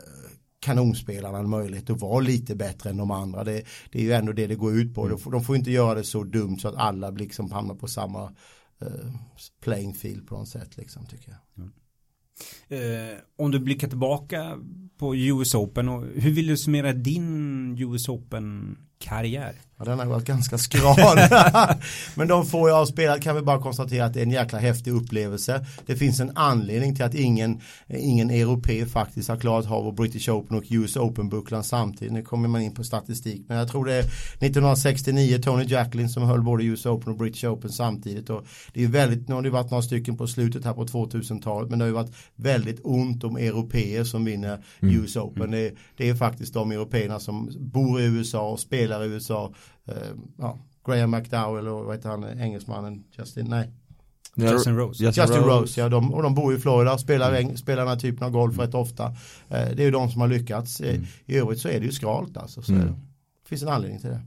kanonspelarna 0.66 1.38
en 1.38 1.50
möjlighet 1.50 1.90
att 1.90 2.00
vara 2.00 2.20
lite 2.20 2.56
bättre 2.56 2.90
än 2.90 2.96
de 2.96 3.10
andra. 3.10 3.44
Det, 3.44 3.62
det 3.90 3.98
är 3.98 4.02
ju 4.02 4.12
ändå 4.12 4.32
det 4.32 4.46
det 4.46 4.54
går 4.54 4.76
ut 4.76 4.94
på. 4.94 5.00
Mm. 5.00 5.10
De, 5.10 5.22
får, 5.22 5.30
de 5.30 5.44
får 5.44 5.56
inte 5.56 5.70
göra 5.70 5.94
det 5.94 6.04
så 6.04 6.24
dumt 6.24 6.58
så 6.58 6.68
att 6.68 6.76
alla 6.76 7.10
liksom 7.10 7.52
hamnar 7.52 7.74
på 7.74 7.88
samma 7.88 8.24
uh, 8.82 9.14
playing 9.60 9.94
field 9.94 10.28
på 10.28 10.34
något 10.34 10.48
sätt 10.48 10.76
liksom 10.76 11.06
tycker 11.06 11.28
jag. 11.28 11.64
Mm. 11.64 11.72
Eh, 12.68 13.18
om 13.36 13.50
du 13.50 13.58
blickar 13.58 13.88
tillbaka 13.88 14.58
på 14.98 15.16
US 15.16 15.54
Open 15.54 15.88
och 15.88 16.06
hur 16.14 16.30
vill 16.30 16.46
du 16.46 16.56
summera 16.56 16.92
din 16.92 17.78
US 17.78 18.08
Open 18.08 18.76
karriär? 18.98 19.54
Ja, 19.78 19.84
den 19.84 19.98
har 19.98 20.06
varit 20.06 20.24
ganska 20.24 20.58
skral. 20.58 20.96
Men 22.14 22.28
de 22.28 22.46
få 22.46 22.68
jag 22.68 22.74
har 22.74 22.86
spelat 22.86 23.22
kan 23.22 23.36
vi 23.36 23.42
bara 23.42 23.58
konstatera 23.58 24.04
att 24.04 24.14
det 24.14 24.20
är 24.20 24.22
en 24.22 24.30
jäkla 24.30 24.58
häftig 24.58 24.90
upplevelse. 24.90 25.66
Det 25.86 25.96
finns 25.96 26.20
en 26.20 26.32
anledning 26.34 26.94
till 26.94 27.04
att 27.04 27.14
ingen, 27.14 27.60
ingen 27.88 28.30
europé 28.30 28.86
faktiskt 28.86 29.28
har 29.28 29.36
klarat 29.36 29.70
av 29.70 29.94
British 29.94 30.28
Open 30.28 30.56
och 30.56 30.64
US 30.70 30.96
Open-bucklan 30.96 31.64
samtidigt. 31.64 32.12
Nu 32.12 32.22
kommer 32.22 32.48
man 32.48 32.62
in 32.62 32.74
på 32.74 32.84
statistik. 32.84 33.44
Men 33.48 33.58
jag 33.58 33.68
tror 33.68 33.84
det 33.84 33.94
är 33.94 34.00
1969 34.00 35.38
Tony 35.42 35.64
Jacklin 35.64 36.08
som 36.08 36.22
höll 36.22 36.42
både 36.42 36.64
US 36.64 36.86
Open 36.86 37.12
och 37.12 37.18
British 37.18 37.44
Open 37.44 37.72
samtidigt. 37.72 38.30
Och 38.30 38.46
det 38.72 38.84
är 38.84 38.88
väldigt, 38.88 39.28
nu 39.28 39.34
har 39.34 39.42
det 39.42 39.50
varit 39.50 39.70
några 39.70 39.82
stycken 39.82 40.16
på 40.16 40.26
slutet 40.26 40.64
här 40.64 40.72
på 40.72 40.86
2000-talet. 40.86 41.70
Men 41.70 41.78
det 41.78 41.84
har 41.84 41.88
ju 41.88 41.94
varit 41.94 42.14
väldigt 42.36 42.80
ont 42.84 43.24
om 43.24 43.36
europeer 43.36 44.04
som 44.04 44.24
vinner 44.24 44.64
mm. 44.82 45.02
US 45.02 45.16
Open. 45.16 45.42
Mm. 45.42 45.50
Det, 45.50 45.72
det 45.96 46.08
är 46.08 46.14
faktiskt 46.14 46.54
de 46.54 46.72
européerna 46.72 47.20
som 47.20 47.50
bor 47.58 48.00
i 48.00 48.04
USA 48.04 48.50
och 48.50 48.60
spelar 48.60 48.85
i 48.92 49.08
USA 49.08 49.52
Eh, 49.86 50.12
ja, 50.38 50.58
Graham 50.86 51.10
McDowell 51.10 51.68
och 51.68 51.84
vad 51.84 51.96
heter 51.96 52.08
han, 52.08 52.24
engelsmannen, 52.24 53.04
Justin, 53.18 53.46
nej. 53.48 53.70
Justin 54.34 54.76
Rose. 54.76 55.04
Justin, 55.04 55.22
Justin 55.22 55.42
Rose. 55.42 55.60
Rose, 55.60 55.80
ja, 55.80 55.88
de, 55.88 56.14
och 56.14 56.22
de 56.22 56.34
bor 56.34 56.54
i 56.54 56.58
Florida 56.58 56.92
och 56.92 57.00
spelar, 57.00 57.34
mm. 57.34 57.56
spelar 57.56 57.78
den 57.78 57.88
här 57.88 57.96
typen 57.96 58.26
av 58.26 58.30
golf 58.30 58.54
mm. 58.54 58.66
rätt 58.66 58.74
ofta. 58.74 59.06
Eh, 59.06 59.14
det 59.48 59.82
är 59.82 59.84
ju 59.84 59.90
de 59.90 60.10
som 60.10 60.20
har 60.20 60.28
lyckats. 60.28 60.80
Eh, 60.80 60.94
mm. 60.94 61.06
I 61.26 61.36
övrigt 61.36 61.60
så 61.60 61.68
är 61.68 61.80
det 61.80 61.86
ju 61.86 61.92
skralt 61.92 62.36
alltså. 62.36 62.62
Så 62.62 62.72
mm. 62.72 62.86
Det 63.42 63.48
finns 63.48 63.62
en 63.62 63.68
anledning 63.68 64.00
till 64.00 64.10
det. 64.10 64.20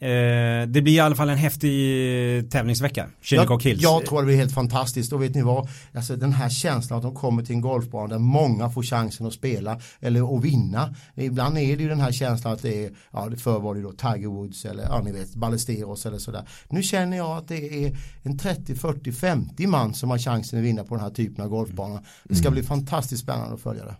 Eh, 0.00 0.68
det 0.68 0.82
blir 0.82 0.92
i 0.92 1.00
alla 1.00 1.14
fall 1.14 1.28
en 1.28 1.38
häftig 1.38 2.50
tävlingsvecka. 2.50 3.08
Jag, 3.30 3.62
Hills. 3.62 3.82
jag 3.82 4.06
tror 4.06 4.20
det 4.20 4.26
blir 4.26 4.36
helt 4.36 4.54
fantastiskt 4.54 5.12
och 5.12 5.22
vet 5.22 5.34
ni 5.34 5.42
vad? 5.42 5.68
Alltså 5.94 6.16
den 6.16 6.32
här 6.32 6.48
känslan 6.48 6.96
att 6.96 7.02
de 7.02 7.14
kommer 7.14 7.42
till 7.42 7.54
en 7.54 7.60
golfbana 7.60 8.08
där 8.08 8.18
många 8.18 8.70
får 8.70 8.82
chansen 8.82 9.26
att 9.26 9.32
spela 9.32 9.80
eller 10.00 10.36
att 10.36 10.44
vinna. 10.44 10.94
Ibland 11.14 11.58
är 11.58 11.76
det 11.76 11.82
ju 11.82 11.88
den 11.88 12.00
här 12.00 12.12
känslan 12.12 12.52
att 12.52 12.62
det 12.62 12.84
är, 12.84 12.90
ja 13.12 13.30
förr 13.38 13.60
var 13.60 13.74
det 13.74 13.82
då 13.82 13.92
Tiger 13.92 14.28
Woods 14.28 14.64
eller 14.64 14.82
ja 14.82 15.02
ni 15.04 15.12
vet 15.12 15.34
Ballesteros 15.34 16.06
eller 16.06 16.18
sådär. 16.18 16.48
Nu 16.68 16.82
känner 16.82 17.16
jag 17.16 17.38
att 17.38 17.48
det 17.48 17.84
är 17.84 17.96
en 18.22 18.38
30, 18.38 18.74
40, 18.74 19.12
50 19.12 19.66
man 19.66 19.94
som 19.94 20.10
har 20.10 20.18
chansen 20.18 20.58
att 20.58 20.64
vinna 20.64 20.84
på 20.84 20.94
den 20.94 21.04
här 21.04 21.10
typen 21.10 21.44
av 21.44 21.50
golfbana. 21.50 22.02
Det 22.24 22.34
ska 22.34 22.48
mm. 22.48 22.54
bli 22.54 22.62
fantastiskt 22.62 23.22
spännande 23.22 23.54
att 23.54 23.60
följa 23.60 23.84
det. 23.84 23.96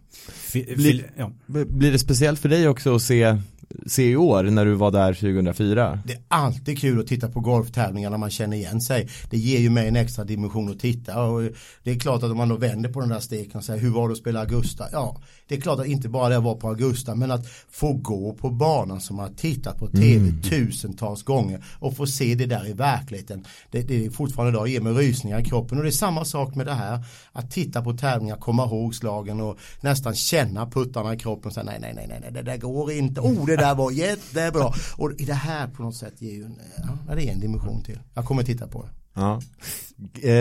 Blir, 0.77 1.11
ja. 1.17 1.31
blir 1.47 1.93
det 1.93 1.99
speciellt 1.99 2.41
för 2.41 2.49
dig 2.49 2.69
också 2.69 2.95
att 2.95 3.03
se 3.03 3.39
se 3.87 4.11
i 4.11 4.17
år 4.17 4.43
när 4.43 4.65
du 4.65 4.75
var 4.75 4.91
där 4.91 5.15
2004? 5.15 5.99
Det 6.05 6.13
är 6.13 6.21
alltid 6.29 6.79
kul 6.79 7.01
att 7.01 7.07
titta 7.07 7.29
på 7.29 7.41
golftävlingar 7.41 8.11
när 8.11 8.19
man 8.19 8.31
känner 8.31 8.57
igen 8.57 8.81
sig. 8.81 9.09
Det 9.31 9.39
ger 9.39 9.59
ju 9.59 9.71
mig 9.71 9.89
en 9.89 9.97
extra 9.97 10.25
dimension 10.25 10.71
att 10.71 10.81
titta 10.81 11.23
och 11.23 11.43
det 11.83 11.91
är 11.91 11.99
klart 11.99 12.23
att 12.23 12.31
om 12.31 12.37
man 12.37 12.49
då 12.49 12.57
vänder 12.57 12.93
på 12.93 13.01
den 13.01 13.09
där 13.09 13.21
steken 13.21 13.59
och 13.59 13.65
säger 13.65 13.81
hur 13.81 13.91
var 13.91 14.09
det 14.09 14.13
att 14.13 14.19
spela 14.19 14.41
Augusta? 14.41 14.85
Ja, 14.93 15.21
det 15.49 15.55
är 15.55 15.61
klart 15.61 15.81
att 15.81 15.87
inte 15.87 16.09
bara 16.09 16.29
det 16.29 16.39
var 16.39 16.55
på 16.55 16.69
Augusta 16.69 17.15
men 17.15 17.31
att 17.31 17.47
få 17.71 17.93
gå 17.93 18.35
på 18.35 18.51
banan 18.51 19.01
som 19.01 19.17
man 19.17 19.29
har 19.29 19.35
tittat 19.35 19.79
på 19.79 19.87
tv 19.87 20.17
mm. 20.17 20.43
tusentals 20.43 21.23
gånger 21.23 21.65
och 21.79 21.97
få 21.97 22.07
se 22.07 22.35
det 22.35 22.47
där 22.47 22.69
i 22.69 22.73
verkligheten. 22.73 23.45
Det, 23.71 23.83
det 23.83 24.07
är 24.07 24.11
fortfarande 24.11 24.59
idag 24.59 24.69
ger 24.69 24.81
mig 24.81 24.93
rysningar 24.93 25.41
i 25.41 25.45
kroppen 25.45 25.79
och 25.79 25.85
det 25.85 25.91
är 25.91 25.93
samma 25.93 26.25
sak 26.25 26.55
med 26.55 26.67
det 26.67 26.75
här 26.75 27.05
att 27.33 27.51
titta 27.51 27.83
på 27.83 27.93
tävlingar, 27.93 28.37
komma 28.37 28.65
ihåg 28.65 28.95
slagen 28.95 29.41
och 29.41 29.59
nästan 29.81 30.15
känna 30.15 30.67
puttarna 30.67 31.15
i 31.15 31.19
kroppen 31.19 31.47
och 31.47 31.53
säga 31.53 31.65
nej 31.65 31.79
nej 31.81 31.95
nej 31.95 32.19
nej 32.21 32.31
det 32.33 32.43
där 32.43 32.57
går 32.57 32.93
inte. 32.93 33.21
Oh 33.21 33.47
det 33.47 33.56
där 33.57 33.75
var 33.75 33.91
jättebra. 33.91 34.73
Och 34.97 35.13
det 35.19 35.33
här 35.33 35.69
på 35.69 35.83
något 35.83 35.97
sätt 35.97 36.23
ger 36.23 36.33
ju 36.33 36.45
en, 36.45 36.59
ja, 37.09 37.15
det 37.15 37.29
är 37.29 37.33
en 37.33 37.41
dimension 37.41 37.83
till. 37.83 37.99
Jag 38.15 38.25
kommer 38.25 38.43
titta 38.43 38.67
på 38.67 38.83
det. 38.83 38.89
Ja. 39.17 39.41
Eh, 40.23 40.33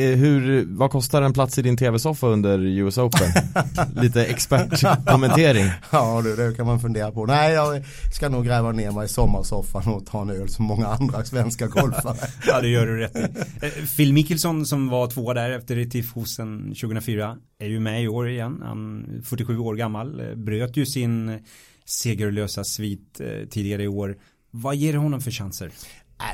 eh, 0.00 0.16
hur, 0.18 0.64
vad 0.76 0.90
kostar 0.90 1.22
en 1.22 1.32
plats 1.32 1.58
i 1.58 1.62
din 1.62 1.76
tv-soffa 1.76 2.26
under 2.26 2.58
US 2.58 2.98
Open? 2.98 3.28
Lite 4.02 4.24
expertkommentering. 4.24 5.70
ja 5.92 6.20
du, 6.24 6.36
det 6.36 6.56
kan 6.56 6.66
man 6.66 6.80
fundera 6.80 7.12
på. 7.12 7.26
Nej, 7.26 7.52
jag 7.52 7.84
ska 8.12 8.28
nog 8.28 8.46
gräva 8.46 8.72
ner 8.72 8.90
mig 8.90 9.04
i 9.04 9.08
sommarsoffan 9.08 9.94
och 9.94 10.06
ta 10.06 10.22
en 10.22 10.30
öl 10.30 10.48
som 10.48 10.64
många 10.64 10.86
andra 10.86 11.24
svenska 11.24 11.66
golfare. 11.66 12.16
ja, 12.46 12.60
det 12.60 12.68
gör 12.68 12.86
du 12.86 12.98
rätt 12.98 13.16
i. 13.16 13.20
Eh, 13.66 13.86
Phil 13.96 14.12
Mickelson 14.12 14.66
som 14.66 14.88
var 14.88 15.06
två 15.06 15.32
där 15.32 15.50
efter 15.50 15.84
Tifhosen 15.84 16.62
2004 16.62 17.36
är 17.58 17.66
ju 17.66 17.80
med 17.80 18.02
i 18.02 18.08
år 18.08 18.28
igen. 18.28 18.62
Han 18.62 19.04
47 19.24 19.58
år 19.58 19.74
gammal, 19.74 20.20
eh, 20.20 20.34
bröt 20.34 20.76
ju 20.76 20.86
sin 20.86 21.38
segerlösa 21.88 22.64
svit 22.64 23.20
tidigare 23.50 23.82
i 23.82 23.88
år. 23.88 24.16
Vad 24.50 24.76
ger 24.76 24.92
det 24.92 24.98
honom 24.98 25.20
för 25.20 25.30
chanser? 25.30 25.72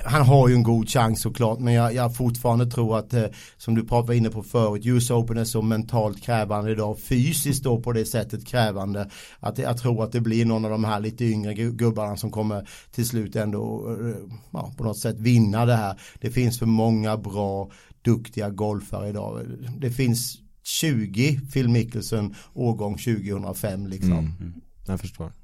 Han 0.04 0.22
har 0.22 0.48
ju 0.48 0.54
en 0.54 0.62
god 0.62 0.88
chans 0.88 1.20
såklart 1.20 1.58
men 1.58 1.74
jag, 1.74 1.94
jag 1.94 2.16
fortfarande 2.16 2.66
tror 2.66 2.98
att 2.98 3.14
eh, 3.14 3.24
som 3.56 3.74
du 3.74 3.84
pratade 3.84 4.16
inne 4.16 4.30
på 4.30 4.42
förut 4.42 4.86
US 4.86 5.10
Open 5.10 5.38
är 5.38 5.44
så 5.44 5.62
mentalt 5.62 6.22
krävande 6.22 6.72
idag 6.72 6.98
fysiskt 6.98 7.64
då 7.64 7.80
på 7.80 7.92
det 7.92 8.04
sättet 8.04 8.46
krävande 8.46 9.10
att 9.40 9.58
jag 9.58 9.78
tror 9.78 10.04
att 10.04 10.12
det 10.12 10.20
blir 10.20 10.44
någon 10.44 10.64
av 10.64 10.70
de 10.70 10.84
här 10.84 11.00
lite 11.00 11.24
yngre 11.24 11.54
gubbarna 11.54 12.16
som 12.16 12.30
kommer 12.30 12.68
till 12.90 13.06
slut 13.06 13.36
ändå 13.36 13.96
eh, 14.00 14.16
ja, 14.50 14.72
på 14.76 14.84
något 14.84 14.98
sätt 14.98 15.16
vinna 15.18 15.66
det 15.66 15.76
här 15.76 16.00
det 16.20 16.30
finns 16.30 16.58
för 16.58 16.66
många 16.66 17.16
bra 17.16 17.70
duktiga 18.02 18.50
golfare 18.50 19.08
idag 19.08 19.40
det 19.78 19.90
finns 19.90 20.38
20 20.62 21.40
Phil 21.52 21.68
Mickelson 21.68 22.34
årgång 22.54 22.98
2005 22.98 23.86
liksom 23.86 24.12
mm, 24.12 24.32
mm. 24.40 24.52
jag 24.86 25.00
förstår 25.00 25.26
eh, 25.26 25.43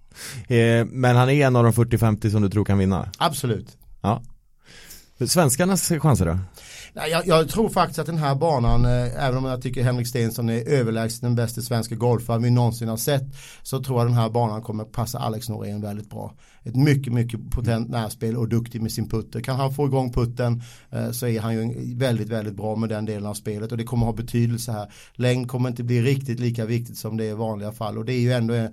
men 0.87 1.17
han 1.17 1.31
är 1.31 1.47
en 1.47 1.57
av 1.57 1.65
de 1.65 1.73
40-50 1.73 2.31
som 2.31 2.43
du 2.43 2.51
tror 2.51 2.65
kan 2.65 2.79
vinna? 2.79 3.11
Absolut 3.19 3.77
Ja 4.01 4.23
Svenskarnas 5.27 5.89
chanser 5.89 6.27
då? 6.27 6.39
Jag, 6.95 7.27
jag, 7.27 7.49
tror 7.49 7.69
faktiskt 7.69 7.99
att 7.99 8.07
den 8.07 8.19
här 8.19 8.35
banan, 8.35 8.85
eh, 8.85 9.27
även 9.27 9.37
om 9.37 9.45
jag 9.45 9.63
tycker 9.63 9.83
Henrik 9.83 10.07
Stensson 10.07 10.49
är 10.49 10.69
överlägsen 10.69 11.29
den 11.29 11.35
bästa 11.37 11.61
svenska 11.61 11.95
golfaren 11.95 12.43
vi 12.43 12.51
någonsin 12.51 12.89
har 12.89 12.97
sett, 12.97 13.25
så 13.63 13.83
tror 13.83 13.99
jag 13.99 14.07
den 14.07 14.17
här 14.17 14.31
banan 14.31 14.63
kommer 14.63 14.85
passa 14.85 15.19
Alex 15.19 15.49
Norén 15.49 15.81
väldigt 15.81 16.11
bra. 16.11 16.35
Ett 16.63 16.77
mycket, 16.77 17.13
mycket 17.13 17.51
potent 17.51 17.89
närspel 17.89 18.37
och 18.37 18.49
duktig 18.49 18.83
med 18.83 18.93
sin 18.93 19.09
putter. 19.09 19.41
Kan 19.41 19.57
han 19.57 19.75
få 19.75 19.87
igång 19.87 20.13
putten 20.13 20.63
eh, 20.91 21.11
så 21.11 21.27
är 21.27 21.41
han 21.41 21.55
ju 21.55 21.95
väldigt, 21.97 22.29
väldigt 22.29 22.55
bra 22.55 22.77
med 22.77 22.89
den 22.89 23.05
delen 23.05 23.27
av 23.27 23.35
spelet 23.35 23.73
och 23.73 23.79
det 23.79 23.85
kommer 23.85 24.07
ha 24.07 24.13
betydelse 24.13 24.73
här. 24.73 24.93
Längd 25.15 25.49
kommer 25.49 25.69
inte 25.69 25.83
bli 25.83 26.03
riktigt 26.03 26.41
lika 26.41 26.65
viktigt 26.65 26.99
som 26.99 27.17
det 27.17 27.25
är 27.25 27.31
i 27.31 27.35
vanliga 27.35 27.73
fall 27.73 27.99
och 27.99 28.05
det 28.05 28.13
är 28.13 28.21
ju 28.21 28.33
ändå 28.33 28.55
eh, 28.55 28.69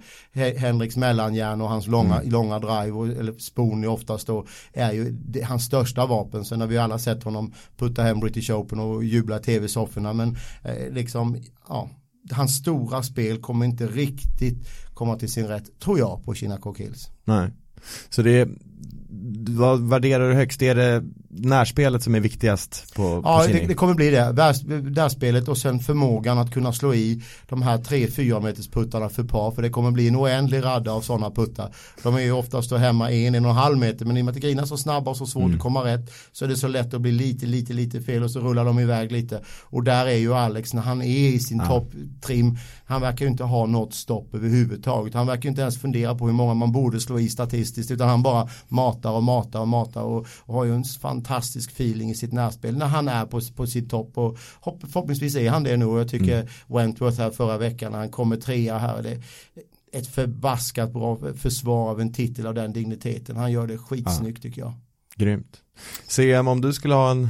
Henriks 0.58 0.98
mellanjärn 0.98 1.62
och 1.62 1.70
hans 1.70 1.88
långa, 1.88 2.16
mm. 2.16 2.32
långa 2.32 2.60
drive, 2.60 2.92
och, 2.92 3.08
eller 3.08 3.34
spoon 3.34 3.86
oftast 3.86 4.28
då, 4.28 4.46
är 4.74 4.92
ju 4.92 5.12
det, 5.12 5.42
hans 5.42 5.64
största 5.64 6.06
vapen. 6.06 6.37
Sen 6.46 6.62
har 6.62 6.68
vi 6.68 6.78
alla 6.78 7.00
sett 7.00 7.24
honom 7.24 7.54
putta 7.78 8.04
hem 8.04 8.20
British 8.20 8.52
Open 8.52 8.80
och 8.80 9.04
jubla 9.04 9.38
i 9.38 9.42
tv-sofforna 9.42 10.14
men 10.14 10.38
eh, 10.64 10.94
liksom, 10.94 11.38
ja 11.68 11.90
hans 12.32 12.56
stora 12.56 13.04
spel 13.04 13.42
kommer 13.42 13.66
inte 13.66 13.88
riktigt 13.88 14.68
komma 14.94 15.16
till 15.16 15.32
sin 15.32 15.48
rätt, 15.48 15.80
tror 15.80 16.00
jag, 16.00 16.26
på 16.26 16.34
Kina 16.34 16.60
Hills. 16.78 17.10
Nej. 17.24 17.52
Så 18.10 18.22
det 18.22 18.50
vad 19.50 19.90
värderar 19.90 20.30
du 20.30 20.36
högst? 20.36 20.62
Är 20.62 20.76
det 20.76 21.04
närspelet 21.38 22.04
som 22.04 22.16
är 22.16 22.20
viktigast 22.20 22.96
på, 22.96 23.22
Ja, 23.24 23.44
det, 23.48 23.68
det, 23.68 23.74
kommer 23.74 23.94
bli 23.94 24.10
det. 24.10 24.32
Närspelet 24.82 25.48
och 25.48 25.58
sen 25.58 25.80
förmågan 25.80 26.40
att 26.40 26.52
kunna 26.52 26.74
slå 26.74 26.94
i 26.94 27.22
de 27.50 27.62
här 27.62 27.78
3-4 27.78 28.42
meters 28.42 28.68
puttarna 28.68 29.10
för 29.10 29.24
par. 29.24 29.52
För 29.52 29.62
det 29.62 29.70
kommer 29.70 29.92
bli 29.92 30.08
en 30.08 30.16
oändlig 30.16 30.64
radda 30.64 30.92
av 30.92 31.02
sådana 31.02 31.32
puttar. 31.32 31.74
De 32.04 32.16
är 32.16 32.20
ju 32.20 32.32
oftast 32.32 32.72
hemma 32.72 33.12
en, 33.12 33.36
en 33.36 33.46
och 33.46 33.52
en 33.52 33.58
halv 33.58 33.78
meter. 33.78 34.06
Men 34.06 34.18
i 34.18 34.22
och 34.22 34.26
med 34.26 34.36
att 34.36 34.42
grina 34.42 34.66
så 34.66 34.78
snabba 34.78 35.12
och 35.12 35.18
så 35.18 35.26
svårt 35.26 35.44
mm. 35.44 35.56
att 35.56 35.62
komma 35.62 35.86
rätt 35.86 36.12
så 36.32 36.46
är 36.46 36.50
det 36.50 36.58
så 36.58 36.68
lätt 36.68 36.94
att 36.94 37.02
bli 37.02 37.12
lite, 37.12 37.46
lite, 37.46 37.74
lite 37.74 38.02
fel 38.02 38.24
och 38.24 38.32
så 38.32 38.40
rullar 38.40 38.66
de 38.66 38.80
iväg 38.80 39.12
lite. 39.12 39.42
Och 39.64 39.84
där 39.84 40.06
är 40.06 40.18
ju 40.18 40.34
Alex 40.34 40.74
när 40.74 40.82
han 40.82 41.02
är 41.02 41.30
i 41.30 41.40
sin 41.40 41.58
ja. 41.58 41.68
topptrim. 41.68 42.58
Han 42.86 43.02
verkar 43.02 43.26
ju 43.26 43.32
inte 43.32 43.44
ha 43.44 43.66
något 43.66 43.94
stopp 43.94 44.36
överhuvudtaget. 44.36 45.14
Han 45.14 45.28
verkar 45.28 45.50
inte 45.50 45.62
ens 45.62 45.82
fundera 45.82 46.16
på 46.16 46.26
hur 46.26 46.34
många 46.34 46.54
man 46.54 46.72
borde 46.72 47.00
slå 47.00 47.20
i 47.20 47.30
statistiskt 47.30 47.92
utan 47.92 48.10
han 48.10 48.24
bara 48.24 48.50
matar 48.68 49.12
och 49.12 49.24
matar 49.24 49.60
och 49.60 49.68
matar 49.68 50.02
och, 50.02 50.28
och 50.40 50.54
har 50.54 50.66
ju 50.66 50.76
en 50.76 50.84
fantastisk 50.84 51.27
feeling 51.30 52.10
i 52.10 52.16
sitt 52.16 52.34
närspel 52.34 52.78
när 52.78 52.86
han 52.86 53.08
är 53.08 53.26
på, 53.26 53.42
på 53.56 53.68
sitt 53.68 53.90
topp 53.90 54.18
och 54.18 54.38
hopp, 54.60 54.82
förhoppningsvis 54.82 55.36
är 55.36 55.50
han 55.50 55.64
det 55.64 55.78
nu 55.78 55.86
och 55.86 56.00
jag 56.00 56.10
tycker 56.10 56.40
mm. 56.40 56.48
Wentworth 56.68 57.18
här 57.18 57.32
förra 57.32 57.58
veckan 57.58 57.92
när 57.92 58.00
han 58.00 58.10
kommer 58.10 58.38
trea 58.38 58.78
här 58.78 59.04
det, 59.04 59.22
ett 59.92 60.08
förbaskat 60.08 60.94
bra 60.94 61.20
försvar 61.36 61.90
av 61.90 62.02
en 62.02 62.14
titel 62.14 62.48
av 62.48 62.54
den 62.54 62.74
digniteten 62.74 63.38
han 63.38 63.52
gör 63.52 63.68
det 63.68 63.78
skitsnyggt 63.78 64.38
ja. 64.44 64.50
tycker 64.50 64.62
jag 64.62 64.74
Grymt 65.16 65.62
CM 66.08 66.48
om 66.48 66.62
du 66.62 66.74
skulle 66.74 66.94
ha 66.94 67.12
en 67.12 67.30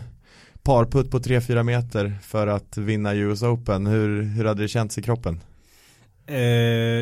parputt 0.63 1.11
på 1.11 1.19
3-4 1.19 1.63
meter 1.63 2.17
för 2.21 2.47
att 2.47 2.77
vinna 2.77 3.15
US 3.15 3.43
Open 3.43 3.87
hur, 3.87 4.21
hur 4.21 4.45
hade 4.45 4.61
det 4.61 4.67
känts 4.67 4.97
i 4.97 5.01
kroppen? 5.01 5.39
Eh, 6.27 6.37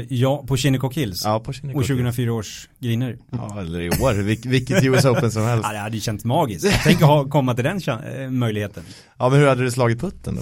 ja, 0.10 0.46
på 0.48 0.58
Shinnecock 0.58 0.98
Hills. 0.98 1.22
Ja, 1.26 1.40
på 1.40 1.54
Shinnecock 1.54 1.82
Och 1.82 1.88
2004 1.88 2.34
års 2.34 2.70
griner. 2.80 3.18
Ja, 3.32 3.62
eller 3.62 3.82
i 3.82 3.90
år, 3.90 4.14
Vil 4.14 4.42
vilket 4.46 4.84
US 4.84 5.06
Open 5.06 5.32
som 5.32 5.44
helst. 5.44 5.66
ja, 5.68 5.74
det 5.74 5.80
hade 5.80 5.96
ju 5.96 6.02
känts 6.02 6.26
magiskt. 6.26 6.68
Tänk 6.84 7.02
att 7.02 7.08
ha, 7.08 7.30
komma 7.30 7.54
till 7.54 7.64
den 7.64 7.82
äh, 7.88 8.30
möjligheten. 8.30 8.84
Ja, 9.20 9.30
men 9.30 9.40
hur 9.40 9.48
hade 9.48 9.64
du 9.64 9.72
slagit 9.72 10.00
putten 10.00 10.36
då? 10.36 10.42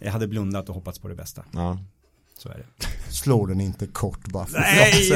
Jag 0.00 0.12
hade 0.12 0.26
blundat 0.26 0.68
och 0.68 0.74
hoppats 0.74 0.98
på 0.98 1.08
det 1.08 1.14
bästa. 1.14 1.42
Ja. 1.52 1.78
Så 2.38 2.48
är 2.48 2.54
det. 2.54 3.12
Slår 3.12 3.46
den 3.46 3.60
inte 3.60 3.86
kort 3.86 4.28
bara 4.28 4.46
för 4.46 4.58
Nej! 4.58 5.10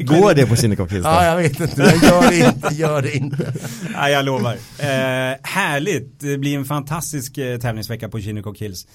Går 0.04 0.34
det 0.34 0.46
på 0.46 0.56
Shinnecock 0.56 0.92
Hills? 0.92 1.04
Ja, 1.04 1.24
jag 1.24 1.36
vet 1.36 1.60
inte. 1.60 1.82
Jag 1.82 2.02
gör 2.02 2.30
det 2.30 2.36
inte. 2.46 2.74
Gör 2.74 3.02
det 3.02 3.16
inte. 3.16 3.54
Nej, 3.92 4.12
jag 4.12 4.24
lovar. 4.24 4.52
Eh, 4.78 5.36
härligt. 5.42 6.20
Det 6.20 6.38
blir 6.38 6.56
en 6.56 6.64
fantastisk 6.64 7.38
eh, 7.38 7.58
tävlingsvecka 7.58 8.08
på 8.08 8.18
Shinnecock 8.18 8.58
Hills. 8.58 8.86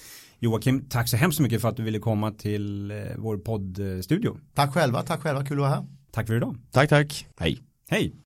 Joakim, 0.44 0.86
tack 0.90 1.10
så 1.10 1.18
hemskt 1.18 1.40
mycket 1.40 1.62
för 1.62 1.70
att 1.70 1.78
du 1.78 1.84
ville 1.84 2.00
komma 2.00 2.32
till 2.32 2.92
eh, 2.92 2.98
vår 3.18 3.38
poddstudio. 3.38 4.38
Tack 4.54 4.74
själva, 4.74 5.04
tack 5.04 5.22
själva, 5.22 5.46
kul 5.46 5.58
att 5.58 5.62
vara 5.62 5.70
här. 5.70 5.86
Tack 6.12 6.28
för 6.28 6.36
idag. 6.36 6.56
Tack, 6.72 6.90
tack. 6.90 7.28
Hej. 7.40 7.60
Hej. 7.90 8.14